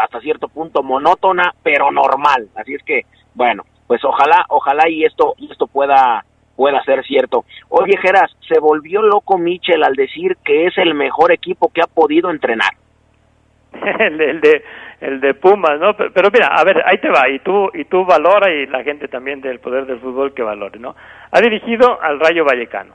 hasta 0.00 0.20
cierto 0.20 0.48
punto 0.48 0.82
monótona, 0.82 1.54
pero 1.62 1.90
normal. 1.90 2.48
Así 2.54 2.74
es 2.74 2.82
que, 2.82 3.02
bueno, 3.34 3.64
pues 3.86 4.04
ojalá, 4.04 4.44
ojalá 4.48 4.88
y 4.88 5.04
esto, 5.04 5.34
esto 5.50 5.66
pueda, 5.66 6.24
pueda 6.56 6.82
ser 6.84 7.04
cierto. 7.04 7.44
Oye, 7.68 7.96
Geras, 7.98 8.30
se 8.48 8.58
volvió 8.58 9.02
loco 9.02 9.38
Michel 9.38 9.82
al 9.82 9.94
decir 9.94 10.36
que 10.44 10.66
es 10.66 10.78
el 10.78 10.94
mejor 10.94 11.32
equipo 11.32 11.70
que 11.72 11.82
ha 11.82 11.86
podido 11.86 12.30
entrenar. 12.30 12.72
el, 14.00 14.20
el 14.20 14.40
de 14.40 14.62
el 15.00 15.20
de 15.20 15.34
Pumas, 15.34 15.80
¿no? 15.80 15.96
Pero, 15.96 16.28
mira, 16.32 16.48
a 16.48 16.62
ver, 16.62 16.82
ahí 16.86 16.98
te 16.98 17.08
va, 17.08 17.28
y 17.28 17.38
tú, 17.38 17.70
y 17.72 17.84
tú 17.84 18.04
valora, 18.04 18.52
y 18.52 18.66
la 18.66 18.82
gente 18.82 19.08
también 19.08 19.40
del 19.40 19.58
poder 19.58 19.86
del 19.86 19.98
fútbol 19.98 20.34
que 20.34 20.42
valore, 20.42 20.78
¿no? 20.78 20.94
Ha 21.30 21.40
dirigido 21.40 22.00
al 22.02 22.20
Rayo 22.20 22.44
Vallecano, 22.44 22.94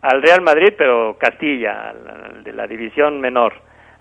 al 0.00 0.22
Real 0.22 0.40
Madrid, 0.40 0.72
pero 0.76 1.16
Castilla, 1.18 1.90
al, 1.90 2.42
de 2.42 2.52
la 2.52 2.66
división 2.66 3.20
menor, 3.20 3.54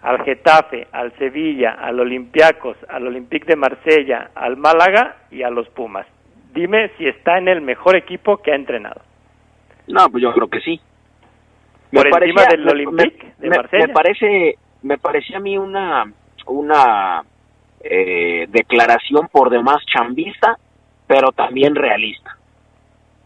al 0.06 0.24
Getafe, 0.24 0.88
al 0.91 1.18
Sevilla, 1.18 1.72
al 1.72 2.00
Olympiacos, 2.00 2.78
al 2.89 3.08
Olympique 3.08 3.48
de 3.48 3.56
Marsella, 3.56 4.30
al 4.36 4.56
Málaga 4.56 5.18
y 5.32 5.41
a 5.41 5.50
los 5.50 5.68
Pumas. 5.70 6.06
Dime 6.54 6.91
si 6.98 7.08
está 7.08 7.39
en 7.39 7.48
el 7.48 7.62
mejor 7.62 7.96
equipo 7.96 8.38
que 8.38 8.52
ha 8.52 8.56
entrenado. 8.56 9.02
No, 9.88 10.08
pues 10.10 10.22
yo 10.22 10.32
creo 10.32 10.48
que 10.48 10.60
sí. 10.60 10.80
Por 11.91 12.24
encima 12.24 12.44
del 12.46 12.70
Olympique 12.70 13.34
de 13.39 13.50
Marsella. 13.50 13.88
Me 13.88 13.94
parece, 13.94 14.56
me 14.84 15.00
parecía 15.00 15.38
a 15.38 15.39
mí 15.39 15.58
una 15.58 16.06
una 16.46 17.24
eh, 17.82 18.46
declaración 18.50 19.28
por 19.32 19.50
demás 19.50 19.78
chambista, 19.88 20.56
pero 21.08 21.32
también 21.32 21.74
realista. 21.74 22.38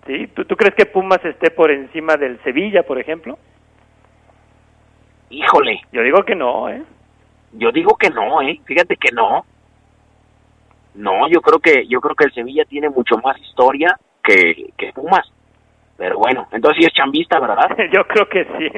¿Sí? 0.08 0.28
¿Tú, 0.28 0.46
¿Tú 0.46 0.56
crees 0.56 0.76
que 0.76 0.86
Pumas 0.86 1.24
esté 1.26 1.52
por 1.52 1.72
encima 1.72 2.16
del 2.16 2.42
Sevilla, 2.44 2.84
por 2.84 3.00
ejemplo? 3.00 3.38
Híjole. 5.30 5.82
Yo 5.92 6.02
digo 6.02 6.24
que 6.24 6.36
no, 6.36 6.70
¿eh? 6.70 6.84
Yo 7.54 7.72
digo 7.72 7.96
que 7.96 8.10
no, 8.10 8.42
¿eh? 8.42 8.60
Fíjate 8.66 8.96
que 8.96 9.12
no. 9.12 9.46
No, 10.96 11.28
yo 11.30 11.42
creo 11.42 11.60
que 11.60 11.88
yo 11.88 12.02
creo 12.02 12.16
que 12.16 12.26
el 12.26 12.34
Sevilla 12.34 12.66
tiene 12.66 12.90
mucho 12.90 13.18
más 13.24 13.40
historia 13.40 13.98
que, 14.24 14.72
que 14.78 14.92
Pumas. 14.94 15.32
Pero 15.98 16.18
bueno, 16.18 16.48
entonces 16.52 16.78
sí 16.80 16.86
es 16.88 16.94
chambista, 16.94 17.40
¿verdad? 17.40 17.70
yo 17.94 18.04
creo 18.06 18.28
que 18.30 18.46
sí. 18.46 18.70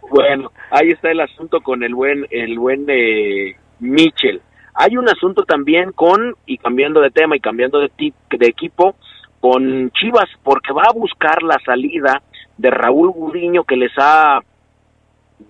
bueno, 0.10 0.50
ahí 0.70 0.90
está 0.90 1.10
el 1.10 1.20
asunto 1.20 1.60
con 1.60 1.82
el 1.82 1.94
buen 1.94 2.26
el 2.30 2.58
buen 2.58 2.86
de 2.86 3.56
Mitchell. 3.78 4.40
Hay 4.74 4.96
un 4.96 5.08
asunto 5.08 5.42
también 5.42 5.92
con 5.92 6.34
y 6.46 6.56
cambiando 6.58 7.00
de 7.00 7.10
tema 7.10 7.36
y 7.36 7.40
cambiando 7.40 7.80
de 7.80 7.90
tip, 7.90 8.14
de 8.30 8.46
equipo 8.46 8.94
con 9.40 9.90
Chivas 9.92 10.28
porque 10.42 10.72
va 10.72 10.84
a 10.88 10.92
buscar 10.92 11.42
la 11.42 11.58
salida 11.64 12.22
de 12.60 12.70
Raúl 12.70 13.10
Gudiño 13.10 13.64
que 13.64 13.76
les 13.76 13.92
ha 13.96 14.40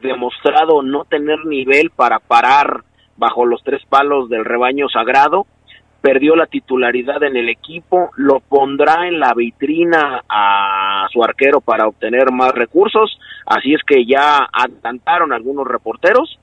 demostrado 0.01 0.83
no 0.83 1.05
tener 1.05 1.44
nivel 1.44 1.90
para 1.90 2.20
parar 2.20 2.85
bajo 3.16 3.44
los 3.44 3.62
tres 3.64 3.83
palos 3.88 4.29
del 4.29 4.44
rebaño 4.44 4.88
sagrado 4.88 5.46
perdió 6.01 6.35
la 6.35 6.46
titularidad 6.46 7.23
en 7.23 7.37
el 7.37 7.49
equipo, 7.49 8.11
lo 8.16 8.40
pondrá 8.40 9.07
en 9.07 9.20
la 9.20 9.35
vitrina 9.35 10.23
a 10.29 11.07
su 11.12 11.23
arquero 11.23 11.61
para 11.61 11.87
obtener 11.87 12.33
más 12.33 12.53
recursos, 12.53 13.18
así 13.44 13.75
es 13.75 13.83
que 13.87 14.07
ya 14.07 14.49
adelantaron 14.53 15.33
algunos 15.33 15.66
reporteros 15.66 16.38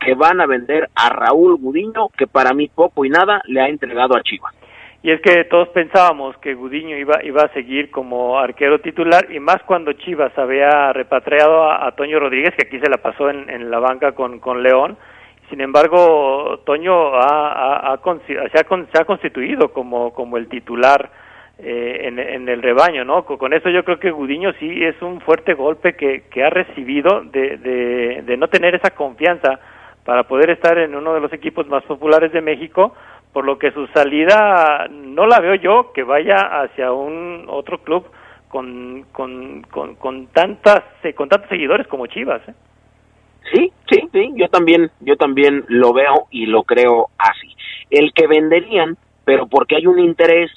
que 0.00 0.14
van 0.14 0.40
a 0.40 0.46
vender 0.46 0.88
a 0.94 1.08
Raúl 1.08 1.56
Gudiño, 1.56 2.08
que 2.16 2.26
para 2.26 2.52
mí 2.52 2.68
poco 2.68 3.04
y 3.04 3.10
nada 3.10 3.40
le 3.46 3.60
ha 3.60 3.68
entregado 3.68 4.16
a 4.16 4.22
Chivas. 4.22 4.54
Y 5.02 5.10
es 5.12 5.20
que 5.20 5.44
todos 5.44 5.68
pensábamos 5.68 6.36
que 6.38 6.54
Gudiño 6.54 6.96
iba, 6.96 7.22
iba 7.22 7.42
a 7.42 7.52
seguir 7.52 7.90
como 7.90 8.38
arquero 8.38 8.80
titular, 8.80 9.30
y 9.30 9.38
más 9.38 9.62
cuando 9.64 9.92
Chivas 9.92 10.36
había 10.36 10.92
repatriado 10.92 11.70
a, 11.70 11.92
Toño 11.92 12.18
Rodríguez, 12.18 12.54
que 12.56 12.66
aquí 12.66 12.80
se 12.80 12.90
la 12.90 12.96
pasó 12.96 13.30
en, 13.30 13.48
en 13.48 13.70
la 13.70 13.78
banca 13.78 14.12
con, 14.12 14.40
con 14.40 14.62
León, 14.62 14.96
sin 15.48 15.60
embargo, 15.60 16.60
Toño 16.64 17.14
ha, 17.14 17.98
se, 18.26 18.58
ha, 18.98 19.04
constituido 19.04 19.72
como, 19.72 20.12
como 20.12 20.38
el 20.38 20.48
titular 20.48 21.08
eh, 21.58 22.00
en, 22.02 22.48
el 22.48 22.62
rebaño, 22.62 23.04
¿no? 23.04 23.24
Con, 23.24 23.52
eso 23.52 23.70
yo 23.70 23.84
creo 23.84 24.00
que 24.00 24.10
Gudiño 24.10 24.52
sí 24.58 24.84
es 24.84 25.00
un 25.02 25.20
fuerte 25.20 25.54
golpe 25.54 25.94
que, 25.94 26.24
que 26.30 26.42
ha 26.42 26.50
recibido 26.50 27.22
de, 27.22 27.56
de, 28.24 28.36
no 28.36 28.48
tener 28.48 28.74
esa 28.74 28.90
confianza 28.90 29.60
para 30.04 30.24
poder 30.24 30.50
estar 30.50 30.78
en 30.78 30.94
uno 30.94 31.14
de 31.14 31.20
los 31.20 31.32
equipos 31.32 31.66
más 31.68 31.84
populares 31.84 32.32
de 32.32 32.40
México, 32.40 32.94
por 33.36 33.44
lo 33.44 33.58
que 33.58 33.70
su 33.70 33.86
salida 33.88 34.88
no 34.90 35.26
la 35.26 35.40
veo 35.40 35.56
yo 35.56 35.92
que 35.92 36.02
vaya 36.04 36.36
hacia 36.62 36.90
un 36.90 37.44
otro 37.48 37.82
club 37.82 38.06
con, 38.48 39.04
con, 39.12 39.60
con, 39.70 39.94
con 39.96 40.28
tantas, 40.28 40.82
con 41.14 41.28
tantos 41.28 41.50
seguidores 41.50 41.86
como 41.86 42.06
Chivas. 42.06 42.40
¿eh? 42.48 42.54
Sí, 43.52 43.72
sí, 43.90 44.08
sí, 44.10 44.32
yo 44.36 44.48
también, 44.48 44.90
yo 45.00 45.18
también 45.18 45.66
lo 45.68 45.92
veo 45.92 46.28
y 46.30 46.46
lo 46.46 46.62
creo 46.62 47.10
así. 47.18 47.54
El 47.90 48.14
que 48.14 48.26
venderían, 48.26 48.96
pero 49.26 49.46
porque 49.48 49.76
hay 49.76 49.86
un 49.86 49.98
interés, 49.98 50.50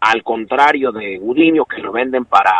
al 0.00 0.24
contrario 0.24 0.90
de 0.90 1.18
Gudiño, 1.18 1.66
que 1.66 1.80
lo 1.80 1.92
venden 1.92 2.24
para 2.24 2.52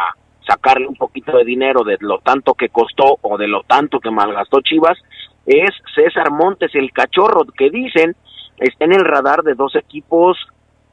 sacarle 0.47 0.87
un 0.87 0.95
poquito 0.95 1.37
de 1.37 1.45
dinero 1.45 1.83
de 1.83 1.97
lo 1.99 2.19
tanto 2.19 2.55
que 2.55 2.69
costó 2.69 3.19
o 3.23 3.37
de 3.37 3.49
lo 3.49 3.65
tanto 3.65 3.99
que 3.99 4.13
malgastó 4.13 4.61
Chivas, 4.61 4.99
es 5.47 5.71
César 5.97 6.31
Montes, 6.31 6.73
el 6.77 6.93
cachorro, 6.93 7.45
que 7.57 7.71
dicen 7.71 8.15
está 8.59 8.85
en 8.85 8.93
el 8.93 9.05
radar 9.05 9.43
de 9.43 9.55
dos 9.55 9.75
equipos 9.77 10.37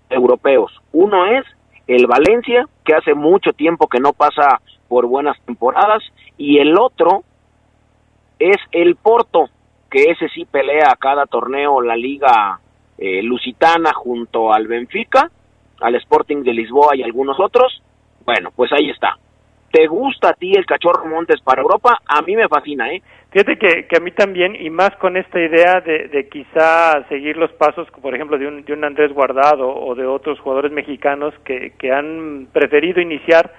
europeos. 0.10 0.72
Uno 0.92 1.26
es 1.26 1.46
el 1.88 2.08
Valencia, 2.08 2.68
que 2.84 2.94
hace 2.94 3.14
mucho 3.14 3.54
tiempo 3.54 3.88
que 3.88 4.00
no 4.00 4.14
pasa 4.14 4.62
por 4.88 5.06
buenas 5.06 5.40
temporadas, 5.46 6.04
y 6.38 6.60
el 6.60 6.78
otro 6.78 7.24
es 8.40 8.58
el 8.72 8.96
Porto, 8.96 9.50
que 9.90 10.12
ese 10.12 10.30
sí 10.30 10.46
pelea 10.46 10.90
a 10.92 10.96
cada 10.96 11.26
torneo 11.26 11.82
la 11.82 11.96
liga 11.96 12.60
eh, 12.98 13.22
lusitana 13.24 13.94
junto 13.94 14.54
al 14.54 14.68
Benfica, 14.68 15.30
al 15.82 15.96
Sporting 15.96 16.44
de 16.44 16.54
Lisboa 16.54 16.96
y 16.96 17.04
algunos 17.04 17.40
otros. 17.40 17.82
Bueno, 18.26 18.52
pues 18.56 18.72
ahí 18.74 18.90
está. 18.90 19.18
¿Te 19.76 19.88
gusta 19.88 20.30
a 20.30 20.34
ti 20.34 20.54
el 20.56 20.66
Cachorro 20.66 21.06
Montes 21.06 21.42
para 21.42 21.62
Europa? 21.62 22.00
A 22.08 22.22
mí 22.22 22.34
me 22.34 22.48
fascina, 22.48 22.90
¿eh? 22.94 23.02
Fíjate 23.30 23.58
que, 23.58 23.88
que 23.88 23.98
a 23.98 24.00
mí 24.00 24.12
también, 24.12 24.56
y 24.58 24.70
más 24.70 24.92
con 25.02 25.18
esta 25.18 25.38
idea 25.38 25.82
de, 25.82 26.08
de 26.08 26.30
quizá 26.30 27.06
seguir 27.10 27.36
los 27.36 27.52
pasos, 27.52 27.86
por 28.02 28.16
ejemplo, 28.16 28.38
de 28.38 28.48
un, 28.48 28.64
de 28.64 28.72
un 28.72 28.86
Andrés 28.86 29.12
Guardado 29.12 29.68
o 29.68 29.94
de 29.94 30.06
otros 30.06 30.40
jugadores 30.40 30.72
mexicanos 30.72 31.34
que, 31.44 31.74
que 31.78 31.92
han 31.92 32.48
preferido 32.54 33.02
iniciar 33.02 33.52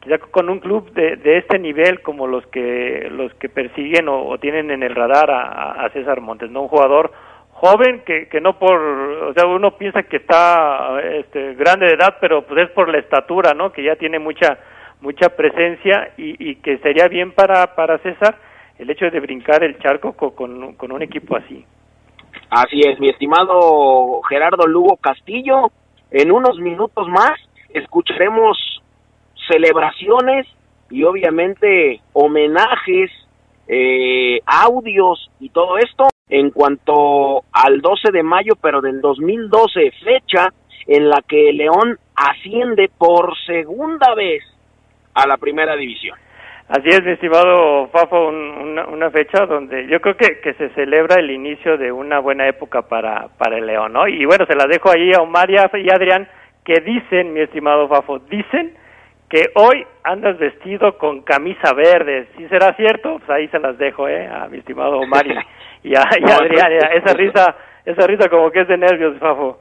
quizá 0.00 0.16
con 0.16 0.48
un 0.48 0.58
club 0.60 0.90
de, 0.94 1.16
de 1.16 1.36
este 1.36 1.58
nivel 1.58 2.00
como 2.00 2.26
los 2.26 2.46
que 2.46 3.06
los 3.10 3.34
que 3.34 3.50
persiguen 3.50 4.08
o, 4.08 4.38
tienen 4.38 4.70
en 4.70 4.82
el 4.82 4.94
radar 4.94 5.30
a, 5.30 5.84
a, 5.84 5.90
César 5.90 6.22
Montes, 6.22 6.50
no 6.50 6.62
un 6.62 6.68
jugador 6.68 7.12
joven 7.50 8.04
que, 8.06 8.26
que 8.28 8.40
no 8.40 8.58
por, 8.58 8.80
o 8.80 9.34
sea, 9.34 9.44
uno 9.44 9.76
piensa 9.76 10.04
que 10.04 10.16
está 10.16 10.98
este, 11.02 11.52
grande 11.56 11.88
de 11.88 11.92
edad, 11.92 12.16
pero 12.22 12.40
pues 12.46 12.68
es 12.68 12.70
por 12.70 12.88
la 12.88 13.00
estatura, 13.00 13.52
¿no? 13.52 13.70
Que 13.70 13.82
ya 13.82 13.96
tiene 13.96 14.18
mucha 14.18 14.56
mucha 15.00 15.28
presencia 15.30 16.12
y, 16.16 16.50
y 16.50 16.56
que 16.56 16.78
sería 16.78 17.08
bien 17.08 17.32
para 17.32 17.74
para 17.74 17.98
César 17.98 18.38
el 18.78 18.90
hecho 18.90 19.10
de 19.10 19.20
brincar 19.20 19.62
el 19.64 19.78
charco 19.78 20.12
con, 20.12 20.74
con 20.74 20.92
un 20.92 21.02
equipo 21.02 21.36
así. 21.36 21.64
Así 22.50 22.80
es, 22.80 22.98
mi 23.00 23.08
estimado 23.08 24.22
Gerardo 24.28 24.66
Lugo 24.66 24.96
Castillo. 24.96 25.70
En 26.10 26.32
unos 26.32 26.58
minutos 26.58 27.08
más 27.08 27.38
escucharemos 27.70 28.82
celebraciones 29.50 30.46
y 30.90 31.04
obviamente 31.04 32.00
homenajes, 32.12 33.10
eh, 33.66 34.40
audios 34.46 35.30
y 35.40 35.50
todo 35.50 35.76
esto 35.78 36.08
en 36.30 36.50
cuanto 36.50 37.42
al 37.52 37.80
12 37.80 38.12
de 38.12 38.22
mayo, 38.22 38.54
pero 38.60 38.80
del 38.80 39.00
2012, 39.00 39.92
fecha 40.02 40.52
en 40.86 41.08
la 41.08 41.22
que 41.26 41.52
León 41.52 41.98
asciende 42.14 42.90
por 42.96 43.34
segunda 43.46 44.14
vez 44.14 44.42
a 45.22 45.26
la 45.26 45.36
primera 45.36 45.76
división. 45.76 46.16
Así 46.68 46.88
es, 46.88 47.02
mi 47.02 47.12
estimado 47.12 47.88
Fafo, 47.88 48.28
una, 48.28 49.10
fecha 49.10 49.46
donde 49.46 49.86
yo 49.86 50.00
creo 50.02 50.16
que, 50.18 50.40
que, 50.40 50.52
se 50.52 50.68
celebra 50.70 51.16
el 51.18 51.30
inicio 51.30 51.78
de 51.78 51.90
una 51.90 52.18
buena 52.18 52.46
época 52.46 52.82
para, 52.82 53.28
para 53.38 53.56
el 53.56 53.66
León, 53.66 53.94
¿no? 53.94 54.06
Y 54.06 54.26
bueno, 54.26 54.44
se 54.44 54.54
la 54.54 54.66
dejo 54.66 54.90
ahí 54.90 55.10
a 55.14 55.22
Omar 55.22 55.50
y 55.50 55.56
a 55.56 55.94
Adrián, 55.94 56.28
que 56.62 56.80
dicen, 56.82 57.32
mi 57.32 57.40
estimado 57.40 57.88
Fafo, 57.88 58.18
dicen 58.18 58.74
que 59.30 59.46
hoy 59.54 59.86
andas 60.04 60.38
vestido 60.38 60.98
con 60.98 61.22
camisa 61.22 61.72
verde. 61.72 62.28
¿Sí 62.36 62.46
será 62.48 62.74
cierto? 62.74 63.18
Pues 63.18 63.30
ahí 63.30 63.48
se 63.48 63.58
las 63.58 63.78
dejo, 63.78 64.06
¿eh? 64.06 64.26
A 64.26 64.48
mi 64.48 64.58
estimado 64.58 64.98
Omar 64.98 65.26
y, 65.82 65.94
a, 65.96 66.02
Adrián. 66.02 66.72
Esa 66.92 67.14
risa, 67.14 67.56
esa 67.86 68.06
risa 68.06 68.28
como 68.28 68.50
que 68.50 68.60
es 68.60 68.68
de 68.68 68.76
nervios, 68.76 69.18
Fafo. 69.18 69.58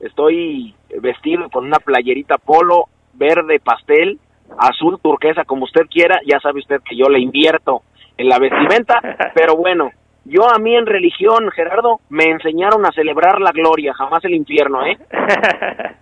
Estoy 0.00 0.74
vestido 1.02 1.50
con 1.50 1.66
una 1.66 1.78
playerita 1.78 2.38
polo 2.38 2.86
verde 3.12 3.60
pastel 3.60 4.18
azul 4.58 4.98
turquesa, 5.02 5.44
como 5.44 5.64
usted 5.64 5.86
quiera, 5.90 6.18
ya 6.26 6.40
sabe 6.40 6.60
usted 6.60 6.80
que 6.88 6.96
yo 6.96 7.08
le 7.08 7.20
invierto 7.20 7.82
en 8.16 8.28
la 8.28 8.38
vestimenta, 8.38 9.00
pero 9.34 9.56
bueno, 9.56 9.90
yo 10.24 10.42
a 10.50 10.58
mí 10.58 10.74
en 10.74 10.86
religión, 10.86 11.50
Gerardo, 11.50 12.00
me 12.08 12.24
enseñaron 12.24 12.84
a 12.86 12.92
celebrar 12.92 13.40
la 13.40 13.52
gloria, 13.52 13.92
jamás 13.94 14.24
el 14.24 14.34
infierno, 14.34 14.84
¿eh? 14.86 14.98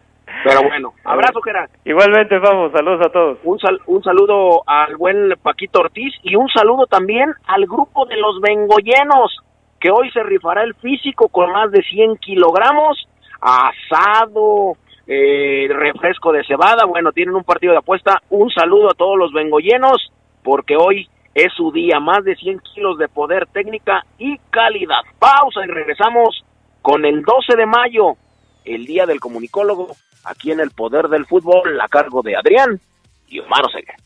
Pero 0.45 0.63
bueno, 0.63 0.95
abrazo 1.05 1.41
Gerardo. 1.41 1.73
Igualmente, 1.85 2.39
vamos, 2.39 2.73
saludos 2.73 3.07
a 3.07 3.11
todos. 3.11 3.39
Un, 3.45 3.59
un 3.87 4.03
saludo 4.03 4.63
al 4.67 4.97
buen 4.97 5.35
Paquito 5.41 5.81
Ortiz 5.81 6.15
y 6.23 6.35
un 6.35 6.49
saludo 6.49 6.87
también 6.87 7.33
al 7.47 7.67
grupo 7.67 8.07
de 8.07 8.17
los 8.17 8.41
vengoyenos, 8.41 9.37
que 9.79 9.91
hoy 9.91 10.11
se 10.11 10.23
rifará 10.23 10.63
el 10.63 10.75
físico 10.75 11.29
con 11.29 11.53
más 11.53 11.71
de 11.71 11.83
100 11.83 12.17
kilogramos, 12.17 13.07
asado, 13.41 14.77
eh, 15.07 15.69
refresco 15.69 16.33
de 16.33 16.45
cebada. 16.45 16.85
Bueno, 16.87 17.13
tienen 17.13 17.35
un 17.35 17.45
partido 17.45 17.73
de 17.73 17.79
apuesta. 17.79 18.23
Un 18.31 18.51
saludo 18.51 18.91
a 18.91 18.95
todos 18.95 19.19
los 19.19 19.33
vengoyenos, 19.33 20.13
porque 20.43 20.77
hoy 20.77 21.09
es 21.35 21.53
su 21.55 21.73
día. 21.73 22.01
Más 22.01 22.25
de 22.25 22.37
100 22.37 22.61
kilos 22.75 22.99
de 22.99 23.09
poder, 23.09 23.47
técnica 23.47 24.05
y 24.19 24.39
calidad. 24.51 25.03
Pausa 25.19 25.65
y 25.65 25.69
regresamos 25.69 26.45
con 26.81 27.05
el 27.05 27.23
12 27.23 27.57
de 27.57 27.67
mayo, 27.67 28.17
el 28.65 28.85
día 28.87 29.07
del 29.07 29.21
comunicólogo, 29.21 29.95
aquí 30.25 30.51
en 30.51 30.61
el 30.61 30.71
Poder 30.71 31.09
del 31.09 31.27
Fútbol, 31.27 31.81
a 31.81 31.89
cargo 31.89 32.23
de 32.23 32.37
Adrián 32.37 32.81
y 33.29 33.39
Omar 33.39 33.65
Oseguera. 33.65 33.97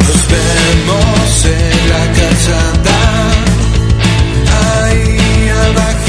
Nos 0.00 0.28
vemos 0.28 1.46
en 1.46 1.88
la 1.88 2.04
calzada, 2.18 2.98
ahí 4.90 5.48
abajito 5.48 6.01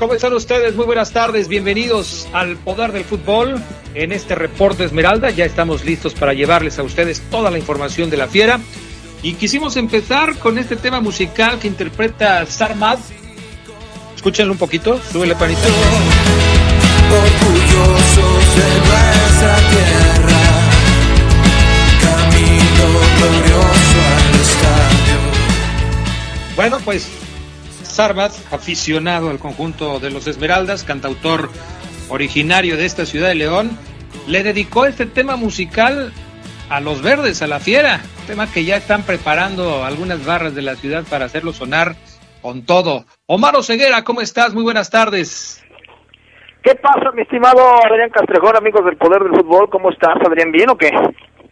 ¿Cómo 0.00 0.14
están 0.14 0.32
ustedes? 0.32 0.74
Muy 0.74 0.86
buenas 0.86 1.12
tardes, 1.12 1.46
bienvenidos 1.46 2.26
al 2.32 2.56
Poder 2.56 2.90
del 2.90 3.04
Fútbol. 3.04 3.62
En 3.92 4.12
este 4.12 4.34
reporte 4.34 4.84
Esmeralda 4.84 5.28
ya 5.28 5.44
estamos 5.44 5.84
listos 5.84 6.14
para 6.14 6.32
llevarles 6.32 6.78
a 6.78 6.82
ustedes 6.82 7.20
toda 7.30 7.50
la 7.50 7.58
información 7.58 8.08
de 8.08 8.16
la 8.16 8.26
fiera. 8.26 8.60
Y 9.22 9.34
quisimos 9.34 9.76
empezar 9.76 10.38
con 10.38 10.56
este 10.56 10.76
tema 10.76 11.02
musical 11.02 11.58
que 11.58 11.68
interpreta 11.68 12.46
Sarmad. 12.46 12.98
Escúchenlo 14.16 14.54
un 14.54 14.58
poquito, 14.58 14.98
súbele 15.12 15.34
panito 15.34 15.60
orgullosos 17.10 18.56
de 18.56 18.68
nuestra 18.78 19.56
tierra, 19.68 20.40
camino 22.00 22.86
glorioso 23.18 24.00
al 24.16 24.40
estadio. 24.40 25.18
Bueno, 26.56 26.78
pues 26.86 27.06
Sarbat, 27.90 28.32
aficionado 28.52 29.30
al 29.30 29.38
conjunto 29.38 30.00
de 30.00 30.10
los 30.10 30.26
Esmeraldas, 30.26 30.84
cantautor 30.84 31.50
originario 32.08 32.76
de 32.76 32.86
esta 32.86 33.06
ciudad 33.06 33.28
de 33.28 33.34
León, 33.34 33.76
le 34.26 34.42
dedicó 34.42 34.86
este 34.86 35.06
tema 35.06 35.36
musical 35.36 36.12
a 36.68 36.80
los 36.80 37.02
verdes, 37.02 37.42
a 37.42 37.46
la 37.46 37.60
fiera, 37.60 38.00
tema 38.26 38.50
que 38.50 38.64
ya 38.64 38.76
están 38.76 39.02
preparando 39.02 39.84
algunas 39.84 40.24
barras 40.24 40.54
de 40.54 40.62
la 40.62 40.76
ciudad 40.76 41.04
para 41.08 41.24
hacerlo 41.24 41.52
sonar 41.52 41.96
con 42.42 42.64
todo. 42.64 43.04
Omar 43.26 43.62
Ceguera, 43.62 44.02
¿cómo 44.04 44.20
estás? 44.20 44.54
Muy 44.54 44.62
buenas 44.62 44.90
tardes. 44.90 45.64
¿Qué 46.62 46.74
pasa, 46.74 47.10
mi 47.14 47.22
estimado 47.22 47.60
Adrián 47.84 48.10
Castrejón, 48.10 48.56
amigos 48.56 48.84
del 48.84 48.96
Poder 48.96 49.22
del 49.22 49.32
Fútbol? 49.32 49.70
¿Cómo 49.70 49.90
estás, 49.90 50.16
Adrián? 50.24 50.52
¿Bien 50.52 50.68
o 50.68 50.76
qué? 50.76 50.90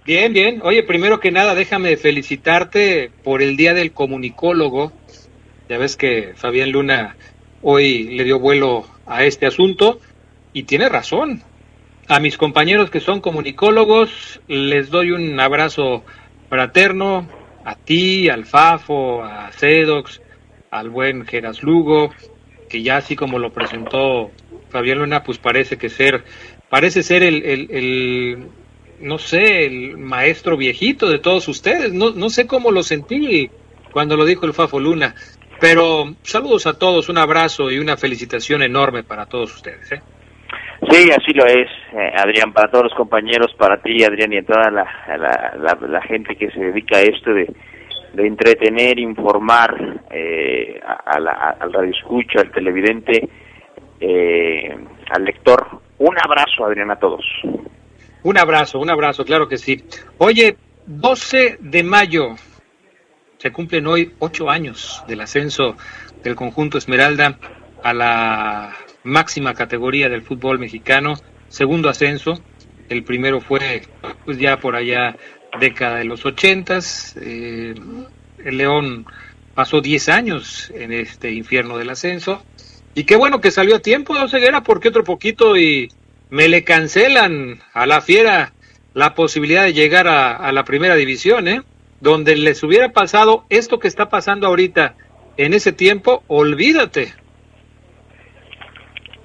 Bien, 0.04 0.32
bien. 0.32 0.60
Oye, 0.62 0.82
primero 0.82 1.18
que 1.18 1.30
nada, 1.30 1.54
déjame 1.54 1.96
felicitarte 1.96 3.10
por 3.24 3.42
el 3.42 3.56
Día 3.56 3.74
del 3.74 3.92
Comunicólogo. 3.92 4.92
Ya 5.68 5.76
ves 5.76 5.96
que 5.96 6.32
Fabián 6.34 6.72
Luna 6.72 7.16
hoy 7.60 8.04
le 8.04 8.24
dio 8.24 8.38
vuelo 8.38 8.86
a 9.06 9.24
este 9.24 9.44
asunto 9.44 10.00
y 10.54 10.62
tiene 10.62 10.88
razón. 10.88 11.42
A 12.06 12.20
mis 12.20 12.38
compañeros 12.38 12.90
que 12.90 13.00
son 13.00 13.20
comunicólogos 13.20 14.40
les 14.48 14.88
doy 14.88 15.10
un 15.10 15.38
abrazo 15.38 16.04
fraterno, 16.48 17.28
a 17.66 17.74
ti, 17.74 18.30
al 18.30 18.46
Fafo, 18.46 19.22
a 19.22 19.50
Cedox, 19.52 20.22
al 20.70 20.88
buen 20.88 21.26
Geras 21.26 21.62
Lugo, 21.62 22.14
que 22.70 22.82
ya 22.82 22.96
así 22.96 23.14
como 23.14 23.38
lo 23.38 23.52
presentó 23.52 24.30
Fabián 24.70 25.00
Luna, 25.00 25.22
pues 25.22 25.36
parece 25.36 25.76
que 25.76 25.90
ser, 25.90 26.24
parece 26.70 27.02
ser 27.02 27.22
el, 27.22 27.44
el, 27.44 28.48
no 29.00 29.18
sé, 29.18 29.66
el 29.66 29.98
maestro 29.98 30.56
viejito 30.56 31.10
de 31.10 31.18
todos 31.18 31.46
ustedes. 31.46 31.92
No, 31.92 32.12
no 32.12 32.30
sé 32.30 32.46
cómo 32.46 32.70
lo 32.70 32.82
sentí 32.82 33.50
cuando 33.92 34.16
lo 34.16 34.24
dijo 34.24 34.46
el 34.46 34.54
Fafo 34.54 34.80
Luna. 34.80 35.14
Pero 35.60 36.14
saludos 36.22 36.66
a 36.66 36.78
todos, 36.78 37.08
un 37.08 37.18
abrazo 37.18 37.70
y 37.70 37.78
una 37.78 37.96
felicitación 37.96 38.62
enorme 38.62 39.02
para 39.02 39.26
todos 39.26 39.54
ustedes. 39.54 39.92
¿eh? 39.92 40.00
Sí, 40.90 41.10
así 41.10 41.32
lo 41.34 41.44
es, 41.44 41.68
eh, 41.92 42.12
Adrián, 42.16 42.52
para 42.52 42.70
todos 42.70 42.84
los 42.84 42.94
compañeros, 42.94 43.52
para 43.58 43.78
ti, 43.82 44.04
Adrián, 44.04 44.32
y 44.32 44.38
a 44.38 44.44
toda 44.44 44.70
la, 44.70 44.86
la, 45.58 45.78
la, 45.88 46.02
gente 46.02 46.36
que 46.36 46.50
se 46.52 46.60
dedica 46.60 46.98
a 46.98 47.02
esto 47.02 47.34
de, 47.34 47.52
de 48.14 48.26
entretener, 48.26 48.98
informar 48.98 50.00
eh, 50.10 50.80
a, 50.82 51.18
la, 51.18 51.56
al 51.58 51.74
al 51.74 52.52
televidente, 52.52 53.28
eh, 54.00 54.76
al 55.10 55.24
lector. 55.24 55.66
Un 55.98 56.16
abrazo, 56.24 56.64
Adrián, 56.64 56.92
a 56.92 56.96
todos. 56.96 57.24
Un 58.22 58.38
abrazo, 58.38 58.78
un 58.78 58.90
abrazo, 58.90 59.24
claro 59.24 59.48
que 59.48 59.56
sí. 59.56 59.82
Oye, 60.18 60.56
12 60.86 61.58
de 61.60 61.82
mayo, 61.82 62.36
se 63.38 63.52
cumplen 63.52 63.86
hoy 63.86 64.12
ocho 64.18 64.50
años 64.50 65.02
del 65.06 65.20
ascenso 65.20 65.76
del 66.22 66.34
conjunto 66.34 66.78
Esmeralda 66.78 67.38
a 67.82 67.94
la 67.94 68.76
máxima 69.04 69.54
categoría 69.54 70.08
del 70.08 70.22
fútbol 70.22 70.58
mexicano, 70.58 71.14
segundo 71.48 71.88
ascenso, 71.88 72.40
el 72.88 73.04
primero 73.04 73.40
fue 73.40 73.82
pues 74.24 74.38
ya 74.38 74.58
por 74.58 74.76
allá 74.76 75.16
década 75.60 75.96
de 75.96 76.04
los 76.04 76.26
ochentas, 76.26 77.16
eh, 77.20 77.74
el 78.44 78.56
León 78.56 79.06
pasó 79.54 79.80
10 79.80 80.08
años 80.08 80.70
en 80.74 80.92
este 80.92 81.32
infierno 81.32 81.78
del 81.78 81.90
ascenso, 81.90 82.42
y 82.94 83.04
qué 83.04 83.16
bueno 83.16 83.40
que 83.40 83.50
salió 83.50 83.76
a 83.76 83.80
tiempo, 83.80 84.18
de 84.18 84.28
Ceguera, 84.28 84.62
porque 84.62 84.88
otro 84.88 85.04
poquito 85.04 85.56
y 85.56 85.88
me 86.30 86.48
le 86.48 86.64
cancelan 86.64 87.60
a 87.72 87.86
la 87.86 88.00
fiera 88.00 88.52
la 88.94 89.14
posibilidad 89.14 89.64
de 89.64 89.72
llegar 89.72 90.08
a, 90.08 90.50
la 90.50 90.64
primera 90.64 90.96
división, 90.96 91.46
¿eh? 91.46 91.62
Donde 92.00 92.36
les 92.36 92.62
hubiera 92.62 92.90
pasado 92.90 93.44
esto 93.50 93.78
que 93.78 93.88
está 93.88 94.08
pasando 94.08 94.46
ahorita 94.46 94.94
en 95.36 95.54
ese 95.54 95.72
tiempo, 95.72 96.22
olvídate. 96.26 97.14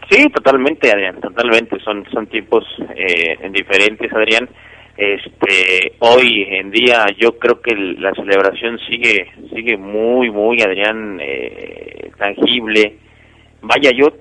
Sí, 0.10 0.30
totalmente, 0.30 0.92
Adrián, 0.92 1.20
totalmente. 1.22 1.80
Son, 1.80 2.06
son 2.12 2.28
tiempos 2.28 2.64
eh, 2.96 3.38
diferentes, 3.52 4.12
Adrián. 4.14 4.50
este 4.96 5.94
hoy 6.00 6.46
en 6.50 6.70
día 6.70 7.06
yo 7.18 7.40
creo 7.40 7.60
que 7.62 7.76
la 7.76 8.14
celebración 8.14 8.78
sigue 8.88 9.32
sigue 9.52 9.76
muy 9.76 10.30
muy 10.30 10.62
Adrián 10.62 11.18
eh, 11.20 12.12
tangible 12.16 12.98
vaya 13.62 13.90
yo 13.96 14.14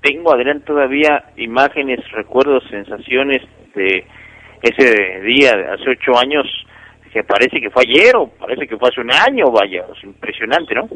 tengo 0.00 0.32
Adrián 0.32 0.62
todavía 0.64 1.24
imágenes 1.36 2.00
recuerdos 2.12 2.64
sensaciones 2.70 3.42
de 3.74 4.06
ese 4.62 5.20
día 5.20 5.56
de 5.56 5.66
hace 5.68 5.90
ocho 5.90 6.18
años 6.18 6.46
que 7.14 7.22
parece 7.22 7.60
que 7.60 7.70
fue 7.70 7.84
ayer 7.84 8.16
o 8.16 8.26
parece 8.28 8.66
que 8.66 8.76
fue 8.76 8.88
hace 8.88 9.00
un 9.00 9.12
año 9.12 9.50
vaya 9.52 9.84
es 9.96 10.04
impresionante 10.04 10.74
no 10.74 10.88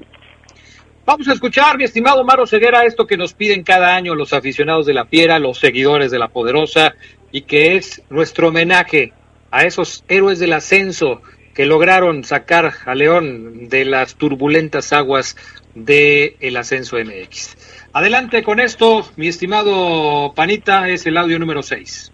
Vamos 1.06 1.26
a 1.26 1.32
escuchar, 1.32 1.78
mi 1.78 1.84
estimado 1.84 2.22
Maro 2.22 2.46
Ceguera, 2.46 2.84
esto 2.84 3.06
que 3.06 3.16
nos 3.16 3.32
piden 3.32 3.62
cada 3.62 3.96
año 3.96 4.14
los 4.14 4.34
aficionados 4.34 4.84
de 4.84 4.92
la 4.92 5.06
Fiera, 5.06 5.38
los 5.38 5.58
seguidores 5.58 6.10
de 6.10 6.18
la 6.18 6.28
Poderosa, 6.28 6.96
y 7.32 7.42
que 7.42 7.76
es 7.76 8.02
nuestro 8.10 8.48
homenaje 8.48 9.14
a 9.50 9.64
esos 9.64 10.04
héroes 10.08 10.38
del 10.38 10.52
ascenso 10.52 11.22
que 11.54 11.64
lograron 11.64 12.24
sacar 12.24 12.74
a 12.84 12.94
León 12.94 13.70
de 13.70 13.86
las 13.86 14.16
turbulentas 14.16 14.92
aguas 14.92 15.34
del 15.74 16.36
el 16.40 16.58
ascenso 16.58 16.98
MX. 16.98 17.56
Adelante 17.94 18.42
con 18.42 18.60
esto, 18.60 19.08
mi 19.16 19.28
estimado 19.28 20.34
Panita, 20.34 20.90
es 20.90 21.06
el 21.06 21.16
audio 21.16 21.38
número 21.38 21.62
6. 21.62 22.12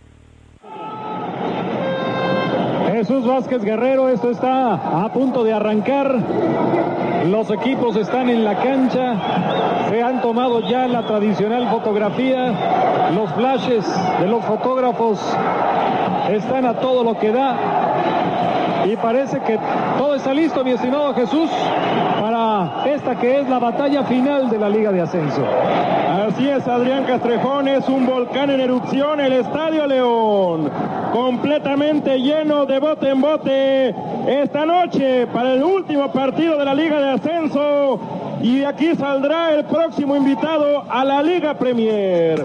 Jesús 3.06 3.26
Vázquez 3.26 3.62
Guerrero, 3.62 4.08
esto 4.08 4.30
está 4.30 4.72
a 5.04 5.12
punto 5.12 5.44
de 5.44 5.52
arrancar. 5.52 6.10
Los 7.26 7.50
equipos 7.50 7.96
están 7.96 8.30
en 8.30 8.46
la 8.46 8.56
cancha. 8.56 9.90
Se 9.90 10.02
han 10.02 10.22
tomado 10.22 10.60
ya 10.60 10.88
la 10.88 11.04
tradicional 11.04 11.68
fotografía. 11.68 13.10
Los 13.14 13.30
flashes 13.34 13.84
de 14.20 14.26
los 14.26 14.42
fotógrafos 14.46 15.20
están 16.30 16.64
a 16.64 16.80
todo 16.80 17.04
lo 17.04 17.18
que 17.18 17.30
da. 17.30 17.93
Y 18.84 18.96
parece 18.96 19.40
que 19.40 19.58
todo 19.96 20.14
está 20.14 20.34
listo, 20.34 20.62
mi 20.62 20.72
estimado 20.72 21.14
Jesús, 21.14 21.50
para 22.20 22.84
esta 22.86 23.16
que 23.16 23.40
es 23.40 23.48
la 23.48 23.58
batalla 23.58 24.04
final 24.04 24.50
de 24.50 24.58
la 24.58 24.68
Liga 24.68 24.92
de 24.92 25.00
Ascenso. 25.00 25.42
Así 26.28 26.48
es, 26.48 26.66
Adrián 26.68 27.04
Castrejón, 27.04 27.68
es 27.68 27.88
un 27.88 28.06
volcán 28.06 28.50
en 28.50 28.60
erupción, 28.60 29.20
el 29.20 29.32
Estadio 29.32 29.86
León, 29.86 30.70
completamente 31.12 32.18
lleno 32.18 32.66
de 32.66 32.78
bote 32.78 33.08
en 33.10 33.20
bote 33.20 33.94
esta 34.26 34.66
noche 34.66 35.26
para 35.28 35.54
el 35.54 35.62
último 35.62 36.10
partido 36.12 36.58
de 36.58 36.64
la 36.64 36.74
Liga 36.74 37.00
de 37.00 37.10
Ascenso. 37.10 38.00
Y 38.42 38.64
aquí 38.64 38.94
saldrá 38.94 39.52
el 39.54 39.64
próximo 39.64 40.14
invitado 40.14 40.84
a 40.90 41.04
la 41.04 41.22
Liga 41.22 41.54
Premier. 41.54 42.44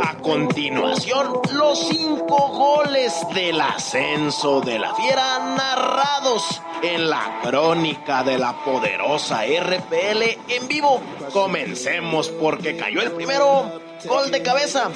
A 0.00 0.14
continuación, 0.18 1.40
los 1.52 1.78
cinco 1.88 2.36
goles 2.48 3.26
del 3.34 3.60
ascenso 3.60 4.60
de 4.60 4.78
la 4.78 4.94
fiera 4.94 5.54
narrados 5.56 6.60
en 6.82 7.10
la 7.10 7.40
crónica 7.42 8.22
de 8.22 8.38
la 8.38 8.52
poderosa 8.64 9.42
RPL 9.44 10.22
en 10.48 10.68
vivo. 10.68 11.00
Comencemos 11.32 12.28
porque 12.28 12.76
cayó 12.76 13.02
el 13.02 13.12
primero, 13.12 13.80
gol 14.06 14.30
de 14.30 14.42
cabeza 14.42 14.90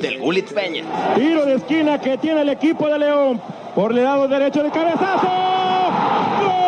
del 0.00 0.18
Gulit 0.18 0.52
Peña. 0.52 0.84
Tiro 1.14 1.44
de 1.46 1.54
esquina 1.54 2.00
que 2.00 2.18
tiene 2.18 2.42
el 2.42 2.48
equipo 2.50 2.88
de 2.88 2.98
León 2.98 3.40
por 3.74 3.92
el 3.92 4.02
lado 4.04 4.26
derecho 4.28 4.62
de 4.62 4.70
cabezazo. 4.70 5.26
¡Gol! 5.26 6.62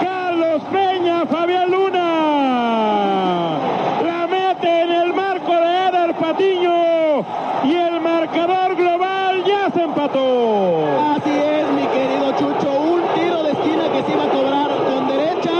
Carlos 0.00 0.62
Peña, 0.72 1.24
Fabián 1.26 1.70
Luna. 1.70 2.08
La 4.04 4.26
mete 4.26 4.82
en 4.82 4.90
el 4.90 5.14
marco 5.14 5.52
de 5.52 5.88
Eder 5.88 6.14
Patiño. 6.16 7.20
Y 7.64 7.74
el 7.74 8.00
marcador 8.00 8.74
global 8.76 9.44
ya 9.44 9.70
se 9.70 9.82
empató. 9.82 10.84
Así 11.16 11.30
es, 11.30 11.66
mi 11.68 11.86
querido 11.86 12.32
Chucho. 12.38 12.70
Un 12.80 13.02
tiro 13.14 13.42
de 13.44 13.52
esquina 13.52 13.84
que 13.92 14.02
se 14.04 14.12
iba 14.12 14.24
a 14.24 14.28
cobrar 14.30 14.70
con 14.84 15.08
derecha. 15.08 15.52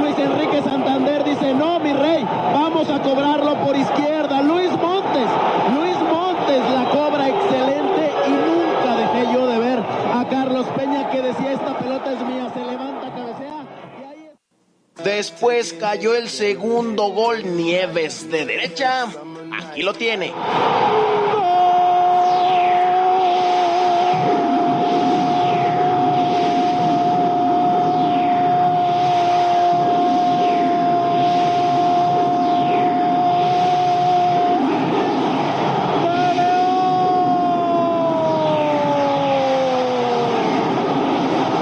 Luis 0.00 0.18
Enrique 0.18 0.62
Santander 0.62 1.24
dice, 1.24 1.54
no, 1.54 1.78
mi 1.78 1.92
rey, 1.92 2.24
vamos 2.52 2.88
a 2.90 3.00
cobrarlo 3.02 3.54
por 3.64 3.76
izquierda. 3.76 4.42
Luis 4.42 4.70
Montes, 4.72 5.28
Luis 5.76 5.96
Montes 6.12 6.62
la 6.74 6.84
cobra 6.90 7.28
excelente 7.28 8.10
y 8.26 8.30
nunca 8.30 8.96
dejé 8.96 9.32
yo 9.32 9.46
de 9.46 9.58
ver 9.58 9.78
a 9.78 10.26
Carlos 10.28 10.66
Peña 10.76 11.08
que 11.10 11.22
decía, 11.22 11.52
esta 11.52 11.78
pelota 11.78 12.12
es 12.12 12.20
mía, 12.26 12.48
se 12.52 12.60
levanta, 12.64 13.10
cabecea. 13.14 13.64
Y 14.00 14.04
ahí 14.04 14.28
es- 14.32 15.04
Después 15.04 15.72
cayó 15.94 16.16
el 16.16 16.28
segundo 16.28 17.10
gol 17.10 17.56
Nieves 17.56 18.28
de 18.28 18.44
derecha. 18.44 19.06
Aquí 19.52 19.82
lo 19.82 19.94
tiene. 19.94 20.32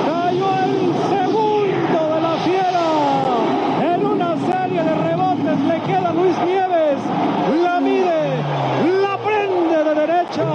Cayó 0.06 0.48
el 0.64 0.74
segundo 1.10 2.00
de 2.14 2.20
la 2.22 2.34
fiera. 2.46 2.86
En 3.94 4.06
una 4.06 4.36
serie 4.36 4.82
de 4.82 4.94
rebotes 4.94 5.58
le 5.68 5.80
queda 5.82 6.12
Luis 6.12 6.36
Nieves. 6.46 6.98
La 7.62 7.80
mide, 7.80 8.36
la 9.02 9.18
prende 9.18 9.84
de 9.84 9.94
derecha 9.94 10.46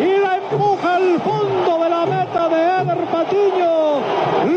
y 0.00 0.18
la 0.18 0.38
empuja 0.38 0.96
al 0.96 1.20
fondo 1.20 1.84
de 1.84 1.90
la 1.90 2.06
meta 2.06 2.48
de 2.48 2.82
Eder 2.82 3.04
Patiño. 3.06 4.00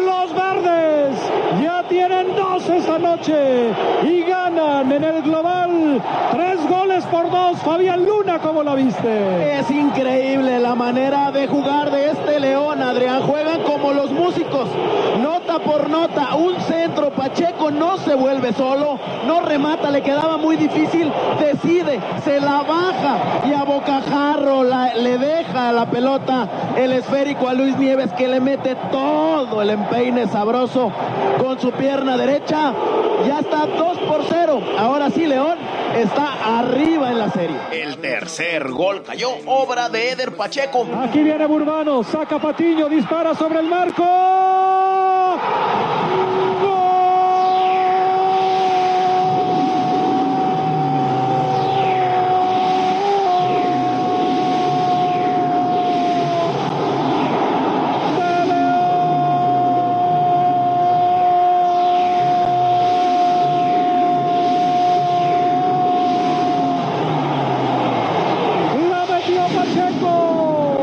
Los 0.06 0.34
verdes 0.34 1.18
ya 1.62 1.84
tienen 1.90 2.34
dos 2.36 2.68
esta 2.70 2.98
noche 2.98 3.72
y 4.04 4.24
ganan 4.24 4.92
en 4.92 5.04
el 5.04 5.22
global 5.22 6.02
tres 6.32 6.68
goles 6.70 7.06
por 7.06 7.30
dos. 7.30 7.58
Fabián 7.60 8.06
Luna, 8.06 8.40
¿cómo 8.40 8.64
la 8.64 8.74
viste? 8.76 9.60
Es 9.60 9.70
increíble 9.70 10.60
la 10.60 10.76
manera 10.76 11.32
de 11.32 11.48
jugar 11.48 11.92
de 11.92 12.12
este 12.12 12.40
León, 12.40 12.82
Adrián. 12.82 13.22
Juegan 13.24 13.62
como 13.64 13.92
los 13.92 14.12
músicos, 14.12 14.70
nota 15.22 15.60
por 15.60 15.90
nota. 15.90 16.36
Un 16.36 16.60
centro, 16.62 17.12
Pacheco 17.12 17.70
no 17.70 17.98
se 17.98 18.16
vuelve 18.16 18.54
solo, 18.54 18.95
no 19.28 19.42
remata, 19.42 19.92
le 19.92 20.02
quedaba 20.02 20.38
muy 20.38 20.56
difícil. 20.58 21.12
Decide, 21.40 22.00
se 22.24 22.40
la 22.40 22.62
baja 22.64 23.42
y 23.48 23.54
a 23.54 23.64
bocajarro 23.64 24.64
la- 24.64 24.96
le 24.96 25.18
deja 25.18 25.72
la 25.72 25.86
pelota 25.88 26.48
el 26.78 26.94
esférico 26.94 27.48
a 27.50 27.54
Luis 27.54 27.78
Nieves 27.78 28.12
que 28.14 28.28
le 28.28 28.40
mete 28.40 28.76
todo 28.92 29.62
el 29.62 29.70
empeine 29.72 30.28
sabroso 30.28 30.92
con 31.40 31.60
su 31.60 31.72
pierna 31.72 32.18
derecha. 32.18 32.74
Ya 33.28 33.40
está 33.40 33.66
2 33.66 33.98
por 34.00 34.24
0. 34.30 34.62
Ahora 34.78 35.10
sí, 35.10 35.26
León 35.26 35.58
está 35.96 36.60
arriba 36.60 37.12
en 37.12 37.20
la 37.20 37.30
serie. 37.32 37.58
El 37.72 37.98
tercer 38.00 38.70
gol 38.72 39.04
cayó, 39.04 39.30
obra 39.46 39.90
de 39.90 40.12
Eder 40.12 40.36
Pacheco. 40.36 40.86
Aquí 41.04 41.22
viene 41.24 41.46
Burbano, 41.48 42.04
saca 42.04 42.40
Patiño, 42.40 42.90
dispara 42.90 43.34
sobre 43.36 43.60
el 43.60 43.68
marco. 43.68 44.04
La 68.64 69.06
metió 69.10 69.42
Pacheco. 69.58 70.78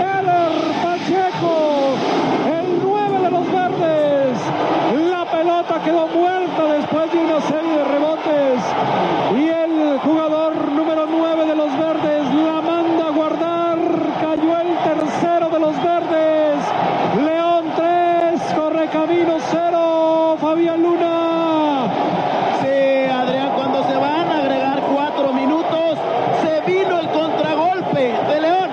Eder 0.00 0.52
Pacheco. 0.82 1.96
El 2.60 2.78
Fabián 20.40 20.82
Luna. 20.82 21.86
Sí, 22.62 23.10
Adrián, 23.12 23.50
cuando 23.56 23.84
se 23.84 23.96
van 23.96 24.30
a 24.30 24.38
agregar 24.40 24.80
cuatro 24.94 25.32
minutos, 25.32 25.98
se 26.42 26.60
vino 26.70 27.00
el 27.00 27.08
contragolpe 27.10 28.14
de 28.28 28.40
León. 28.40 28.70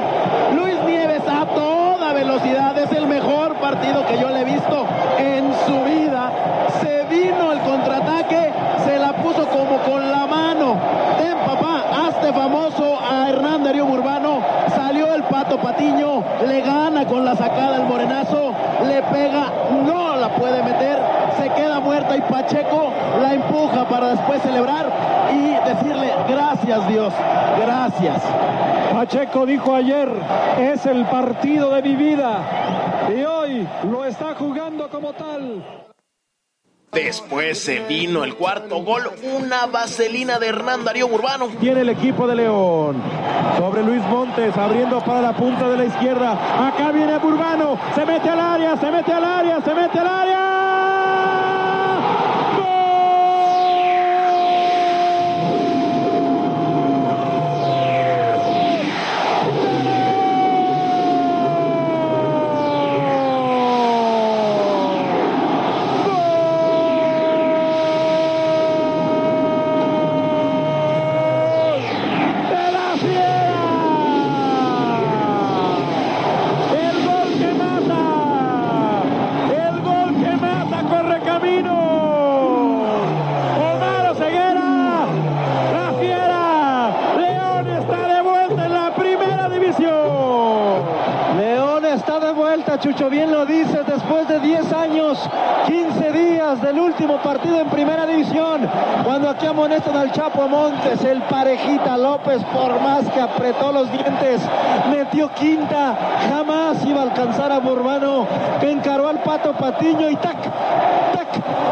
Luis 0.56 0.76
Nieves 0.86 1.24
a 1.28 1.46
toda 1.48 2.14
velocidad, 2.14 2.78
es 2.78 2.92
el 2.94 3.08
mejor 3.08 3.56
partido 3.58 4.06
que 4.08 4.20
yo 4.20 4.30
le 4.32 4.42
he 4.42 4.46
visto 4.46 4.88
en 5.20 5.54
su 5.68 5.84
vida. 5.86 6.32
Se 6.82 7.04
vino 7.06 7.52
el 7.54 7.60
contraataque, 7.62 8.54
se 8.86 9.00
la 9.00 9.14
puso 9.14 9.48
como 9.50 9.78
con 9.80 10.12
la 10.12 10.28
mano. 10.28 10.78
Ten 11.20 11.38
papá, 11.46 11.84
hazte 12.08 12.34
famoso 12.34 13.00
a 13.00 13.30
Hernán 13.30 13.64
Darío 13.64 13.86
Urbano. 13.86 14.42
Salió 14.76 15.14
el 15.14 15.24
pato 15.24 15.58
Patiño, 15.60 16.24
le 16.48 16.62
gana 16.62 17.06
con 17.08 17.26
la 17.26 17.36
sacada 17.36 17.78
el 17.78 17.84
morenazo, 17.86 18.54
no 19.32 20.16
la 20.16 20.36
puede 20.36 20.64
meter, 20.64 20.98
se 21.38 21.50
queda 21.50 21.80
muerta 21.80 22.16
y 22.16 22.22
Pacheco 22.22 22.92
la 23.22 23.34
empuja 23.34 23.88
para 23.88 24.10
después 24.10 24.42
celebrar 24.42 24.86
y 25.34 25.50
decirle 25.68 26.12
gracias 26.28 26.88
Dios, 26.88 27.14
gracias. 27.60 28.22
Pacheco 28.94 29.46
dijo 29.46 29.76
ayer, 29.76 30.10
es 30.60 30.86
el 30.86 31.06
partido 31.06 31.72
de 31.72 31.82
mi 31.82 31.96
vida. 31.96 32.40
Y 33.10 33.24
hoy 33.24 33.68
lo 33.92 34.06
está 34.06 34.34
jugando 34.36 34.90
como 34.90 35.14
tal. 35.14 35.64
Después 36.96 37.60
se 37.60 37.80
vino 37.82 38.24
el 38.24 38.36
cuarto 38.36 38.78
gol, 38.78 39.12
una 39.22 39.66
vaselina 39.66 40.40
de 40.40 40.48
Hernán 40.48 40.86
Darío 40.86 41.08
Urbano. 41.08 41.50
Tiene 41.60 41.82
el 41.82 41.90
equipo 41.90 42.26
de 42.26 42.36
León. 42.36 43.04
Sobre 43.58 43.84
Luis 43.84 44.02
Montes, 44.04 44.56
abriendo 44.56 45.02
para 45.02 45.22
la 45.22 45.36
punta 45.36 45.68
de 45.68 45.76
la 45.76 45.86
izquierda. 45.86 46.68
Acá 46.70 46.94
viene 46.94 47.18
Urbano. 47.18 47.78
Se 47.96 48.06
mete 48.06 48.30
al 48.30 48.40
área, 48.40 48.78
se 48.78 48.90
mete 48.90 49.12
al 49.12 49.26
área, 49.26 49.62
se 49.62 49.74
mete 49.74 50.00
al 50.00 50.08
área. 50.08 50.75
Jamás 105.70 106.86
iba 106.86 107.02
a 107.02 107.04
alcanzar 107.04 107.52
a 107.52 107.60
Burbano, 107.60 108.28
que 108.60 108.72
encaró 108.72 109.08
al 109.08 109.22
Pato 109.24 109.54
Patiño 109.54 110.10
y 110.10 110.16
tac, 110.16 110.38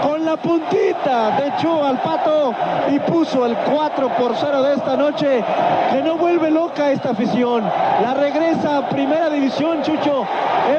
con 0.02 0.26
la 0.26 0.38
puntita 0.38 1.38
de 1.38 1.48
echó 1.48 1.86
al 1.86 2.02
Pato 2.02 2.54
y 2.92 3.00
puso 3.00 3.46
el 3.46 3.56
4 3.56 4.10
por 4.10 4.36
0 4.36 4.64
de 4.64 4.74
esta 4.76 4.96
noche, 4.96 5.44
que 5.92 6.02
no 6.02 6.18
vuelve 6.18 6.52
loca 6.52 6.92
esta 6.92 7.12
afición, 7.12 7.64
la 8.02 8.14
regresa 8.14 8.78
a 8.78 8.90
primera 8.90 9.30
división, 9.30 9.82
Chucho, 9.82 10.26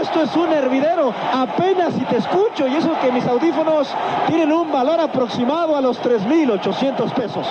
esto 0.00 0.22
es 0.22 0.34
un 0.36 0.52
hervidero, 0.52 1.12
apenas 1.32 1.94
si 1.94 2.04
te 2.04 2.16
escucho, 2.16 2.66
y 2.66 2.76
eso 2.76 2.90
que 3.00 3.12
mis 3.12 3.26
audífonos 3.26 3.88
tienen 4.26 4.52
un 4.52 4.72
valor 4.72 5.00
aproximado 5.00 5.76
a 5.76 5.80
los 5.80 6.02
3.800 6.02 7.12
pesos. 7.12 7.46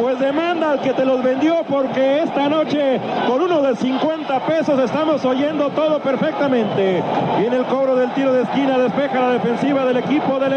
Pues 0.00 0.18
demanda 0.18 0.72
al 0.72 0.80
que 0.80 0.92
te 0.92 1.04
los 1.04 1.22
vendió 1.22 1.62
porque 1.68 2.22
esta 2.22 2.48
noche 2.48 3.00
con 3.26 3.40
uno 3.40 3.60
de 3.62 3.76
50 3.76 4.40
pesos 4.46 4.78
estamos 4.78 5.24
oyendo 5.24 5.70
todo 5.70 6.00
perfectamente. 6.00 7.02
Viene 7.38 7.56
el 7.56 7.64
cobro 7.66 7.96
del 7.96 8.12
tiro 8.12 8.32
de 8.32 8.42
esquina, 8.42 8.78
despeja 8.78 9.20
la 9.20 9.30
defensiva 9.30 9.84
del 9.84 9.98
equipo 9.98 10.38
de 10.38 10.50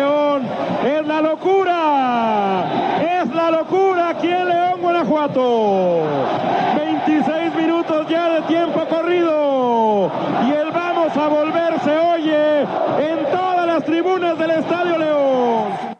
Es 0.85 1.07
la 1.07 1.21
locura. 1.21 3.01
Es 3.01 3.33
la 3.33 3.51
locura 3.51 4.09
aquí 4.09 4.27
en 4.27 4.47
León, 4.47 4.81
Guanajuato. 4.81 6.03
26 6.75 7.55
minutos 7.55 8.07
ya 8.09 8.29
de 8.29 8.41
tiempo 8.43 8.85
corrido. 8.87 10.11
Y 10.47 10.51
el 10.51 10.71
vamos 10.71 11.15
a 11.17 11.27
volver 11.27 11.79
se 11.83 11.97
oye 11.97 12.61
en 12.61 13.25
todas 13.31 13.67
las 13.67 13.83
tribunas 13.85 14.37
del 14.37 14.51
Estadio 14.51 14.97
León. 14.97 15.95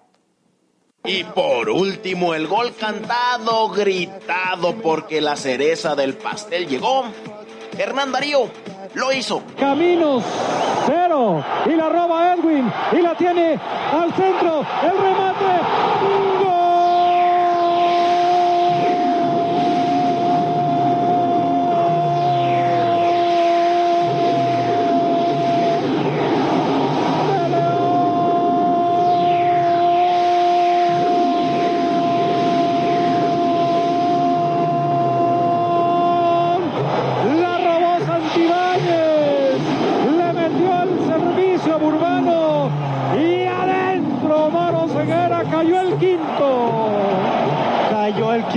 Y 1.03 1.23
por 1.23 1.69
último, 1.69 2.33
el 2.33 2.47
gol 2.47 2.73
cantado, 2.79 3.69
gritado, 3.69 4.75
porque 4.81 5.21
la 5.21 5.35
cereza 5.35 5.95
del 5.95 6.15
pastel 6.15 6.67
llegó. 6.67 7.03
Hernán 7.77 8.11
Darío 8.11 8.49
lo 8.95 9.11
hizo. 9.11 9.43
Caminos, 9.59 10.23
cero. 10.87 11.43
Y 11.65 11.75
la 11.75 11.89
roba 11.89 12.33
Edwin. 12.33 12.71
Y 12.91 13.01
la 13.01 13.15
tiene 13.15 13.53
al 13.53 14.13
centro. 14.13 14.65
El 14.83 14.97
remate. 14.97 15.74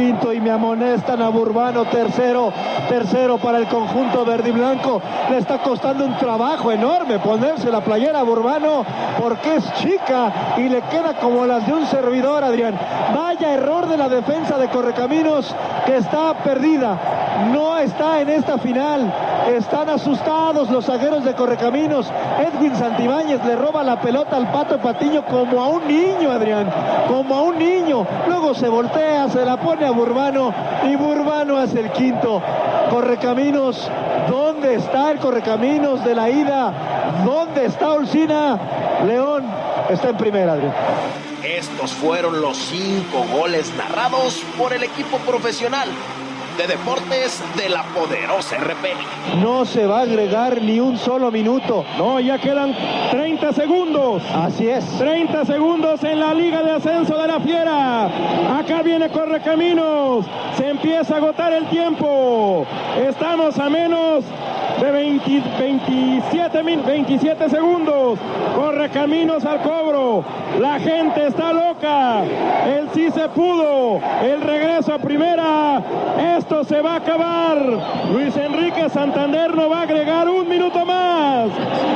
Quinto 0.09 0.33
y 0.33 0.41
me 0.41 0.51
amonestan 0.51 1.21
a 1.21 1.29
Burbano, 1.29 1.85
tercero, 1.85 2.51
tercero 2.89 3.37
para 3.37 3.59
el 3.59 3.67
conjunto 3.67 4.25
verde 4.25 4.49
y 4.49 4.53
blanco. 4.53 5.03
Le 5.29 5.37
está 5.37 5.59
costando 5.59 6.07
un 6.07 6.17
trabajo 6.17 6.73
enorme 6.73 7.19
ponerse 7.19 7.71
la 7.71 7.83
playera 7.83 8.21
a 8.21 8.23
Burbano 8.23 8.87
porque 9.21 9.57
es 9.57 9.75
chica 9.75 10.55
y 10.57 10.71
le 10.71 10.81
queda 10.83 11.13
como 11.21 11.45
las 11.45 11.67
de 11.67 11.75
un 11.75 11.87
servidor, 11.87 12.43
Adrián. 12.43 12.75
Vaya 13.15 13.53
error 13.53 13.87
de 13.87 13.99
la 13.99 14.09
defensa 14.09 14.57
de 14.57 14.69
Correcaminos 14.69 15.55
que 15.85 15.99
está 15.99 16.33
perdida. 16.43 17.28
No 17.47 17.79
está 17.79 18.21
en 18.21 18.31
esta 18.31 18.59
final. 18.59 19.13
Están 19.55 19.89
asustados 19.89 20.69
los 20.71 20.85
zagueros 20.85 21.25
de 21.25 21.35
Correcaminos. 21.35 22.11
Edwin 22.39 22.75
Santibáñez 22.75 23.45
le 23.45 23.55
roba 23.55 23.83
la 23.83 24.01
pelota 24.01 24.37
al 24.37 24.51
Pato 24.51 24.79
Patiño 24.79 25.25
como 25.25 25.63
a 25.63 25.69
un 25.69 25.87
niño, 25.87 26.33
Adrián. 26.33 26.69
Como 27.07 27.35
a 27.35 27.43
un 27.43 27.59
niño. 27.59 28.07
Luego 28.27 28.55
se 28.55 28.69
voltea, 28.69 29.29
se 29.29 29.45
la 29.45 29.57
pone 29.57 29.87
a 29.87 29.93
Burbano 29.93 30.53
y 30.85 30.97
Burbano 30.97 31.57
hace 31.57 31.81
el 31.81 31.93
quinto. 31.93 32.43
Correcaminos, 32.91 33.89
¿dónde 34.29 34.75
está 34.75 35.13
el 35.13 35.19
Correcaminos 35.19 36.05
de 36.05 36.15
la 36.15 36.29
ida? 36.29 36.73
¿Dónde 37.25 37.67
está 37.67 37.93
Olcina? 37.93 38.59
León 39.07 39.45
está 39.89 40.09
en 40.09 40.17
primera, 40.17 40.55
Adrián. 40.55 40.75
Estos 41.45 41.93
fueron 41.93 42.41
los 42.41 42.57
cinco 42.57 43.25
goles 43.33 43.73
narrados 43.77 44.43
por 44.59 44.73
el 44.73 44.83
equipo 44.83 45.19
profesional 45.19 45.89
de 46.59 46.67
deportes 46.67 47.41
de 47.57 47.69
la 47.69 47.85
poderosa 47.95 48.57
RP. 48.59 48.89
No 49.41 49.65
se 49.65 49.87
va 49.87 50.01
a 50.01 50.03
agregar 50.03 50.61
ni 50.61 50.81
un 50.81 50.99
solo 50.99 51.31
minuto. 51.31 51.85
No, 51.97 52.19
ya 52.19 52.39
quedan 52.39 52.75
30 53.13 53.53
segundos. 53.53 54.23
Así 54.35 54.69
es. 54.69 54.85
30 54.99 55.45
segundos 55.45 56.03
en 56.03 56.19
la 56.19 56.35
Liga 56.35 56.63
de 56.65 56.73
Ascenso 56.73 57.17
de 57.17 57.29
la 57.29 57.39
Fiera. 57.39 58.07
Acá 58.59 58.83
viene 58.83 59.09
Correcaminos. 59.09 60.27
Se 60.57 60.69
empieza 60.69 61.15
a 61.15 61.19
agotar 61.19 61.53
el 61.53 61.67
tiempo. 61.69 62.67
Estamos 63.07 63.57
a 63.59 63.71
menos 63.71 64.25
de 64.81 64.91
20 64.91 65.43
27, 65.59 66.63
mil- 66.63 66.83
27 66.83 67.49
segundos. 67.51 68.19
Correcaminos 68.55 69.45
al 69.45 69.61
cobro. 69.63 70.25
La 70.61 70.79
gente 70.79 71.27
está 71.27 71.53
loca. 71.53 72.23
El 72.67 72.89
sí 72.95 73.11
se 73.11 73.29
pudo. 73.31 74.01
El 74.23 74.41
regreso 74.43 74.95
a 74.95 74.99
primera. 74.99 75.83
Esto 76.39 76.65
se 76.65 76.81
va 76.81 76.95
a 76.95 76.97
acabar. 76.97 77.59
Luis 78.13 78.37
Enrique 78.37 78.89
Santander 78.89 79.55
no 79.55 79.69
va 79.69 79.81
a 79.81 79.83
agregar 79.83 80.29
un 80.29 80.49
minuto 80.49 80.85
más. 80.85 81.49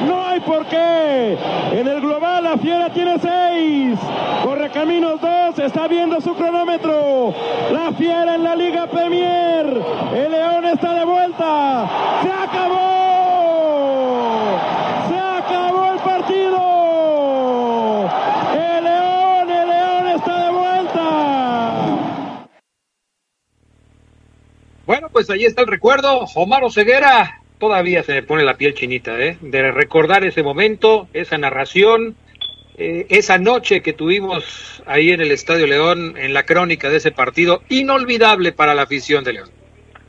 No 0.06 0.26
hay 0.26 0.40
por 0.40 0.64
qué. 0.66 1.36
En 1.72 1.86
el 1.88 2.00
global 2.00 2.44
la 2.44 2.56
Fiera 2.58 2.90
tiene 2.90 3.18
seis. 3.18 3.98
Correcaminos 4.44 5.20
dos. 5.20 5.58
Está 5.58 5.86
viendo 5.88 6.20
su 6.20 6.34
cronómetro. 6.34 7.32
La 7.72 7.92
Fiera 7.92 8.34
en 8.34 8.44
la 8.44 8.54
Liga 8.56 8.86
Premier. 8.86 9.66
El 10.14 10.32
León 10.32 10.64
está 10.66 10.94
de 10.94 11.04
vuelta. 11.04 11.86
Se 12.22 12.28
acabó. 12.30 12.71
Se 15.08 15.16
acabó 15.16 15.92
el 15.92 15.98
partido. 16.00 16.58
El 18.54 18.84
León, 18.84 19.50
el 19.50 19.68
León 19.68 20.08
está 20.08 20.44
de 20.44 20.50
vuelta. 20.52 21.06
Bueno, 24.86 25.08
pues 25.10 25.30
ahí 25.30 25.44
está 25.44 25.62
el 25.62 25.68
recuerdo. 25.68 26.26
Omar 26.34 26.62
Ceguera, 26.70 27.42
todavía 27.58 28.02
se 28.02 28.12
me 28.12 28.22
pone 28.22 28.44
la 28.44 28.56
piel 28.56 28.74
chinita, 28.74 29.18
¿eh? 29.20 29.38
De 29.40 29.70
recordar 29.70 30.24
ese 30.24 30.42
momento, 30.42 31.08
esa 31.12 31.38
narración, 31.38 32.16
eh, 32.76 33.06
esa 33.10 33.38
noche 33.38 33.82
que 33.82 33.92
tuvimos 33.92 34.82
ahí 34.86 35.12
en 35.12 35.20
el 35.20 35.30
Estadio 35.30 35.66
León, 35.66 36.14
en 36.16 36.34
la 36.34 36.44
crónica 36.44 36.88
de 36.88 36.96
ese 36.96 37.12
partido, 37.12 37.62
inolvidable 37.68 38.52
para 38.52 38.74
la 38.74 38.82
afición 38.82 39.22
de 39.22 39.34
León. 39.34 39.61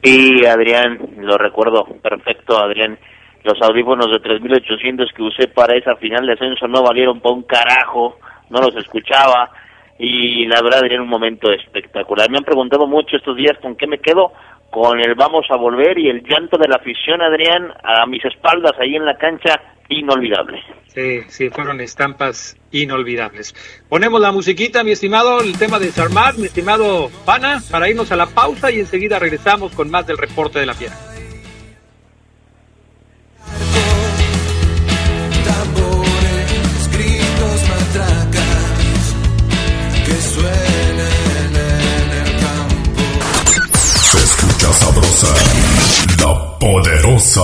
Y 0.04 0.45
Adrián, 0.45 0.99
lo 1.20 1.38
recuerdo 1.38 1.86
perfecto, 2.01 2.62
Adrián. 2.62 2.99
Los 3.43 3.62
audífonos 3.62 4.12
de 4.12 4.20
3800 4.20 5.12
que 5.16 5.24
usé 5.24 5.47
para 5.47 5.78
esa 5.78 5.95
final 5.95 6.26
de 6.26 6.34
ascenso 6.34 6.68
no 6.68 6.84
valieron 6.84 7.22
para 7.22 7.36
un 7.36 7.43
carajo, 7.43 8.20
no 8.49 8.60
los 8.60 8.76
escuchaba. 8.76 9.49
Y 9.97 10.45
la 10.47 10.62
verdad, 10.62 10.80
Adrián, 10.80 11.01
un 11.01 11.08
momento 11.08 11.49
espectacular. 11.51 12.30
Me 12.30 12.38
han 12.38 12.43
preguntado 12.43 12.86
mucho 12.86 13.16
estos 13.16 13.38
días 13.38 13.58
con 13.62 13.78
qué 13.78 13.88
me 13.88 13.99
quedo 13.99 14.34
con 14.70 14.99
el 14.99 15.14
vamos 15.16 15.45
a 15.51 15.56
volver 15.56 15.99
y 15.99 16.10
el 16.10 16.24
llanto 16.24 16.58
de 16.58 16.68
la 16.68 16.78
afición, 16.78 17.22
Adrián, 17.22 17.72
a 17.84 18.06
mis 18.08 18.26
espaldas 18.26 18.74
ahí 18.80 18.95
en 18.95 19.06
la 19.06 19.18
cancha, 19.18 19.62
inolvidable. 19.89 20.61
Sí, 20.93 21.21
sí, 21.27 21.49
fueron 21.49 21.81
estampas 21.81 22.55
inolvidables. 22.71 23.55
Ponemos 23.89 24.21
la 24.21 24.31
musiquita, 24.31 24.84
mi 24.84 24.91
estimado, 24.91 25.41
el 25.41 25.57
tema 25.57 25.79
de 25.79 25.91
Sarmat, 25.91 26.36
mi 26.38 26.45
estimado 26.45 27.09
Pana, 27.25 27.61
para 27.71 27.89
irnos 27.89 28.11
a 28.11 28.15
la 28.15 28.27
pausa 28.27 28.71
y 28.71 28.79
enseguida 28.79 29.17
regresamos 29.19 29.73
con 29.73 29.89
más 29.89 30.05
del 30.05 30.17
reporte 30.17 30.59
de 30.59 30.65
la 30.67 30.73
fiera. 30.75 30.95
Tambores, 35.45 36.89
gritos, 36.91 37.69
matracas 37.69 39.15
que 40.05 40.15
suenen 40.21 41.55
en 41.55 42.11
el 42.11 42.39
campo. 42.39 43.01
Se 43.84 44.17
escucha 44.19 44.73
sabrosa, 44.73 45.34
la 46.19 46.59
poderosa. 46.59 47.43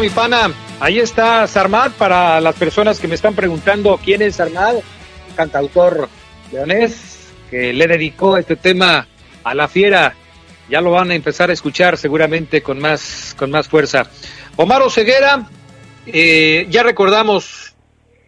Mi 0.00 0.08
pana. 0.08 0.50
Ahí 0.80 0.98
está 0.98 1.46
Sarmat 1.46 1.92
para 1.92 2.40
las 2.40 2.56
personas 2.56 2.98
que 2.98 3.06
me 3.06 3.14
están 3.14 3.34
preguntando 3.34 4.00
quién 4.02 4.22
es 4.22 4.36
Sarmat, 4.36 4.76
cantautor 5.36 6.08
leonés 6.50 7.30
que 7.50 7.72
le 7.72 7.86
dedicó 7.86 8.36
este 8.36 8.56
tema 8.56 9.06
a 9.44 9.54
la 9.54 9.68
fiera. 9.68 10.14
Ya 10.68 10.80
lo 10.80 10.92
van 10.92 11.10
a 11.10 11.14
empezar 11.14 11.50
a 11.50 11.52
escuchar 11.52 11.98
seguramente 11.98 12.62
con 12.62 12.80
más, 12.80 13.34
con 13.38 13.50
más 13.50 13.68
fuerza. 13.68 14.08
Omar 14.56 14.82
Ceguera, 14.90 15.48
eh, 16.06 16.66
ya 16.70 16.82
recordamos 16.82 17.74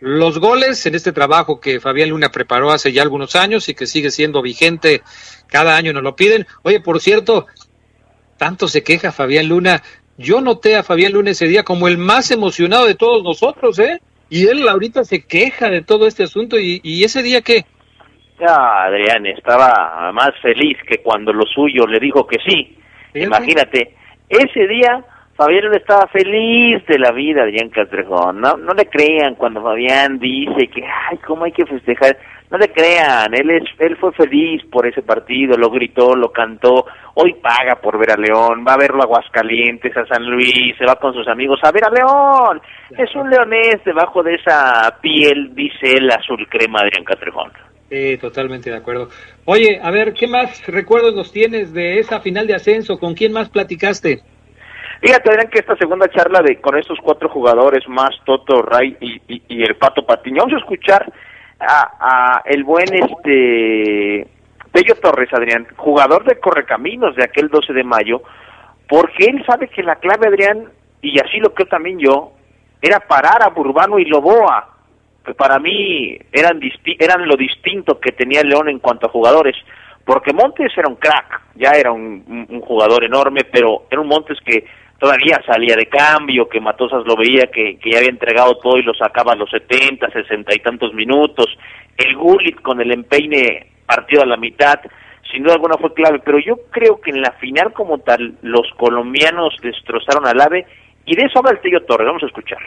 los 0.00 0.38
goles 0.38 0.84
en 0.86 0.94
este 0.94 1.12
trabajo 1.12 1.60
que 1.60 1.80
Fabián 1.80 2.10
Luna 2.10 2.30
preparó 2.30 2.70
hace 2.72 2.92
ya 2.92 3.02
algunos 3.02 3.34
años 3.36 3.68
y 3.68 3.74
que 3.74 3.86
sigue 3.86 4.10
siendo 4.10 4.42
vigente. 4.42 5.02
Cada 5.46 5.76
año 5.76 5.92
nos 5.92 6.02
lo 6.02 6.14
piden. 6.14 6.46
Oye, 6.62 6.80
por 6.80 7.00
cierto, 7.00 7.46
tanto 8.36 8.68
se 8.68 8.82
queja 8.82 9.12
Fabián 9.12 9.48
Luna. 9.48 9.82
Yo 10.16 10.40
noté 10.40 10.76
a 10.76 10.82
Fabián 10.82 11.12
Luna 11.12 11.30
ese 11.30 11.46
día 11.46 11.62
como 11.62 11.88
el 11.88 11.98
más 11.98 12.30
emocionado 12.30 12.86
de 12.86 12.94
todos 12.94 13.22
nosotros, 13.24 13.78
¿eh? 13.78 14.00
Y 14.30 14.46
él 14.46 14.68
ahorita 14.68 15.04
se 15.04 15.26
queja 15.26 15.68
de 15.68 15.82
todo 15.82 16.06
este 16.06 16.24
asunto. 16.24 16.58
¿Y, 16.58 16.80
y 16.82 17.04
ese 17.04 17.22
día 17.22 17.42
qué? 17.42 17.64
Ya, 18.40 18.84
Adrián, 18.84 19.26
estaba 19.26 20.10
más 20.12 20.30
feliz 20.42 20.76
que 20.88 20.98
cuando 20.98 21.32
lo 21.32 21.44
suyo 21.46 21.86
le 21.86 22.00
dijo 22.00 22.26
que 22.26 22.38
sí. 22.46 22.76
Imagínate, 23.14 23.94
ese 24.28 24.66
día 24.66 25.04
Fabián 25.36 25.74
estaba 25.74 26.06
feliz 26.08 26.84
de 26.86 26.98
la 26.98 27.10
vida, 27.10 27.42
Adrián 27.42 27.68
Castrejón. 27.68 28.40
No, 28.40 28.56
no 28.56 28.72
le 28.72 28.86
crean 28.86 29.34
cuando 29.34 29.62
Fabián 29.62 30.18
dice 30.18 30.68
que, 30.68 30.84
ay, 30.84 31.18
cómo 31.26 31.44
hay 31.44 31.52
que 31.52 31.66
festejar. 31.66 32.16
No 32.54 32.58
le 32.58 32.68
crean, 32.68 33.34
él, 33.34 33.50
es, 33.50 33.64
él 33.80 33.96
fue 33.96 34.12
feliz 34.12 34.62
por 34.70 34.86
ese 34.86 35.02
partido, 35.02 35.56
lo 35.56 35.70
gritó, 35.70 36.14
lo 36.14 36.30
cantó. 36.30 36.86
Hoy 37.14 37.34
paga 37.42 37.80
por 37.82 37.98
ver 37.98 38.12
a 38.12 38.16
León, 38.16 38.64
va 38.64 38.74
a 38.74 38.78
verlo 38.78 39.00
a 39.00 39.06
Aguascalientes, 39.06 39.96
a 39.96 40.06
San 40.06 40.24
Luis, 40.24 40.76
se 40.78 40.86
va 40.86 40.94
con 40.94 41.12
sus 41.12 41.26
amigos 41.26 41.58
a 41.64 41.72
ver 41.72 41.82
a 41.84 41.90
León. 41.90 42.62
Es 42.96 43.12
un 43.16 43.28
leonés 43.28 43.82
debajo 43.84 44.22
de 44.22 44.36
esa 44.36 44.98
piel, 45.02 45.52
dice 45.56 45.94
él, 45.96 46.08
azul 46.12 46.46
crema, 46.48 46.78
Adrián 46.78 47.02
Castrejón. 47.02 47.50
Sí, 47.90 48.18
totalmente 48.18 48.70
de 48.70 48.76
acuerdo. 48.76 49.08
Oye, 49.46 49.80
a 49.82 49.90
ver, 49.90 50.14
¿qué 50.14 50.28
más 50.28 50.64
recuerdos 50.68 51.12
nos 51.12 51.32
tienes 51.32 51.72
de 51.74 51.98
esa 51.98 52.20
final 52.20 52.46
de 52.46 52.54
ascenso? 52.54 53.00
¿Con 53.00 53.14
quién 53.14 53.32
más 53.32 53.48
platicaste? 53.48 54.20
Fíjate, 55.00 55.28
Adrián, 55.28 55.50
que 55.50 55.58
esta 55.58 55.74
segunda 55.74 56.06
charla 56.06 56.40
de 56.40 56.60
con 56.60 56.78
estos 56.78 56.98
cuatro 57.02 57.28
jugadores, 57.28 57.82
más 57.88 58.10
Toto, 58.24 58.62
Ray 58.62 58.96
y, 59.00 59.20
y, 59.26 59.42
y 59.48 59.62
el 59.64 59.74
Pato 59.74 60.06
Patiño, 60.06 60.42
vamos 60.44 60.54
a 60.54 60.58
escuchar 60.58 61.12
a, 61.60 62.36
a 62.36 62.42
el 62.44 62.64
buen 62.64 62.88
este 62.94 64.26
Pello 64.74 64.96
Torres, 64.96 65.32
Adrián, 65.32 65.68
jugador 65.76 66.24
de 66.24 66.40
Correcaminos 66.40 67.14
de 67.14 67.22
aquel 67.22 67.48
12 67.48 67.72
de 67.72 67.84
mayo, 67.84 68.22
porque 68.88 69.26
él 69.26 69.44
sabe 69.46 69.68
que 69.68 69.84
la 69.84 69.96
clave, 69.96 70.26
Adrián, 70.26 70.68
y 71.00 71.18
así 71.20 71.38
lo 71.38 71.54
creo 71.54 71.68
también 71.68 71.98
yo, 72.00 72.32
era 72.82 72.98
parar 72.98 73.42
a 73.42 73.50
Burbano 73.50 74.00
y 74.00 74.04
Loboa, 74.04 74.68
que 75.24 75.32
para 75.34 75.60
mí 75.60 76.18
eran, 76.32 76.60
eran 76.98 77.28
lo 77.28 77.36
distinto 77.36 78.00
que 78.00 78.10
tenía 78.10 78.42
León 78.42 78.68
en 78.68 78.80
cuanto 78.80 79.06
a 79.06 79.10
jugadores, 79.10 79.54
porque 80.04 80.32
Montes 80.32 80.72
era 80.76 80.88
un 80.88 80.96
crack, 80.96 81.40
ya 81.54 81.70
era 81.70 81.92
un, 81.92 82.46
un 82.50 82.60
jugador 82.60 83.04
enorme, 83.04 83.42
pero 83.50 83.84
era 83.88 84.00
un 84.00 84.08
Montes 84.08 84.38
que 84.44 84.64
todavía 84.98 85.40
salía 85.46 85.76
de 85.76 85.86
cambio, 85.86 86.48
que 86.48 86.60
Matosas 86.60 87.04
lo 87.06 87.16
veía 87.16 87.46
que, 87.52 87.78
que 87.78 87.90
ya 87.90 87.98
había 87.98 88.10
entregado 88.10 88.56
todo 88.58 88.78
y 88.78 88.82
lo 88.82 88.94
sacaba 88.94 89.32
a 89.32 89.36
los 89.36 89.50
70, 89.50 90.10
60 90.10 90.54
y 90.54 90.58
tantos 90.60 90.94
minutos, 90.94 91.46
el 91.96 92.16
Gullit 92.16 92.60
con 92.62 92.80
el 92.80 92.92
empeine 92.92 93.66
partido 93.86 94.22
a 94.22 94.26
la 94.26 94.36
mitad, 94.36 94.80
sin 95.30 95.42
duda 95.42 95.54
alguna 95.54 95.76
fue 95.78 95.92
clave, 95.94 96.20
pero 96.24 96.38
yo 96.38 96.56
creo 96.70 97.00
que 97.00 97.10
en 97.10 97.20
la 97.20 97.32
final 97.32 97.72
como 97.72 97.98
tal 97.98 98.34
los 98.42 98.66
colombianos 98.76 99.54
destrozaron 99.62 100.26
al 100.26 100.40
AVE 100.40 100.66
y 101.06 101.16
de 101.16 101.22
eso 101.22 101.38
habla 101.38 101.52
el 101.52 101.60
Tello 101.60 101.82
Torres, 101.84 102.06
vamos 102.06 102.22
a 102.22 102.26
escuchar. 102.26 102.58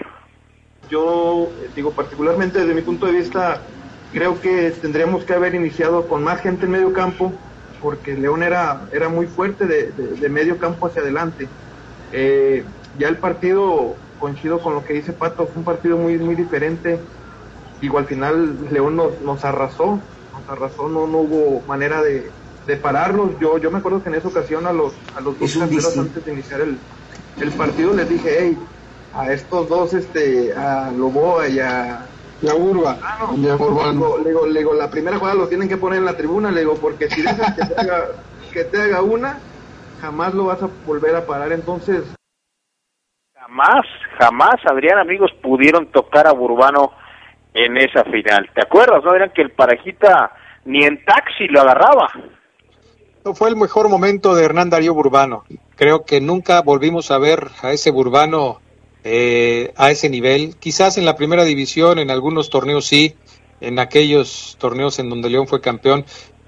Yo 0.89 1.49
digo 1.75 1.91
particularmente 1.93 2.59
desde 2.59 2.73
mi 2.73 2.81
punto 2.81 3.05
de 3.07 3.13
vista 3.13 3.61
creo 4.13 4.39
que 4.39 4.71
tendríamos 4.81 5.25
que 5.25 5.33
haber 5.33 5.55
iniciado 5.55 6.07
con 6.07 6.23
más 6.23 6.41
gente 6.41 6.65
en 6.65 6.71
medio 6.71 6.93
campo 6.93 7.33
porque 7.81 8.15
León 8.15 8.43
era, 8.43 8.81
era 8.91 9.09
muy 9.09 9.27
fuerte 9.27 9.65
de, 9.65 9.91
de, 9.91 10.15
de 10.15 10.29
medio 10.29 10.57
campo 10.57 10.87
hacia 10.87 11.01
adelante. 11.01 11.47
Eh, 12.11 12.63
ya 12.97 13.07
el 13.07 13.17
partido, 13.17 13.95
coincido 14.19 14.59
con 14.59 14.73
lo 14.73 14.83
que 14.83 14.93
dice 14.93 15.13
Pato, 15.13 15.45
fue 15.47 15.57
un 15.57 15.63
partido 15.63 15.97
muy, 15.97 16.17
muy 16.17 16.35
diferente. 16.35 16.99
Digo, 17.81 17.97
al 17.99 18.05
final 18.05 18.55
León 18.71 18.95
nos, 18.95 19.21
nos 19.21 19.45
arrasó, 19.45 19.99
nos 20.33 20.49
arrasó, 20.49 20.89
no, 20.89 21.05
no 21.07 21.19
hubo 21.19 21.61
manera 21.67 22.01
de, 22.01 22.31
de 22.65 22.77
pararnos. 22.77 23.31
Yo, 23.39 23.57
yo 23.59 23.69
me 23.71 23.79
acuerdo 23.79 24.01
que 24.01 24.09
en 24.09 24.15
esa 24.15 24.27
ocasión 24.27 24.65
a 24.65 24.73
los, 24.73 24.93
a 25.15 25.21
los 25.21 25.39
dos 25.39 25.55
canteros 25.57 25.97
antes 25.97 26.25
de 26.25 26.33
iniciar 26.33 26.61
el, 26.61 26.77
el 27.39 27.51
partido 27.51 27.93
les 27.93 28.09
dije, 28.09 28.37
hey, 28.39 28.57
a 29.13 29.31
estos 29.31 29.69
dos, 29.69 29.93
este, 29.93 30.53
a 30.53 30.91
Loboa 30.91 31.47
y 31.47 31.59
a, 31.59 32.05
y 32.41 32.47
a 32.47 32.55
Urba. 32.55 32.97
Ah, 33.01 33.27
no. 33.31 34.17
le, 34.17 34.29
digo, 34.29 34.47
le 34.47 34.59
digo, 34.59 34.73
la 34.73 34.89
primera 34.89 35.17
jugada 35.17 35.35
lo 35.35 35.47
tienen 35.47 35.69
que 35.69 35.77
poner 35.77 35.99
en 35.99 36.05
la 36.05 36.17
tribuna, 36.17 36.51
le 36.51 36.61
digo, 36.61 36.75
porque 36.75 37.09
si 37.09 37.21
dejas 37.21 37.53
que 37.53 37.65
te 37.65 37.79
haga, 37.79 38.05
que 38.51 38.63
te 38.63 38.81
haga 38.81 39.01
una, 39.01 39.39
jamás 40.01 40.33
lo 40.33 40.45
vas 40.45 40.61
a 40.61 40.69
volver 40.85 41.15
a 41.15 41.25
parar. 41.25 41.51
Entonces, 41.51 42.03
Jamás, 43.47 43.85
jamás, 44.19 44.55
Adrián, 44.69 44.99
amigos, 44.99 45.31
pudieron 45.41 45.89
tocar 45.89 46.27
a 46.27 46.33
Burbano 46.33 46.91
en 47.53 47.77
esa 47.77 48.03
final. 48.03 48.49
¿Te 48.53 48.61
acuerdas, 48.61 49.01
no? 49.05 49.15
Eran 49.15 49.31
que 49.33 49.41
el 49.41 49.51
parejita 49.51 50.33
ni 50.65 50.83
en 50.83 51.03
taxi 51.05 51.47
lo 51.47 51.61
agarraba. 51.61 52.09
No 53.23 53.33
fue 53.33 53.47
el 53.47 53.55
mejor 53.55 53.87
momento 53.87 54.35
de 54.35 54.43
Hernán 54.43 54.69
Darío 54.69 54.93
Burbano. 54.93 55.45
Creo 55.77 56.03
que 56.03 56.19
nunca 56.19 56.61
volvimos 56.61 57.09
a 57.09 57.19
ver 57.19 57.47
a 57.61 57.71
ese 57.71 57.89
Burbano 57.89 58.59
eh, 59.05 59.71
a 59.77 59.91
ese 59.91 60.09
nivel. 60.09 60.57
Quizás 60.59 60.97
en 60.97 61.05
la 61.05 61.15
primera 61.15 61.45
división, 61.45 61.99
en 61.99 62.11
algunos 62.11 62.49
torneos 62.49 62.85
sí, 62.85 63.15
en 63.61 63.79
aquellos 63.79 64.57
torneos 64.59 64.99
en 64.99 65.09
donde 65.09 65.29
León 65.29 65.47
fue 65.47 65.61
campeón. 65.61 66.05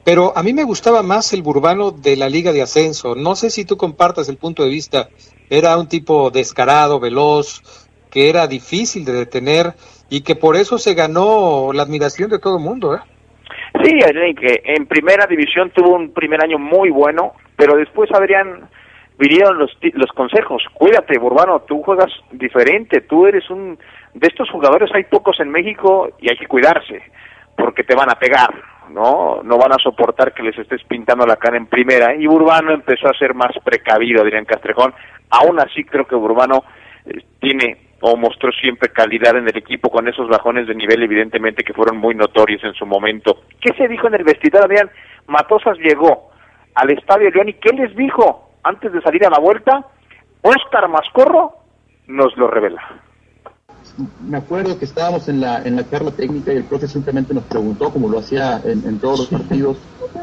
Pero 0.09 0.35
a 0.35 0.41
mí 0.41 0.53
me 0.53 0.63
gustaba 0.63 1.03
más 1.03 1.33
el 1.33 1.43
Burbano 1.43 1.91
de 1.91 2.17
la 2.17 2.29
Liga 2.29 2.51
de 2.51 2.63
Ascenso. 2.63 3.13
No 3.13 3.35
sé 3.35 3.51
si 3.51 3.63
tú 3.63 3.77
compartas 3.77 4.27
el 4.27 4.37
punto 4.37 4.63
de 4.63 4.69
vista. 4.71 5.09
Era 5.51 5.77
un 5.77 5.87
tipo 5.87 6.31
descarado, 6.31 6.99
veloz, 6.99 7.61
que 8.09 8.27
era 8.27 8.47
difícil 8.47 9.05
de 9.05 9.13
detener 9.13 9.73
y 10.09 10.21
que 10.21 10.35
por 10.35 10.55
eso 10.55 10.79
se 10.79 10.95
ganó 10.95 11.69
la 11.73 11.83
admiración 11.83 12.27
de 12.31 12.39
todo 12.39 12.57
el 12.57 12.63
mundo. 12.63 12.95
¿eh? 12.95 13.01
Sí, 13.83 14.01
Adrián, 14.03 14.33
que 14.33 14.63
en 14.65 14.87
primera 14.87 15.27
división 15.27 15.69
tuvo 15.75 15.95
un 15.95 16.11
primer 16.11 16.43
año 16.43 16.57
muy 16.57 16.89
bueno, 16.89 17.33
pero 17.55 17.77
después, 17.77 18.09
Adrián, 18.11 18.67
vinieron 19.19 19.59
los, 19.59 19.77
los 19.93 20.11
consejos. 20.13 20.63
Cuídate, 20.73 21.19
Burbano, 21.19 21.59
tú 21.67 21.83
juegas 21.83 22.11
diferente, 22.31 23.01
tú 23.01 23.27
eres 23.27 23.47
un... 23.51 23.77
De 24.15 24.27
estos 24.27 24.49
jugadores 24.49 24.89
hay 24.91 25.03
pocos 25.03 25.39
en 25.39 25.51
México 25.51 26.09
y 26.19 26.31
hay 26.31 26.37
que 26.39 26.47
cuidarse, 26.47 26.99
porque 27.55 27.83
te 27.83 27.93
van 27.93 28.09
a 28.09 28.15
pegar, 28.15 28.49
¿no? 28.89 29.41
No 29.43 29.57
van 29.57 29.71
a 29.71 29.81
soportar 29.81 30.33
que 30.33 30.43
les 30.43 30.57
estés 30.57 30.83
pintando 30.83 31.25
la 31.25 31.35
cara 31.35 31.57
en 31.57 31.67
primera. 31.67 32.15
Y 32.15 32.27
Burbano 32.27 32.71
empezó 32.71 33.07
a 33.07 33.17
ser 33.17 33.33
más 33.33 33.51
precavido, 33.63 34.21
Adrián 34.21 34.45
Castrejón. 34.45 34.93
Aún 35.29 35.59
así, 35.59 35.83
creo 35.83 36.05
que 36.05 36.15
Burbano 36.15 36.63
eh, 37.05 37.19
tiene 37.39 37.89
o 38.01 38.15
mostró 38.15 38.51
siempre 38.51 38.89
calidad 38.89 39.35
en 39.35 39.47
el 39.47 39.57
equipo 39.57 39.89
con 39.89 40.07
esos 40.07 40.29
bajones 40.29 40.67
de 40.67 40.75
nivel 40.75 41.03
evidentemente 41.03 41.63
que 41.63 41.73
fueron 41.73 41.97
muy 41.97 42.15
notorios 42.15 42.63
en 42.63 42.73
su 42.73 42.85
momento. 42.85 43.41
¿Qué 43.59 43.73
se 43.77 43.87
dijo 43.87 44.07
en 44.07 44.15
el 44.15 44.23
vestidor, 44.23 44.63
Adrián? 44.63 44.89
Matosas 45.27 45.77
llegó 45.79 46.31
al 46.75 46.91
Estadio 46.91 47.29
León 47.29 47.49
y 47.49 47.53
¿qué 47.53 47.71
les 47.73 47.93
dijo 47.95 48.51
antes 48.63 48.91
de 48.93 49.01
salir 49.01 49.25
a 49.25 49.29
la 49.29 49.39
vuelta? 49.39 49.85
Oscar 50.41 50.87
Mascorro 50.87 51.51
nos 52.07 52.35
lo 52.37 52.47
revela. 52.47 52.81
Me 54.27 54.37
acuerdo 54.37 54.77
que 54.77 54.85
estábamos 54.85 55.27
en 55.27 55.41
la, 55.41 55.61
en 55.63 55.75
la 55.75 55.89
charla 55.89 56.11
técnica 56.11 56.53
y 56.53 56.57
el 56.57 56.63
profe 56.63 56.87
simplemente 56.87 57.33
nos 57.33 57.43
preguntó, 57.43 57.91
como 57.91 58.09
lo 58.09 58.19
hacía 58.19 58.61
en, 58.63 58.83
en 58.87 58.99
todos 58.99 59.19
los 59.19 59.27
partidos, 59.27 59.77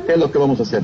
qué 0.06 0.12
es 0.12 0.18
lo 0.18 0.30
que 0.30 0.38
vamos 0.38 0.58
a 0.60 0.62
hacer. 0.62 0.82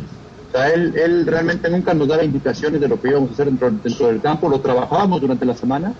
O 0.49 0.53
sea, 0.53 0.69
él, 0.69 0.95
él 0.97 1.27
realmente 1.27 1.71
nunca 1.71 1.95
nos 1.95 2.09
daba 2.09 2.25
indicaciones 2.25 2.81
de 2.81 2.89
lo 2.89 3.01
que 3.01 3.09
íbamos 3.09 3.31
a 3.31 3.33
hacer 3.33 3.47
dentro, 3.47 3.71
dentro 3.71 4.07
del 4.09 4.21
campo, 4.21 4.49
lo 4.49 4.61
trabajábamos 4.61 5.21
durante 5.21 5.47
la 5.47 5.55
semana, 5.55 5.95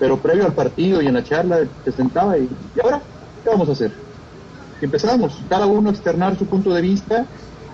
pero 0.00 0.18
previo 0.18 0.44
al 0.44 0.52
partido 0.52 1.00
y 1.00 1.06
en 1.06 1.14
la 1.14 1.22
charla 1.22 1.60
te 1.84 1.92
sentaba 1.92 2.36
y, 2.36 2.48
¿y 2.74 2.80
ahora 2.80 3.00
qué 3.42 3.50
vamos 3.50 3.68
a 3.68 3.72
hacer? 3.72 3.92
Y 4.80 4.84
empezamos, 4.84 5.38
cada 5.48 5.66
uno 5.66 5.90
a 5.90 5.92
externar 5.92 6.36
su 6.36 6.46
punto 6.46 6.74
de 6.74 6.82
vista 6.82 7.24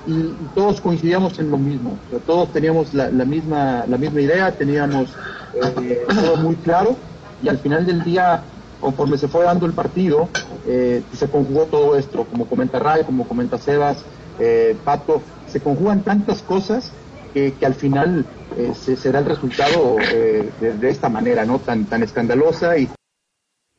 y, 0.07 0.13
y 0.13 0.51
todos 0.55 0.81
coincidíamos 0.81 1.39
en 1.39 1.51
lo 1.51 1.57
mismo. 1.57 1.99
O 2.07 2.11
sea, 2.11 2.19
todos 2.21 2.53
teníamos 2.53 2.93
la, 2.93 3.11
la 3.11 3.25
misma, 3.25 3.85
la 3.89 3.97
misma 3.97 4.21
idea, 4.21 4.53
teníamos 4.53 5.11
eh, 5.55 6.05
todo 6.07 6.37
muy 6.37 6.57
claro 6.57 6.97
y 7.43 7.49
al 7.49 7.59
final 7.59 7.87
del 7.87 8.03
día, 8.03 8.43
conforme 8.81 9.19
se 9.19 9.29
fue 9.29 9.45
dando 9.45 9.67
el 9.67 9.73
partido, 9.73 10.29
eh, 10.67 11.03
se 11.13 11.31
conjugó 11.31 11.67
todo 11.67 11.97
esto, 11.97 12.25
como 12.25 12.49
comenta 12.49 12.79
Ray, 12.79 13.05
como 13.05 13.27
comenta 13.27 13.59
Sebas, 13.59 14.05
eh, 14.39 14.77
Pato, 14.85 15.23
se 15.47 15.61
conjugan 15.61 16.03
tantas 16.03 16.43
cosas 16.43 16.93
que, 17.35 17.55
que 17.55 17.67
al 17.67 17.75
final 17.75 18.25
eh, 18.57 18.73
se, 18.75 18.97
se 18.97 19.13
da 19.13 19.21
el 19.21 19.27
resultado 19.27 19.97
eh, 20.13 20.51
de, 20.61 20.75
de 20.75 20.89
esta 20.91 21.09
manera, 21.09 21.45
¿no? 21.45 21.59
Tan, 21.59 21.85
tan 21.87 22.03
escandalosa 22.03 22.77
y 22.79 22.89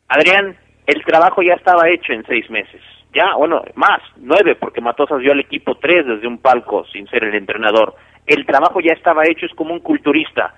Adrián, 0.07 0.57
el 0.87 1.03
trabajo 1.05 1.41
ya 1.41 1.53
estaba 1.53 1.89
hecho 1.89 2.11
en 2.11 2.25
seis 2.25 2.49
meses. 2.49 2.81
Ya, 3.13 3.35
bueno, 3.37 3.61
más, 3.75 3.99
nueve, 4.17 4.55
porque 4.55 4.81
Matosas 4.81 5.19
dio 5.19 5.31
al 5.31 5.39
equipo 5.39 5.75
tres 5.75 6.05
desde 6.05 6.27
un 6.27 6.37
palco 6.37 6.85
sin 6.91 7.07
ser 7.07 7.23
el 7.23 7.35
entrenador. 7.35 7.95
El 8.25 8.45
trabajo 8.45 8.79
ya 8.81 8.93
estaba 8.93 9.23
hecho, 9.25 9.45
es 9.45 9.53
como 9.53 9.73
un 9.73 9.79
culturista. 9.79 10.53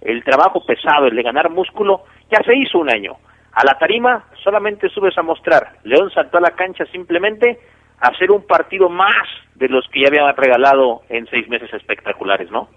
El 0.00 0.22
trabajo 0.24 0.64
pesado, 0.64 1.06
el 1.06 1.16
de 1.16 1.22
ganar 1.22 1.50
músculo, 1.50 2.04
ya 2.30 2.42
se 2.44 2.56
hizo 2.56 2.78
un 2.78 2.90
año. 2.90 3.16
A 3.52 3.64
la 3.64 3.78
tarima 3.78 4.24
solamente 4.44 4.88
subes 4.88 5.16
a 5.18 5.22
mostrar. 5.22 5.78
León 5.84 6.10
saltó 6.14 6.38
a 6.38 6.42
la 6.42 6.50
cancha 6.50 6.84
simplemente 6.92 7.58
a 8.00 8.08
hacer 8.08 8.30
un 8.30 8.46
partido 8.46 8.88
más 8.88 9.26
de 9.56 9.68
los 9.68 9.86
que 9.92 10.02
ya 10.02 10.08
habían 10.08 10.36
regalado 10.36 11.02
en 11.08 11.26
seis 11.26 11.48
meses 11.48 11.72
espectaculares, 11.72 12.50
¿no? 12.50 12.68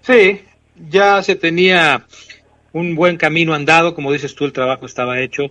Sí, 0.00 0.42
ya 0.76 1.22
se 1.22 1.36
tenía 1.36 2.04
un 2.72 2.94
buen 2.94 3.16
camino 3.16 3.54
andado, 3.54 3.94
como 3.94 4.12
dices 4.12 4.34
tú, 4.34 4.44
el 4.44 4.52
trabajo 4.52 4.86
estaba 4.86 5.20
hecho, 5.20 5.50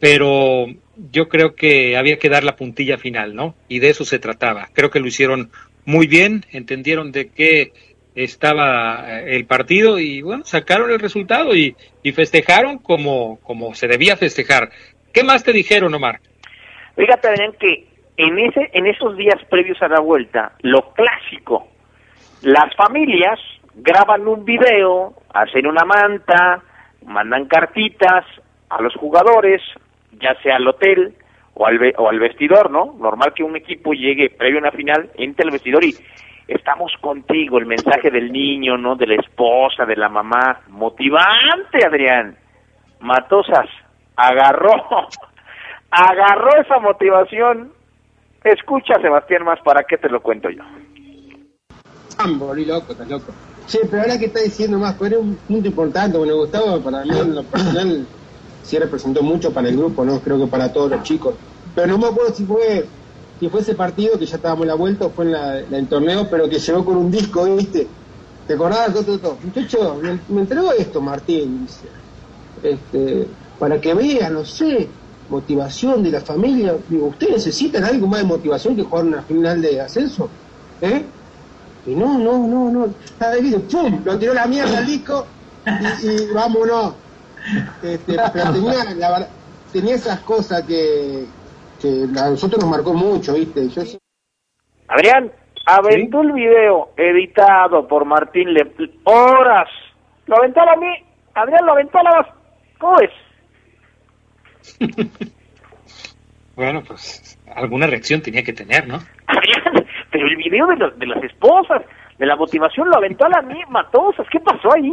pero 0.00 0.66
yo 1.10 1.28
creo 1.28 1.54
que 1.54 1.96
había 1.96 2.18
que 2.18 2.28
dar 2.28 2.44
la 2.44 2.56
puntilla 2.56 2.98
final, 2.98 3.34
¿no? 3.34 3.54
Y 3.68 3.80
de 3.80 3.90
eso 3.90 4.04
se 4.04 4.18
trataba. 4.18 4.68
Creo 4.72 4.90
que 4.90 5.00
lo 5.00 5.06
hicieron 5.06 5.50
muy 5.84 6.06
bien, 6.06 6.44
entendieron 6.52 7.12
de 7.12 7.28
qué 7.30 7.72
estaba 8.14 9.20
eh, 9.20 9.36
el 9.36 9.46
partido 9.46 9.98
y 9.98 10.22
bueno, 10.22 10.44
sacaron 10.44 10.90
el 10.90 11.00
resultado 11.00 11.54
y, 11.54 11.76
y 12.02 12.12
festejaron 12.12 12.78
como, 12.78 13.38
como 13.42 13.74
se 13.74 13.88
debía 13.88 14.16
festejar. 14.16 14.70
¿Qué 15.12 15.24
más 15.24 15.44
te 15.44 15.52
dijeron, 15.52 15.94
Omar? 15.94 16.20
Fíjate, 16.96 17.28
Adrián, 17.28 17.52
que 17.58 17.86
en, 18.16 18.38
ese, 18.38 18.70
en 18.72 18.86
esos 18.86 19.16
días 19.16 19.40
previos 19.50 19.80
a 19.82 19.88
la 19.88 20.00
vuelta, 20.00 20.52
lo 20.62 20.92
clásico, 20.92 21.68
las 22.42 22.74
familias 22.76 23.38
graban 23.74 24.26
un 24.28 24.44
video, 24.44 25.14
hacen 25.32 25.66
una 25.66 25.84
manta, 25.84 26.62
mandan 27.04 27.46
cartitas 27.46 28.24
a 28.68 28.80
los 28.80 28.94
jugadores, 28.94 29.60
ya 30.20 30.40
sea 30.42 30.56
al 30.56 30.68
hotel 30.68 31.14
o 31.54 31.66
al, 31.66 31.94
o 31.96 32.08
al 32.08 32.18
vestidor, 32.18 32.70
¿no? 32.70 32.94
Normal 32.98 33.32
que 33.34 33.42
un 33.42 33.56
equipo 33.56 33.92
llegue 33.92 34.30
previo 34.30 34.58
a 34.58 34.62
una 34.62 34.72
final, 34.72 35.10
entre 35.16 35.44
al 35.44 35.50
vestidor 35.50 35.84
y 35.84 35.94
estamos 36.48 36.92
contigo, 37.00 37.58
el 37.58 37.66
mensaje 37.66 38.10
del 38.10 38.32
niño, 38.32 38.76
¿no? 38.76 38.96
De 38.96 39.06
la 39.06 39.16
esposa, 39.16 39.84
de 39.84 39.96
la 39.96 40.08
mamá, 40.08 40.60
motivante, 40.68 41.84
Adrián. 41.84 42.36
Matosas 43.00 43.68
agarró, 44.16 44.72
agarró 45.90 46.56
esa 46.60 46.78
motivación. 46.78 47.72
Escucha, 48.42 49.00
Sebastián, 49.00 49.44
más 49.44 49.60
para 49.60 49.84
qué 49.84 49.96
te 49.96 50.08
lo 50.08 50.20
cuento 50.20 50.50
yo. 50.50 50.62
Volví 52.38 52.64
loco, 52.64 52.92
está 52.92 53.04
loco. 53.04 53.32
Che, 53.66 53.80
pero 53.90 54.02
ahora 54.02 54.18
que 54.18 54.26
está 54.26 54.40
diciendo 54.40 54.78
más, 54.78 54.94
pues 54.94 55.10
era 55.10 55.20
un 55.20 55.36
punto 55.36 55.68
importante, 55.68 56.18
bueno, 56.18 56.36
Gustavo 56.36 56.80
para 56.82 57.02
mí 57.02 57.18
en 57.18 57.34
lo 57.34 57.42
personal 57.44 58.06
sí 58.62 58.78
representó 58.78 59.22
mucho 59.22 59.52
para 59.52 59.68
el 59.68 59.76
grupo, 59.76 60.04
¿no? 60.04 60.20
Creo 60.20 60.38
que 60.38 60.46
para 60.46 60.72
todos 60.72 60.90
los 60.90 61.02
chicos. 61.02 61.34
Pero 61.74 61.86
no 61.86 61.98
me 61.98 62.08
acuerdo 62.08 62.34
si 62.34 62.44
fue 62.44 62.86
si 63.40 63.48
fue 63.48 63.60
ese 63.60 63.74
partido 63.74 64.18
que 64.18 64.26
ya 64.26 64.36
estábamos 64.36 64.66
la 64.66 64.74
vuelta 64.74 65.08
fue 65.08 65.24
en 65.26 65.32
la, 65.32 65.58
el 65.58 65.86
torneo, 65.88 66.28
pero 66.30 66.48
que 66.48 66.58
llegó 66.58 66.84
con 66.84 66.96
un 66.96 67.10
disco, 67.10 67.44
¿viste? 67.56 67.86
¿Te 68.46 68.54
acordás? 68.54 68.92
Todo, 68.92 69.18
todo. 69.18 69.38
Muchacho, 69.42 70.00
me, 70.28 70.40
entregó 70.40 70.72
esto, 70.72 71.00
Martín, 71.00 71.66
dice. 71.66 71.86
Este, 72.62 73.26
para 73.58 73.80
que 73.80 73.94
vea, 73.94 74.30
no 74.30 74.44
sé, 74.44 74.88
motivación 75.28 76.02
de 76.02 76.10
la 76.10 76.20
familia. 76.20 76.76
Digo, 76.88 77.06
¿ustedes 77.06 77.34
necesitan 77.34 77.84
algo 77.84 78.06
más 78.06 78.20
de 78.20 78.26
motivación 78.26 78.76
que 78.76 78.82
jugar 78.82 79.04
una 79.04 79.22
final 79.22 79.60
de 79.62 79.80
ascenso? 79.80 80.28
¿Eh? 80.80 81.04
Y 81.86 81.94
no, 81.94 82.18
no, 82.18 82.46
no, 82.46 82.70
no. 82.70 82.94
Cada 83.18 83.34
vez 83.34 83.54
¡pum! 83.70 84.00
Lo 84.04 84.18
tiró 84.18 84.34
la 84.34 84.46
mierda 84.46 84.78
al 84.78 84.86
disco 84.86 85.26
y, 86.02 86.32
vámonos. 86.32 86.94
Este, 87.82 88.16
pero 88.32 88.52
tenía, 88.52 88.94
la 88.94 89.28
tenía 89.72 89.94
esas 89.96 90.20
cosas 90.20 90.62
que, 90.62 91.26
que 91.80 92.04
a 92.18 92.30
nosotros 92.30 92.60
nos 92.62 92.70
marcó 92.70 92.94
mucho, 92.94 93.34
¿viste? 93.34 93.68
Yo 93.68 93.82
sí- 93.82 93.98
Adrián, 94.88 95.30
aventó 95.66 96.20
el 96.22 96.32
video 96.32 96.90
editado 96.96 97.86
por 97.88 98.04
Martín 98.04 98.52
Le... 98.52 98.70
Horas. 99.04 99.68
Lo 100.26 100.36
aventó 100.36 100.60
a 100.60 100.76
mí. 100.76 100.86
Adrián 101.34 101.64
lo 101.66 101.72
aventó 101.72 101.98
a 101.98 102.02
la... 102.02 102.34
¿Cómo 102.78 102.98
es? 103.00 103.10
Bueno, 106.56 106.84
pues 106.86 107.36
alguna 107.56 107.88
reacción 107.88 108.22
tenía 108.22 108.44
que 108.44 108.52
tener, 108.52 108.86
¿no? 108.86 109.00
Adrián, 109.26 109.84
pero 110.12 110.28
el 110.28 110.36
video 110.36 110.68
de, 110.68 110.76
los- 110.76 110.96
de 111.00 111.06
las 111.06 111.20
esposas, 111.24 111.82
de 112.16 112.26
la 112.26 112.36
motivación, 112.36 112.88
lo 112.88 112.96
aventó 112.96 113.24
a 113.26 113.28
la 113.28 113.42
mí. 113.42 113.58
Matosas, 113.70 114.24
¿qué 114.30 114.38
pasó 114.38 114.72
ahí? 114.72 114.92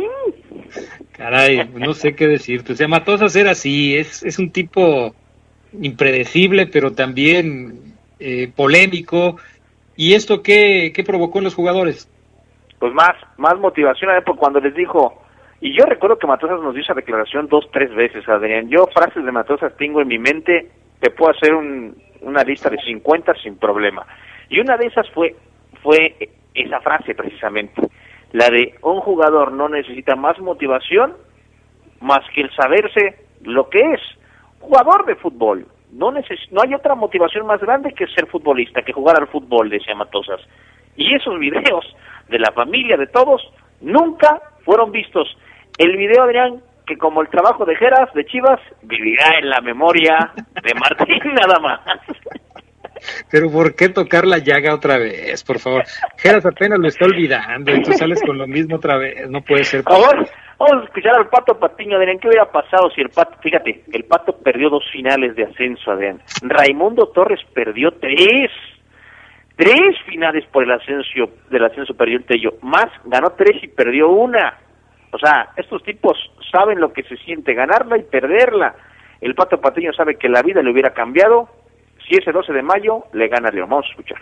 Caray, 1.11 1.69
no 1.75 1.93
sé 1.93 2.15
qué 2.15 2.27
decirte. 2.27 2.73
O 2.73 2.75
sea, 2.75 2.87
Matosas 2.87 3.35
era 3.35 3.51
así, 3.51 3.95
es, 3.95 4.23
es 4.23 4.39
un 4.39 4.51
tipo 4.51 5.13
impredecible, 5.79 6.67
pero 6.67 6.91
también 6.93 7.95
eh, 8.19 8.51
polémico. 8.55 9.37
¿Y 9.95 10.13
esto 10.13 10.41
qué, 10.41 10.91
qué 10.95 11.03
provocó 11.03 11.39
en 11.39 11.45
los 11.45 11.55
jugadores? 11.55 12.09
Pues 12.79 12.93
más, 12.93 13.11
más 13.37 13.57
motivación, 13.59 14.11
porque 14.25 14.39
cuando 14.39 14.59
les 14.59 14.73
dijo... 14.75 15.21
Y 15.63 15.77
yo 15.77 15.85
recuerdo 15.85 16.17
que 16.17 16.25
Matosas 16.25 16.59
nos 16.59 16.73
dio 16.73 16.81
esa 16.81 16.95
declaración 16.95 17.47
dos, 17.47 17.69
tres 17.71 17.93
veces, 17.93 18.27
Adrián. 18.27 18.67
Yo 18.69 18.87
frases 18.91 19.23
de 19.23 19.31
Matosas 19.31 19.77
tengo 19.77 20.01
en 20.01 20.07
mi 20.07 20.17
mente, 20.17 20.71
te 20.99 21.11
puedo 21.11 21.31
hacer 21.31 21.53
un- 21.53 21.95
una 22.21 22.43
lista 22.43 22.67
de 22.69 22.77
50 22.77 23.35
sin 23.43 23.57
problema. 23.57 24.05
Y 24.49 24.59
una 24.59 24.75
de 24.77 24.87
esas 24.87 25.07
fue, 25.11 25.35
fue 25.83 26.15
esa 26.55 26.79
frase 26.81 27.13
precisamente. 27.15 27.81
la 28.33 28.49
de 28.49 28.73
un 28.81 29.01
jugador 29.01 29.51
no 29.51 29.67
necesita 29.69 30.15
más 30.15 30.39
motivación 30.39 31.13
más 31.99 32.21
que 32.33 32.41
el 32.41 32.49
saberse 32.55 33.17
lo 33.43 33.69
que 33.69 33.79
es 33.79 33.99
jugador 34.61 35.05
de 35.05 35.15
fútbol. 35.15 35.65
No, 35.91 36.11
neces- 36.11 36.47
no 36.51 36.61
hay 36.61 36.73
otra 36.73 36.95
motivación 36.95 37.45
más 37.45 37.59
grande 37.59 37.93
que 37.93 38.07
ser 38.07 38.27
futbolista, 38.27 38.81
que 38.81 38.93
jugar 38.93 39.17
al 39.19 39.27
fútbol, 39.27 39.69
decía 39.69 39.93
Matosas. 39.95 40.39
Y 40.95 41.13
esos 41.13 41.37
videos 41.39 41.85
de 42.29 42.39
la 42.39 42.51
familia, 42.53 42.95
de 42.97 43.07
todos, 43.07 43.41
nunca 43.81 44.41
fueron 44.63 44.91
vistos. 44.91 45.27
El 45.77 45.97
video, 45.97 46.23
Adrián, 46.23 46.61
que 46.85 46.97
como 46.97 47.21
el 47.21 47.29
trabajo 47.29 47.65
de 47.65 47.75
Geras, 47.75 48.13
de 48.13 48.25
Chivas, 48.25 48.59
vivirá 48.83 49.37
en 49.39 49.49
la 49.49 49.59
memoria 49.61 50.31
de 50.63 50.73
Martín 50.79 51.19
nada 51.33 51.59
más. 51.59 51.79
Pero 53.29 53.49
¿por 53.51 53.75
qué 53.75 53.89
tocar 53.89 54.25
la 54.25 54.37
llaga 54.37 54.73
otra 54.73 54.97
vez, 54.97 55.43
por 55.43 55.59
favor? 55.59 55.83
Geras 56.17 56.45
apenas 56.45 56.79
lo 56.79 56.87
está 56.87 57.05
olvidando 57.05 57.73
y 57.73 57.81
tú 57.81 57.91
sales 57.93 58.21
con 58.25 58.37
lo 58.37 58.47
mismo 58.47 58.75
otra 58.75 58.97
vez. 58.97 59.29
No 59.29 59.41
puede 59.41 59.63
ser. 59.63 59.83
Por 59.83 59.93
favor, 59.93 60.27
vamos 60.57 60.83
a 60.83 60.85
escuchar 60.85 61.15
al 61.15 61.29
Pato 61.29 61.57
Patiño, 61.59 61.97
Adrián. 61.97 62.19
¿Qué 62.19 62.27
hubiera 62.27 62.51
pasado 62.51 62.89
si 62.91 63.01
el 63.01 63.09
Pato, 63.09 63.37
fíjate, 63.41 63.83
el 63.91 64.03
Pato 64.05 64.37
perdió 64.37 64.69
dos 64.69 64.83
finales 64.91 65.35
de 65.35 65.43
ascenso, 65.43 65.91
Adrián? 65.91 66.21
Raimundo 66.41 67.07
Torres 67.07 67.39
perdió 67.53 67.91
tres. 67.91 68.51
Tres 69.55 69.95
finales 70.07 70.43
por 70.51 70.63
el 70.63 70.71
ascenso, 70.71 71.29
del 71.51 71.65
ascenso 71.65 71.93
perdió 71.93 72.17
el 72.17 72.25
Tello. 72.25 72.53
Más, 72.61 72.87
ganó 73.05 73.31
tres 73.31 73.61
y 73.61 73.67
perdió 73.67 74.09
una. 74.09 74.57
O 75.11 75.19
sea, 75.19 75.49
estos 75.57 75.83
tipos 75.83 76.17
saben 76.51 76.79
lo 76.79 76.93
que 76.93 77.03
se 77.03 77.17
siente 77.17 77.53
ganarla 77.53 77.97
y 77.97 78.03
perderla. 78.03 78.75
El 79.19 79.35
Pato 79.35 79.61
Patiño 79.61 79.93
sabe 79.93 80.15
que 80.15 80.29
la 80.29 80.41
vida 80.41 80.63
le 80.63 80.71
hubiera 80.71 80.93
cambiado 80.93 81.47
si 82.11 82.17
ese 82.17 82.31
12 82.33 82.51
de 82.51 82.61
mayo 82.61 83.05
le 83.13 83.29
gana 83.29 83.47
a 83.47 83.51
León. 83.51 83.69
Vamos 83.69 83.85
a 83.87 83.89
escuchar. 83.91 84.17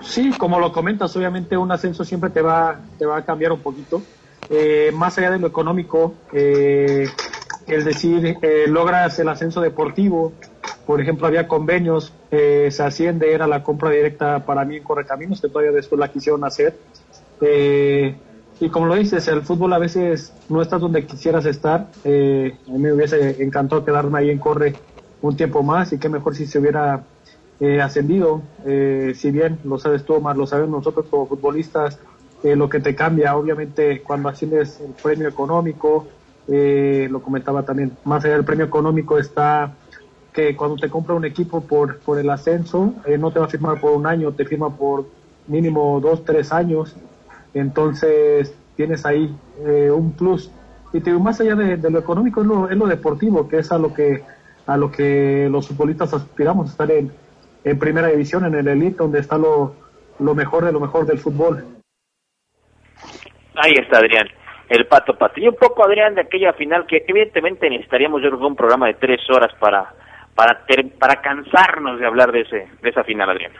Sí, 0.00 0.32
como 0.38 0.58
lo 0.58 0.72
comentas, 0.72 1.14
obviamente 1.16 1.56
un 1.56 1.70
ascenso 1.70 2.04
siempre 2.04 2.30
te 2.30 2.40
va, 2.40 2.80
te 2.98 3.04
va 3.04 3.18
a 3.18 3.24
cambiar 3.24 3.52
un 3.52 3.60
poquito. 3.60 4.02
Eh, 4.48 4.90
más 4.94 5.18
allá 5.18 5.32
de 5.32 5.38
lo 5.38 5.46
económico, 5.46 6.14
eh, 6.32 7.06
el 7.66 7.84
decir, 7.84 8.36
eh, 8.40 8.64
logras 8.68 9.18
el 9.18 9.28
ascenso 9.28 9.60
deportivo, 9.60 10.32
por 10.86 11.00
ejemplo, 11.00 11.26
había 11.26 11.48
convenios, 11.48 12.14
eh, 12.30 12.68
se 12.70 12.82
asciende, 12.82 13.32
era 13.32 13.46
la 13.46 13.62
compra 13.62 13.90
directa 13.90 14.44
para 14.44 14.64
mí 14.64 14.76
en 14.76 14.84
Correcaminos, 14.84 15.40
que 15.40 15.48
todavía 15.48 15.72
después 15.72 15.98
la 15.98 16.12
quisieron 16.12 16.44
hacer. 16.44 16.78
Eh, 17.40 18.14
y 18.60 18.70
como 18.70 18.86
lo 18.86 18.94
dices, 18.94 19.26
el 19.28 19.42
fútbol 19.42 19.72
a 19.74 19.78
veces 19.78 20.32
no 20.48 20.62
estás 20.62 20.80
donde 20.80 21.04
quisieras 21.04 21.44
estar. 21.44 21.88
A 22.04 22.08
mí 22.08 22.78
me 22.78 22.92
hubiese 22.92 23.42
encantado 23.42 23.84
quedarme 23.84 24.20
ahí 24.20 24.30
en 24.30 24.38
Corre 24.38 24.74
un 25.28 25.36
tiempo 25.36 25.62
más 25.62 25.92
y 25.92 25.98
qué 25.98 26.08
mejor 26.08 26.34
si 26.34 26.46
se 26.46 26.58
hubiera 26.58 27.04
eh, 27.60 27.80
ascendido. 27.80 28.42
Eh, 28.64 29.12
si 29.14 29.30
bien 29.30 29.58
lo 29.64 29.78
sabes 29.78 30.04
tú, 30.04 30.14
Omar, 30.14 30.36
lo 30.36 30.46
sabemos 30.46 30.78
nosotros 30.78 31.06
como 31.10 31.26
futbolistas, 31.26 31.98
eh, 32.42 32.54
lo 32.54 32.68
que 32.68 32.80
te 32.80 32.94
cambia, 32.94 33.36
obviamente, 33.36 34.02
cuando 34.02 34.28
asciendes 34.28 34.80
el 34.80 34.92
premio 34.92 35.28
económico, 35.28 36.06
eh, 36.48 37.08
lo 37.10 37.20
comentaba 37.22 37.62
también, 37.64 37.92
más 38.04 38.24
allá 38.24 38.34
del 38.34 38.44
premio 38.44 38.66
económico 38.66 39.18
está 39.18 39.74
que 40.32 40.54
cuando 40.54 40.76
te 40.76 40.90
compra 40.90 41.14
un 41.14 41.24
equipo 41.24 41.62
por, 41.62 41.98
por 42.00 42.18
el 42.18 42.28
ascenso, 42.28 42.92
eh, 43.06 43.16
no 43.16 43.30
te 43.30 43.40
va 43.40 43.46
a 43.46 43.48
firmar 43.48 43.80
por 43.80 43.92
un 43.92 44.06
año, 44.06 44.32
te 44.32 44.44
firma 44.44 44.68
por 44.68 45.06
mínimo 45.46 45.98
dos, 46.00 46.24
tres 46.24 46.52
años. 46.52 46.94
Entonces 47.54 48.54
tienes 48.76 49.06
ahí 49.06 49.34
un 49.90 50.12
plus. 50.12 50.50
Y 50.92 51.00
te 51.00 51.10
digo, 51.10 51.20
más 51.20 51.40
allá 51.40 51.54
de, 51.54 51.78
de 51.78 51.90
lo 51.90 51.98
económico, 51.98 52.42
es 52.42 52.46
lo, 52.46 52.68
es 52.68 52.76
lo 52.76 52.86
deportivo, 52.86 53.48
que 53.48 53.58
es 53.58 53.72
a 53.72 53.78
lo 53.78 53.94
que, 53.94 54.22
a 54.66 54.76
lo 54.76 54.90
que 54.90 55.48
los 55.50 55.68
futbolistas 55.68 56.12
aspiramos, 56.14 56.70
estar 56.70 56.90
en, 56.90 57.12
en 57.64 57.78
primera 57.78 58.08
división, 58.08 58.44
en 58.44 58.54
el 58.54 58.68
elite, 58.68 58.96
donde 58.98 59.20
está 59.20 59.38
lo, 59.38 59.74
lo 60.18 60.34
mejor 60.34 60.64
de 60.64 60.72
lo 60.72 60.80
mejor 60.80 61.06
del 61.06 61.18
fútbol. 61.18 61.64
Ahí 63.54 63.72
está 63.72 63.98
Adrián, 63.98 64.28
el 64.68 64.86
Pato 64.86 65.16
Patiño. 65.16 65.50
Un 65.50 65.56
poco, 65.56 65.84
Adrián, 65.84 66.14
de 66.14 66.22
aquella 66.22 66.52
final 66.52 66.86
que 66.86 67.04
evidentemente 67.06 67.68
necesitaríamos, 67.70 68.22
yo 68.22 68.28
creo, 68.28 68.40
que 68.40 68.46
un 68.46 68.56
programa 68.56 68.86
de 68.88 68.94
tres 68.94 69.20
horas 69.30 69.52
para 69.58 69.94
para 70.34 70.66
ter- 70.66 70.90
para 70.98 71.22
cansarnos 71.22 71.98
de 71.98 72.06
hablar 72.06 72.30
de 72.32 72.42
ese 72.42 72.68
de 72.82 72.90
esa 72.90 73.02
final, 73.04 73.30
Adrián. 73.30 73.52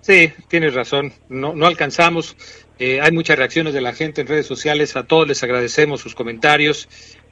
Sí, 0.00 0.32
tienes 0.48 0.74
razón. 0.74 1.12
No, 1.28 1.54
no 1.54 1.66
alcanzamos. 1.66 2.36
Eh, 2.78 3.00
hay 3.00 3.12
muchas 3.12 3.38
reacciones 3.38 3.72
de 3.74 3.80
la 3.80 3.92
gente 3.92 4.20
en 4.20 4.26
redes 4.26 4.46
sociales. 4.46 4.96
A 4.96 5.06
todos 5.06 5.26
les 5.28 5.42
agradecemos 5.42 6.00
sus 6.00 6.14
comentarios. 6.14 6.88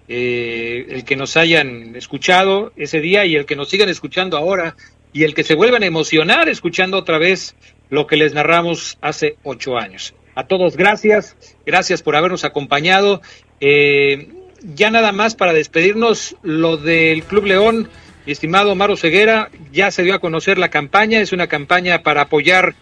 Eh, 0.09 0.87
el 0.91 1.05
que 1.05 1.17
nos 1.17 1.37
hayan 1.37 1.95
escuchado 1.97 2.73
ese 2.77 3.01
día 3.01 3.25
y 3.25 3.37
el 3.37 3.47
que 3.47 3.57
nos 3.57 3.71
sigan 3.71 3.89
escuchando 3.89 4.37
ahora 4.37 4.77
y 5.13 5.25
el 5.25 5.35
que 5.35 5.45
se 5.45 5.55
vuelvan 5.55 5.83
a 5.83 5.87
emocionar 5.87 6.49
escuchando 6.49 6.99
otra 6.99 7.19
vez 7.19 7.55
lo 7.89 8.07
que 8.07 8.17
les 8.17 8.35
narramos 8.35 8.99
hace 9.01 9.37
ocho 9.43 9.79
años. 9.79 10.15
A 10.35 10.47
todos, 10.47 10.77
gracias. 10.77 11.37
Gracias 11.67 12.03
por 12.03 12.17
habernos 12.17 12.45
acompañado. 12.45 13.21
Eh, 13.61 14.29
ya 14.63 14.91
nada 14.91 15.13
más 15.13 15.35
para 15.35 15.53
despedirnos, 15.53 16.37
lo 16.43 16.77
del 16.77 17.23
Club 17.25 17.47
León. 17.47 17.89
Mi 18.25 18.33
estimado 18.33 18.75
Maro 18.75 18.97
Ceguera, 18.97 19.51
ya 19.73 19.91
se 19.91 20.05
dio 20.05 20.15
a 20.15 20.21
conocer 20.21 20.57
la 20.57 20.71
campaña, 20.71 21.21
es 21.21 21.33
una 21.33 21.49
campaña 21.49 22.03
para 22.03 22.23
apoyar 22.23 22.75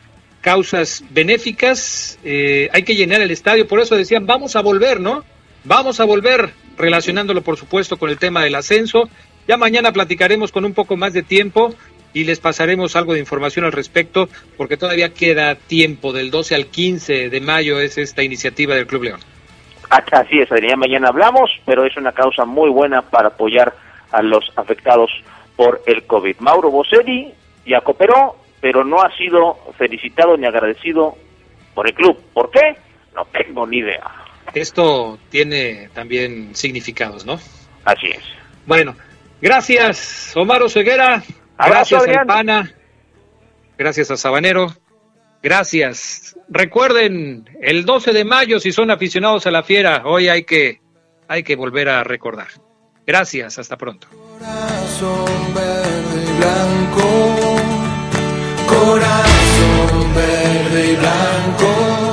causas 0.43 1.03
benéficas, 1.11 2.19
eh, 2.25 2.69
hay 2.73 2.83
que 2.83 2.95
llenar 2.95 3.21
el 3.21 3.31
estadio, 3.31 3.67
por 3.67 3.81
eso 3.81 3.97
decían, 3.97 4.27
vamos 4.27 4.57
a 4.57 4.61
volver, 4.61 5.01
¿no? 5.01 5.25
Vamos 5.65 6.01
a 6.01 6.05
volver, 6.05 6.51
relacionándolo 6.77 7.43
por 7.43 7.57
supuesto 7.57 7.97
con 7.97 8.11
el 8.11 8.19
tema 8.19 8.43
del 8.43 8.55
ascenso. 8.55 9.09
Ya 9.49 9.57
mañana 9.57 9.93
platicaremos 9.93 10.53
con 10.53 10.65
un 10.65 10.75
poco 10.75 10.97
más 10.97 11.13
de 11.13 11.23
tiempo 11.23 11.75
y 12.13 12.25
les 12.25 12.41
pasaremos 12.41 12.97
algo 12.97 13.15
de 13.15 13.21
información 13.21 13.65
al 13.65 13.73
respecto, 13.73 14.29
porque 14.57 14.77
todavía 14.77 15.15
queda 15.15 15.55
tiempo, 15.55 16.13
del 16.13 16.31
12 16.31 16.55
al 16.55 16.67
15 16.67 17.31
de 17.31 17.41
mayo 17.41 17.81
es 17.81 17.99
esta 17.99 18.23
iniciativa 18.23 18.75
del 18.75 18.87
Club 18.87 19.05
León. 19.05 19.21
Así 19.91 20.39
es, 20.39 20.51
Adrián, 20.53 20.79
mañana 20.79 21.09
hablamos, 21.09 21.51
pero 21.67 21.85
es 21.85 21.97
una 21.97 22.13
causa 22.13 22.45
muy 22.45 22.71
buena 22.71 23.03
para 23.03 23.29
apoyar 23.29 23.75
a 24.13 24.23
los 24.23 24.53
afectados 24.57 25.11
por 25.57 25.83
el 25.87 26.05
COVID. 26.05 26.37
Mauro 26.39 26.71
Boselli 26.71 27.33
ya 27.67 27.81
cooperó, 27.81 28.37
pero 28.61 28.85
no 28.85 29.03
ha 29.03 29.15
sido 29.17 29.59
felicitado 29.77 30.37
ni 30.37 30.47
agradecido 30.47 31.17
por 31.75 31.89
el 31.89 31.95
club. 31.95 32.17
¿Por 32.33 32.51
qué? 32.51 32.77
No 33.15 33.25
tengo 33.27 33.67
ni 33.67 33.79
idea. 33.79 34.20
Esto 34.55 35.19
tiene 35.31 35.89
también 35.95 36.55
significados, 36.55 37.25
¿no? 37.25 37.41
Así 37.85 38.07
es. 38.07 38.23
Bueno, 38.67 38.97
gracias, 39.41 40.33
Omar. 40.37 40.63
Abrazo, 40.63 41.25
Gracias, 41.57 42.03
Adrián. 42.03 42.21
Alpana. 42.21 42.75
Gracias 43.79 44.11
a 44.11 44.17
Sabanero. 44.17 44.75
Gracias. 45.43 46.37
Recuerden, 46.49 47.49
el 47.63 47.85
12 47.85 48.13
de 48.13 48.25
mayo, 48.25 48.61
si 48.61 48.73
son 48.73 48.91
aficionados 48.91 49.47
a 49.47 49.51
la 49.51 49.63
fiera, 49.63 50.03
hoy 50.05 50.29
hay 50.29 50.45
que, 50.45 50.81
hay 51.29 51.43
que 51.43 51.57
volver 51.57 51.89
a 51.89 52.05
recordar. 52.05 52.49
Gracias, 53.07 53.59
hasta 53.59 53.77
pronto. 53.77 54.09
Corazón 54.11 55.55
verde 55.55 56.23
y 56.23 56.39
blanco, 56.39 57.37
corazón 58.67 60.15
verde 60.15 60.93
y 60.93 60.97
blanco. 60.97 61.90